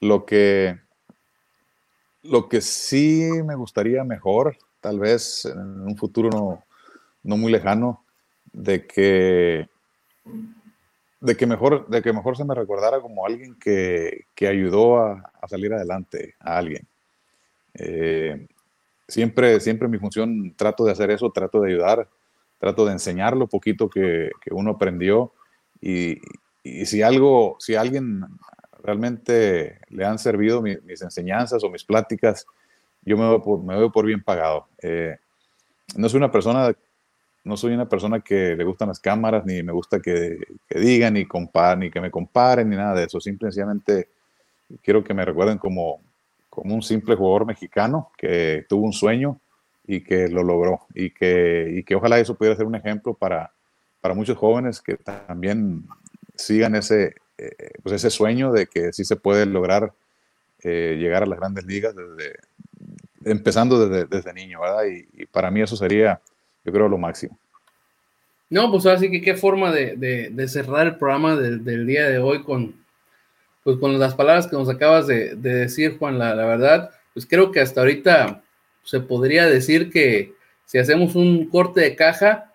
Lo 0.00 0.24
que, 0.24 0.78
lo 2.22 2.48
que 2.48 2.60
sí 2.60 3.28
me 3.44 3.56
gustaría 3.56 4.04
mejor, 4.04 4.56
tal 4.80 5.00
vez 5.00 5.44
en 5.44 5.80
un 5.82 5.96
futuro 5.96 6.62
no, 7.24 7.36
muy 7.36 7.50
lejano, 7.50 8.04
de 8.52 8.86
que, 8.86 9.68
de, 11.20 11.36
que 11.36 11.46
mejor, 11.46 11.88
de 11.88 12.00
que 12.02 12.12
mejor 12.12 12.36
se 12.36 12.44
me 12.44 12.54
recordara 12.54 13.00
como 13.00 13.26
alguien 13.26 13.56
que, 13.56 14.26
ayudó 14.40 14.98
a, 14.98 15.32
salir 15.48 15.74
adelante 15.74 16.36
a 16.38 16.58
alguien. 16.58 16.86
Eh, 17.74 18.46
siempre, 19.08 19.58
siempre 19.58 19.88
mi 19.88 19.98
función 19.98 20.54
trato 20.54 20.84
de 20.84 20.92
hacer 20.92 21.10
eso, 21.10 21.32
trato 21.32 21.60
de 21.60 21.72
ayudar 21.72 22.08
trato 22.58 22.86
de 22.86 22.92
enseñar 22.92 23.36
lo 23.36 23.46
poquito 23.46 23.88
que, 23.88 24.30
uno 24.50 24.72
aprendió 24.72 25.32
y, 25.80 26.20
si 26.84 27.02
algo, 27.02 27.56
si 27.60 27.76
alguien 27.76 28.24
realmente 28.82 29.78
le 29.88 30.04
han 30.04 30.18
servido 30.18 30.60
mis 30.62 31.02
enseñanzas 31.02 31.62
o 31.62 31.70
mis 31.70 31.84
pláticas, 31.84 32.46
yo 33.06 33.16
me 33.16 33.28
veo 33.28 33.40
por, 33.40 33.62
me 33.62 33.90
por 33.90 34.04
bien 34.04 34.22
pagado. 34.22 34.66
Eh, 34.82 35.16
no 35.96 36.08
soy 36.08 36.18
una 36.18 36.32
persona, 36.32 36.74
no 37.44 37.56
soy 37.56 37.72
una 37.72 37.88
persona 37.88 38.20
que 38.20 38.56
le 38.56 38.64
gustan 38.64 38.88
las 38.88 38.98
cámaras, 38.98 39.46
ni 39.46 39.62
me 39.62 39.72
gusta 39.72 40.00
que, 40.00 40.38
digan, 40.68 41.14
ni, 41.14 41.26
ni 41.78 41.90
que 41.90 42.00
me 42.00 42.10
comparen, 42.10 42.68
ni 42.68 42.76
nada 42.76 42.94
de 42.94 43.04
eso. 43.04 43.20
Simplemente 43.20 44.08
quiero 44.82 45.04
que 45.04 45.14
me 45.14 45.24
recuerden 45.24 45.58
como, 45.58 46.00
como 46.50 46.74
un 46.74 46.82
simple 46.82 47.14
jugador 47.14 47.46
mexicano 47.46 48.10
que 48.18 48.66
tuvo 48.68 48.84
un 48.84 48.92
sueño 48.92 49.40
y 49.86 50.00
que 50.02 50.28
lo 50.28 50.42
logró 50.42 50.86
y 50.94 51.10
que, 51.10 51.72
y 51.76 51.82
que 51.84 51.94
ojalá 51.94 52.18
eso 52.18 52.34
pudiera 52.34 52.56
ser 52.56 52.66
un 52.66 52.74
ejemplo 52.74 53.14
para, 53.14 53.52
para 54.00 54.14
muchos 54.14 54.36
jóvenes 54.36 54.80
que 54.80 54.96
también 54.96 55.84
sigan 56.34 56.74
ese, 56.74 57.14
eh, 57.38 57.70
pues 57.82 57.94
ese 57.94 58.10
sueño 58.10 58.52
de 58.52 58.66
que 58.66 58.92
sí 58.92 59.04
se 59.04 59.16
puede 59.16 59.46
lograr 59.46 59.92
eh, 60.62 60.96
llegar 60.98 61.22
a 61.22 61.26
las 61.26 61.38
grandes 61.38 61.64
ligas 61.64 61.94
desde, 61.94 62.38
empezando 63.24 63.88
desde, 63.88 64.06
desde 64.06 64.32
niño, 64.32 64.60
¿verdad? 64.60 64.84
Y, 64.86 65.26
para 65.26 65.50
mí 65.50 65.60
eso 65.60 65.76
sería, 65.76 66.20
yo 66.64 66.72
creo, 66.72 66.88
lo 66.88 66.98
máximo. 66.98 67.38
No, 68.48 68.70
pues 68.70 68.86
así 68.86 69.10
que 69.10 69.20
qué 69.20 69.34
forma 69.34 69.72
de, 69.72 69.96
de, 70.30 70.48
cerrar 70.48 70.86
el 70.86 70.96
programa 70.96 71.36
del 71.36 71.86
día 71.86 72.08
de 72.08 72.18
hoy 72.18 72.44
con, 72.44 72.74
pues 73.64 73.76
con 73.78 73.98
las 73.98 74.14
palabras 74.14 74.46
que 74.46 74.56
nos 74.56 74.68
acabas 74.68 75.08
de, 75.08 75.34
decir, 75.34 75.98
Juan, 75.98 76.18
la, 76.18 76.34
la, 76.34 76.46
verdad, 76.46 76.90
pues 77.12 77.26
creo 77.26 77.50
que 77.50 77.60
hasta 77.60 77.80
ahorita 77.80 78.44
se 78.86 79.00
podría 79.00 79.46
decir 79.46 79.90
que 79.90 80.32
si 80.64 80.78
hacemos 80.78 81.14
un 81.16 81.46
corte 81.50 81.80
de 81.80 81.96
caja, 81.96 82.52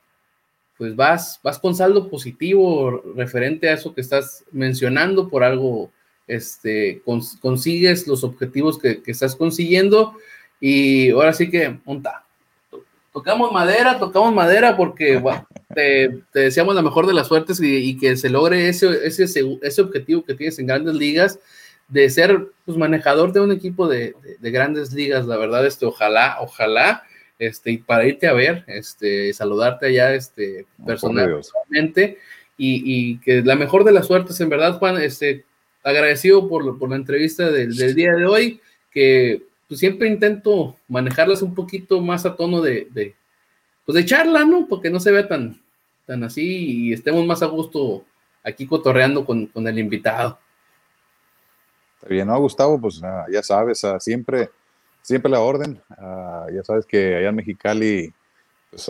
pues 0.77 0.95
vas, 0.95 1.39
vas 1.43 1.59
con 1.59 1.75
saldo 1.75 2.09
positivo 2.09 3.03
referente 3.15 3.69
a 3.69 3.73
eso 3.73 3.93
que 3.93 4.01
estás 4.01 4.45
mencionando, 4.51 5.29
por 5.29 5.43
algo 5.43 5.91
este, 6.25 7.01
consigues 7.41 8.07
los 8.07 8.23
objetivos 8.23 8.79
que, 8.79 9.01
estás 9.05 9.36
consiguiendo 9.36 10.15
y 10.59 11.11
ahora 11.11 11.34
sí 11.34 11.49
que, 11.49 11.77
monta. 11.86 12.25
Tocamos 13.11 13.51
madera, 13.51 13.99
tocamos 13.99 14.34
madera 14.34 14.77
porque 14.77 15.21
te, 15.75 16.21
deseamos 16.34 16.73
la 16.73 16.82
mejor 16.82 17.05
de 17.05 17.13
las 17.13 17.27
suertes 17.27 17.59
y, 17.61 17.97
que 17.97 18.15
se 18.15 18.29
logre 18.29 18.69
ese, 18.69 19.05
ese, 19.05 19.25
ese, 19.61 19.82
objetivo 19.82 20.23
que 20.23 20.34
tienes 20.34 20.57
en 20.59 20.67
grandes 20.67 20.95
ligas 20.95 21.38
de 21.91 22.09
ser 22.09 22.47
pues, 22.65 22.77
manejador 22.77 23.33
de 23.33 23.41
un 23.41 23.51
equipo 23.51 23.87
de, 23.87 24.15
grandes 24.39 24.93
ligas. 24.93 25.27
La 25.27 25.37
verdad, 25.37 25.65
este, 25.65 25.85
ojalá, 25.85 26.37
ojalá, 26.39 27.03
este, 27.37 27.71
y 27.71 27.77
para 27.77 28.05
irte 28.07 28.27
a 28.27 28.33
ver, 28.33 28.63
este, 28.67 29.33
saludarte 29.33 29.87
allá 29.87 30.13
este, 30.13 30.65
personalmente 30.85 32.17
y, 32.57 32.81
y, 32.85 33.17
que 33.19 33.41
la 33.41 33.55
mejor 33.55 33.83
de 33.83 33.91
las 33.91 34.07
suertes, 34.07 34.39
en 34.39 34.49
verdad, 34.49 34.79
Juan, 34.79 35.01
este, 35.01 35.43
agradecido 35.83 36.47
por, 36.47 36.79
por 36.79 36.89
la 36.89 36.95
entrevista 36.95 37.51
del, 37.51 37.75
del, 37.75 37.93
día 37.93 38.13
de 38.13 38.25
hoy, 38.25 38.61
que 38.91 39.43
pues, 39.67 39.79
siempre 39.79 40.07
intento 40.07 40.77
manejarlas 40.87 41.41
un 41.41 41.53
poquito 41.53 41.99
más 41.99 42.25
a 42.25 42.35
tono 42.37 42.61
de, 42.61 42.87
de, 42.91 43.15
pues, 43.85 43.95
de 43.95 44.05
charla, 44.05 44.45
¿no? 44.45 44.65
Porque 44.69 44.89
no 44.89 45.01
se 45.01 45.11
vea 45.11 45.27
tan, 45.27 45.59
tan 46.05 46.23
así 46.23 46.87
y 46.87 46.93
estemos 46.93 47.25
más 47.25 47.43
a 47.43 47.47
gusto 47.47 48.05
aquí 48.43 48.65
cotorreando 48.65 49.25
con, 49.25 49.47
con 49.47 49.67
el 49.67 49.77
invitado. 49.77 50.39
Bien, 52.10 52.28
¿no, 52.28 52.39
Gustavo? 52.39 52.80
Pues 52.80 53.02
ah, 53.04 53.26
ya 53.32 53.43
sabes, 53.43 53.84
uh, 53.84 53.99
siempre, 53.99 54.49
siempre 55.02 55.32
la 55.32 55.39
orden. 55.39 55.82
Uh, 55.89 56.52
ya 56.52 56.64
sabes 56.64 56.86
que 56.86 57.16
allá 57.16 57.30
en 57.30 57.36
Mexicali 57.36 58.14
pues, 58.70 58.89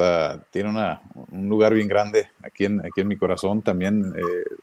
tiene 0.50 0.70
una, 0.70 1.02
un 1.14 1.50
lugar 1.50 1.74
bien 1.74 1.88
grande 1.88 2.30
aquí 2.44 2.66
en, 2.66 2.80
aquí 2.80 3.02
en 3.02 3.08
mi 3.08 3.18
corazón. 3.18 3.62
También 3.62 4.14
eh, 4.16 4.56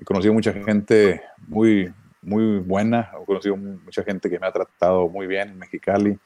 he 0.00 0.04
conocido 0.04 0.32
mucha 0.32 0.52
gente 0.52 1.22
muy, 1.46 1.92
muy 2.22 2.58
buena, 2.60 3.10
he 3.20 3.24
conocido 3.26 3.56
mucha 3.56 4.02
gente 4.02 4.30
que 4.30 4.38
me 4.38 4.46
ha 4.46 4.52
tratado 4.52 5.08
muy 5.08 5.26
bien 5.26 5.50
en 5.50 5.58
Mexicali. 5.58 6.18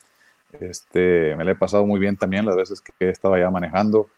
Este, 0.53 1.35
me 1.37 1.45
la 1.45 1.53
he 1.53 1.57
pasado 1.57 1.87
muy 1.87 1.99
bien 2.01 2.17
también 2.17 2.45
las 2.45 2.57
veces 2.57 2.81
que 2.81 2.93
he 3.01 3.11
estado 3.11 3.35
allá 3.35 3.51
manejando 3.51 4.09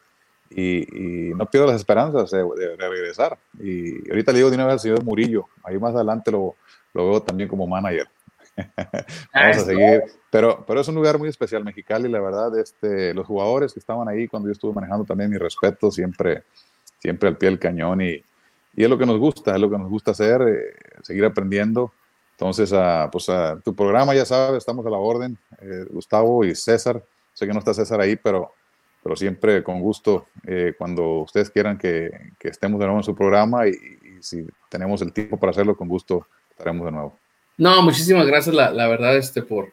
y, 0.51 1.33
no 1.35 1.47
pierdo 1.47 1.67
las 1.67 1.77
esperanzas 1.77 2.31
de, 2.31 2.77
regresar. 2.77 3.39
Y 3.59 4.09
ahorita 4.11 4.33
le 4.33 4.39
digo 4.39 4.51
de 4.51 4.57
una 4.57 4.67
vez 4.67 4.75
al 4.75 4.81
señor 4.81 5.05
Murillo, 5.05 5.47
ahí 5.63 5.79
más 5.79 5.95
adelante 5.95 6.31
lo, 6.31 6.57
lo 6.95 7.11
veo 7.11 7.23
también 7.23 7.49
como 7.49 7.67
manager. 7.67 8.09
Vamos 9.35 9.57
a 9.57 9.61
seguir. 9.61 10.03
Pero, 10.31 10.65
pero 10.67 10.81
es 10.81 10.89
un 10.89 10.95
lugar 10.95 11.19
muy 11.19 11.29
especial, 11.29 11.65
Mexicali, 11.65 12.09
la 12.09 12.21
verdad. 12.21 12.59
Este, 12.59 13.15
los 13.15 13.27
jugadores 13.27 13.73
que 13.73 13.81
estaban 13.81 14.09
ahí 14.09 14.29
cuando 14.29 14.49
yo 14.49 14.53
estuve 14.53 14.75
manejando 14.75 15.05
también, 15.05 15.31
mi 15.31 15.39
respeto, 15.39 15.91
siempre, 15.91 16.45
siempre 16.99 17.29
al 17.29 17.37
pie 17.37 17.51
del 17.51 17.59
cañón. 17.59 18.01
Y, 18.03 18.23
y 18.75 18.85
es 18.85 18.89
lo 18.89 18.99
que 18.99 19.07
nos 19.07 19.19
gusta, 19.19 19.55
es 19.55 19.61
lo 19.61 19.71
que 19.71 19.79
nos 19.79 19.91
gusta 19.91 20.13
hacer, 20.13 20.43
eh, 20.43 20.75
seguir 21.03 21.25
aprendiendo. 21.25 21.93
Entonces, 22.33 22.73
a, 22.73 23.09
pues 23.11 23.29
a 23.29 23.61
tu 23.61 23.75
programa, 23.75 24.15
ya 24.15 24.25
sabes, 24.25 24.59
estamos 24.59 24.85
a 24.87 24.91
la 24.91 24.97
orden, 24.97 25.39
eh, 25.61 25.85
Gustavo 25.91 26.45
y 26.45 26.55
César. 26.55 27.03
Sé 27.35 27.47
que 27.47 27.53
no 27.53 27.59
está 27.59 27.75
César 27.75 28.01
ahí, 28.01 28.17
pero, 28.17 28.53
pero 29.03 29.17
siempre 29.17 29.63
con 29.63 29.81
gusto, 29.81 30.27
eh, 30.47 30.75
cuando 30.77 31.21
ustedes 31.21 31.51
quieran 31.51 31.79
que, 31.79 32.33
que, 32.39 32.49
estemos 32.49 32.81
de 32.81 32.87
nuevo 32.87 33.01
en 33.01 33.05
su 33.05 33.15
programa 33.15 33.69
y, 33.69 33.75
si 34.21 34.47
tenemos 34.69 35.03
el 35.03 35.13
tiempo 35.13 35.37
para 35.37 35.51
hacerlo, 35.51 35.77
con 35.77 35.89
gusto 35.89 36.29
estaremos 36.53 36.87
de 36.87 36.93
nuevo. 36.93 37.19
No, 37.59 37.83
muchísimas 37.83 38.27
gracias, 38.27 38.55
la, 38.55 38.71
la 38.71 38.89
verdad, 38.89 39.17
este, 39.17 39.43
por, 39.43 39.73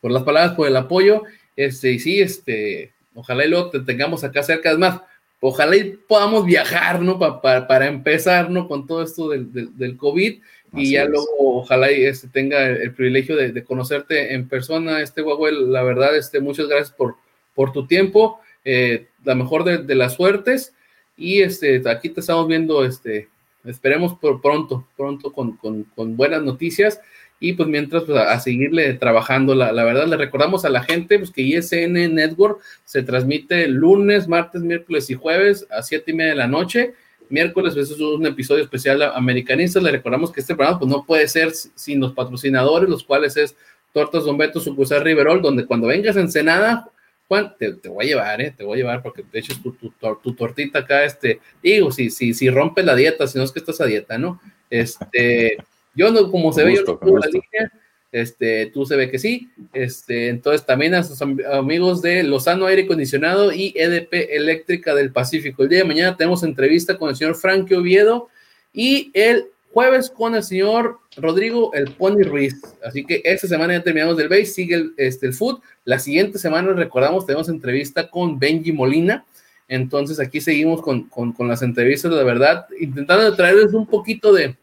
por 0.00 0.10
las 0.10 0.22
palabras, 0.22 0.54
por 0.54 0.66
el 0.66 0.76
apoyo. 0.76 1.24
Este, 1.56 1.92
y 1.92 1.98
sí, 1.98 2.20
este, 2.20 2.92
ojalá 3.14 3.44
y 3.44 3.50
lo 3.50 3.70
tengamos 3.70 4.24
acá 4.24 4.42
cerca. 4.42 4.70
Es 4.70 4.78
más, 4.78 5.00
ojalá 5.40 5.76
y 5.76 5.96
podamos 6.08 6.44
viajar, 6.44 7.00
¿no? 7.00 7.18
para 7.18 7.86
empezar, 7.86 8.50
¿no? 8.50 8.68
Con 8.68 8.86
todo 8.86 9.02
esto 9.02 9.28
del, 9.28 9.76
del, 9.76 9.96
COVID 9.96 10.40
y 10.74 10.92
ya 10.92 11.04
luego 11.04 11.28
ojalá 11.38 11.90
y 11.90 12.04
este, 12.04 12.28
tenga 12.28 12.66
el, 12.66 12.92
privilegio 12.92 13.36
de, 13.36 13.64
conocerte 13.64 14.34
en 14.34 14.48
persona, 14.48 15.00
este 15.00 15.22
Huawei, 15.22 15.54
la 15.66 15.82
verdad, 15.82 16.16
este, 16.16 16.40
muchas 16.40 16.68
gracias 16.68 16.90
por, 16.90 17.16
por 17.54 17.72
tu 17.72 17.86
tiempo, 17.86 18.40
eh, 18.64 19.06
la 19.24 19.34
mejor 19.34 19.64
de, 19.64 19.94
las 19.94 20.14
suertes 20.14 20.74
y 21.16 21.40
este, 21.40 21.82
aquí 21.88 22.10
te 22.10 22.20
estamos 22.20 22.46
viendo, 22.46 22.84
este, 22.84 23.28
esperemos 23.64 24.14
por 24.18 24.40
pronto, 24.40 24.86
pronto 24.96 25.32
con, 25.32 25.56
con, 25.56 25.84
con 25.84 26.16
buenas 26.16 26.42
noticias 26.42 27.00
y 27.40 27.52
pues 27.52 27.68
mientras, 27.68 28.04
pues 28.04 28.18
a, 28.18 28.38
seguirle 28.40 28.94
trabajando, 28.94 29.54
la, 29.54 29.72
verdad, 29.72 30.08
le 30.08 30.16
recordamos 30.16 30.64
a 30.64 30.70
la 30.70 30.82
gente 30.82 31.18
pues, 31.18 31.30
que 31.30 31.42
ISN 31.42 32.14
Network 32.14 32.60
se 32.84 33.02
transmite 33.02 33.68
lunes, 33.68 34.26
martes, 34.26 34.62
miércoles 34.62 35.08
y 35.10 35.14
jueves 35.14 35.66
a 35.70 35.82
siete 35.82 36.10
y 36.10 36.14
media 36.14 36.32
de 36.32 36.38
la 36.38 36.48
noche. 36.48 36.94
Miércoles, 37.30 37.74
pues, 37.74 37.90
es 37.90 38.00
un 38.00 38.26
episodio 38.26 38.64
especial 38.64 39.02
americanista. 39.02 39.80
Le 39.80 39.92
recordamos 39.92 40.32
que 40.32 40.40
este 40.40 40.56
programa 40.56 40.80
pues, 40.80 40.90
no 40.90 41.04
puede 41.04 41.28
ser 41.28 41.52
sin 41.52 42.00
los 42.00 42.12
patrocinadores, 42.12 42.88
los 42.88 43.04
cuales 43.04 43.36
es 43.36 43.54
Tortas 43.92 44.24
Don 44.24 44.36
Beto, 44.36 44.58
sucursal 44.58 45.04
Riverol, 45.04 45.40
donde 45.40 45.64
cuando 45.64 45.86
vengas 45.86 46.16
en 46.16 46.32
Senada, 46.32 46.90
Juan, 47.28 47.54
te, 47.58 47.74
te, 47.74 47.88
voy 47.90 48.06
a 48.06 48.08
llevar, 48.08 48.40
¿eh? 48.40 48.54
Te 48.56 48.64
voy 48.64 48.78
a 48.78 48.82
llevar 48.82 49.02
porque 49.02 49.22
te 49.22 49.38
eches 49.38 49.62
tu, 49.62 49.72
tu, 49.72 49.92
tu, 50.22 50.34
tortita 50.34 50.80
acá, 50.80 51.04
este, 51.04 51.40
digo, 51.62 51.92
si, 51.92 52.08
si, 52.08 52.32
si 52.32 52.48
rompe 52.48 52.82
la 52.82 52.96
dieta, 52.96 53.26
si 53.26 53.36
no 53.36 53.44
es 53.44 53.52
que 53.52 53.58
estás 53.58 53.80
a 53.82 53.86
dieta, 53.86 54.16
¿no? 54.16 54.40
Este, 54.70 55.58
yo 55.94 56.10
no, 56.10 56.30
como 56.30 56.52
se 56.52 56.64
ve, 56.64 56.74
yo 56.74 56.98
no 57.00 57.18
la 57.18 57.26
línea. 57.26 57.72
Este, 58.10 58.66
tú 58.72 58.86
se 58.86 58.96
ve 58.96 59.10
que 59.10 59.18
sí. 59.18 59.50
Este, 59.74 60.28
entonces 60.28 60.64
también 60.64 60.94
a 60.94 61.02
sus 61.02 61.20
amigos 61.20 62.00
de 62.00 62.22
Lozano 62.22 62.64
Aire 62.66 62.84
Acondicionado 62.84 63.52
y 63.52 63.74
EDP 63.76 64.34
Eléctrica 64.34 64.94
del 64.94 65.12
Pacífico. 65.12 65.62
El 65.62 65.68
día 65.68 65.80
de 65.80 65.84
mañana 65.84 66.16
tenemos 66.16 66.42
entrevista 66.42 66.96
con 66.96 67.10
el 67.10 67.16
señor 67.16 67.34
Frankie 67.34 67.74
Oviedo 67.74 68.28
y 68.72 69.10
el 69.12 69.48
jueves 69.72 70.10
con 70.10 70.34
el 70.34 70.42
señor 70.42 70.98
Rodrigo 71.16 71.72
El 71.74 71.90
Pony 71.92 72.22
Ruiz. 72.22 72.60
Así 72.84 73.04
que 73.04 73.20
esta 73.24 73.46
semana 73.46 73.74
ya 73.74 73.82
terminamos 73.82 74.16
del 74.16 74.28
base, 74.28 74.46
sigue 74.46 74.74
el, 74.74 74.92
este, 74.96 75.26
el 75.26 75.34
food. 75.34 75.60
La 75.84 75.98
siguiente 75.98 76.38
semana, 76.38 76.72
recordamos, 76.72 77.26
tenemos 77.26 77.48
entrevista 77.48 78.08
con 78.10 78.38
Benji 78.38 78.72
Molina. 78.72 79.24
Entonces 79.68 80.18
aquí 80.18 80.40
seguimos 80.40 80.80
con, 80.80 81.04
con, 81.04 81.32
con 81.32 81.46
las 81.46 81.62
entrevistas, 81.62 82.10
la 82.10 82.22
verdad, 82.22 82.66
intentando 82.80 83.34
traerles 83.36 83.74
un 83.74 83.86
poquito 83.86 84.32
de, 84.32 84.56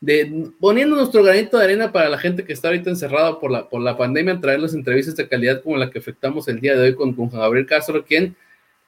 de 0.00 0.50
poniendo 0.58 0.96
nuestro 0.96 1.22
granito 1.22 1.56
de 1.56 1.64
arena 1.64 1.92
para 1.92 2.08
la 2.08 2.18
gente 2.18 2.44
que 2.44 2.52
está 2.52 2.68
ahorita 2.68 2.90
encerrada 2.90 3.38
por 3.38 3.50
la, 3.52 3.68
por 3.68 3.80
la 3.80 3.96
pandemia, 3.96 4.40
traerles 4.40 4.74
entrevistas 4.74 5.14
de 5.14 5.28
calidad 5.28 5.62
como 5.62 5.76
la 5.76 5.90
que 5.90 6.00
efectuamos 6.00 6.48
el 6.48 6.60
día 6.60 6.74
de 6.74 6.88
hoy 6.88 6.94
con, 6.96 7.12
con 7.12 7.28
Gabriel 7.30 7.66
Castro, 7.66 8.04
quien 8.04 8.34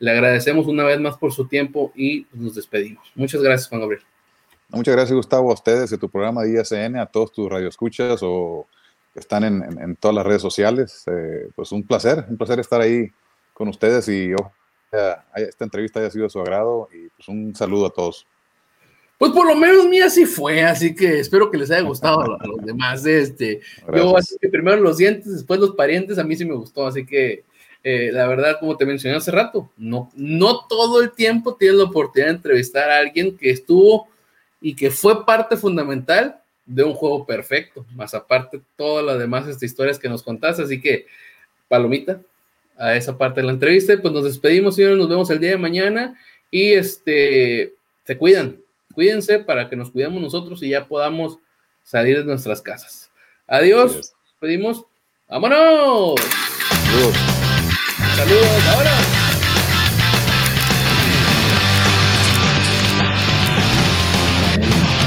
le 0.00 0.10
agradecemos 0.10 0.66
una 0.66 0.84
vez 0.84 0.98
más 1.00 1.16
por 1.16 1.32
su 1.32 1.46
tiempo 1.46 1.92
y 1.94 2.26
nos 2.32 2.56
despedimos. 2.56 3.10
Muchas 3.14 3.40
gracias, 3.40 3.68
Juan 3.68 3.80
Gabriel. 3.80 4.02
Muchas 4.70 4.94
gracias, 4.94 5.16
Gustavo, 5.16 5.50
a 5.50 5.54
ustedes, 5.54 5.90
de 5.90 5.98
tu 5.98 6.10
programa 6.10 6.42
de 6.42 6.60
ISN, 6.60 6.96
a 6.96 7.06
todos 7.06 7.32
tus 7.32 7.48
radioescuchas 7.48 8.20
o 8.22 8.66
que 9.14 9.20
están 9.20 9.44
en, 9.44 9.62
en, 9.80 9.96
todas 9.96 10.14
las 10.14 10.26
redes 10.26 10.42
sociales. 10.42 11.04
Eh, 11.06 11.48
pues 11.54 11.72
un 11.72 11.82
placer, 11.82 12.26
un 12.28 12.36
placer 12.36 12.60
estar 12.60 12.80
ahí 12.80 13.10
con 13.54 13.68
ustedes 13.68 14.08
y 14.08 14.34
ojalá 14.34 15.24
esta 15.36 15.64
entrevista 15.64 16.00
haya 16.00 16.10
sido 16.10 16.24
de 16.24 16.30
su 16.30 16.40
agrado 16.40 16.88
y 16.92 17.08
pues 17.08 17.28
un 17.28 17.54
saludo 17.54 17.86
a 17.86 17.90
todos. 17.90 18.26
Pues 19.18 19.32
por 19.32 19.46
lo 19.46 19.56
menos 19.56 19.86
mía 19.86 20.08
sí 20.08 20.26
fue, 20.26 20.62
así 20.62 20.94
que 20.94 21.18
espero 21.18 21.50
que 21.50 21.58
les 21.58 21.70
haya 21.70 21.82
gustado 21.82 22.20
a 22.20 22.46
los 22.46 22.64
demás. 22.64 23.04
Este, 23.04 23.60
yo 23.92 24.16
así 24.16 24.36
que 24.40 24.48
primero 24.48 24.76
los 24.76 24.98
dientes, 24.98 25.32
después 25.32 25.58
los 25.58 25.74
parientes, 25.74 26.18
a 26.18 26.24
mí 26.24 26.36
sí 26.36 26.44
me 26.44 26.54
gustó, 26.54 26.86
así 26.86 27.04
que 27.04 27.44
eh, 27.82 28.10
la 28.12 28.28
verdad, 28.28 28.58
como 28.60 28.76
te 28.76 28.86
mencioné 28.86 29.16
hace 29.16 29.32
rato, 29.32 29.70
no, 29.76 30.10
no 30.14 30.66
todo 30.68 31.02
el 31.02 31.10
tiempo 31.12 31.56
tienes 31.56 31.78
la 31.78 31.84
oportunidad 31.84 32.28
de 32.28 32.36
entrevistar 32.36 32.90
a 32.90 32.98
alguien 32.98 33.36
que 33.36 33.50
estuvo 33.50 34.06
y 34.60 34.74
que 34.74 34.90
fue 34.90 35.24
parte 35.24 35.56
fundamental 35.56 36.40
de 36.66 36.84
un 36.84 36.94
juego 36.94 37.24
perfecto, 37.24 37.86
más 37.94 38.14
aparte 38.14 38.60
todas 38.76 39.04
las 39.04 39.18
demás 39.18 39.46
estas 39.46 39.62
historias 39.62 39.98
que 39.98 40.08
nos 40.08 40.22
contaste, 40.22 40.62
así 40.62 40.80
que 40.80 41.06
palomita 41.68 42.20
a 42.76 42.94
esa 42.94 43.16
parte 43.16 43.40
de 43.40 43.46
la 43.46 43.52
entrevista, 43.52 43.96
pues 44.00 44.12
nos 44.12 44.24
despedimos, 44.24 44.76
señores, 44.76 44.98
nos 44.98 45.08
vemos 45.08 45.30
el 45.30 45.40
día 45.40 45.50
de 45.50 45.58
mañana 45.58 46.18
y 46.50 46.72
este, 46.72 47.74
se 48.04 48.18
cuidan, 48.18 48.58
Cuídense 48.98 49.38
para 49.38 49.68
que 49.68 49.76
nos 49.76 49.92
cuidemos 49.92 50.20
nosotros 50.20 50.60
y 50.60 50.70
ya 50.70 50.88
podamos 50.88 51.38
salir 51.84 52.18
de 52.18 52.24
nuestras 52.24 52.60
casas. 52.60 53.12
Adiós. 53.46 54.12
Pedimos. 54.40 54.86
¡Vámonos! 55.28 56.16
Saludos. 56.84 57.16
Saludos. 58.16 58.66
Ahora. 58.74 58.97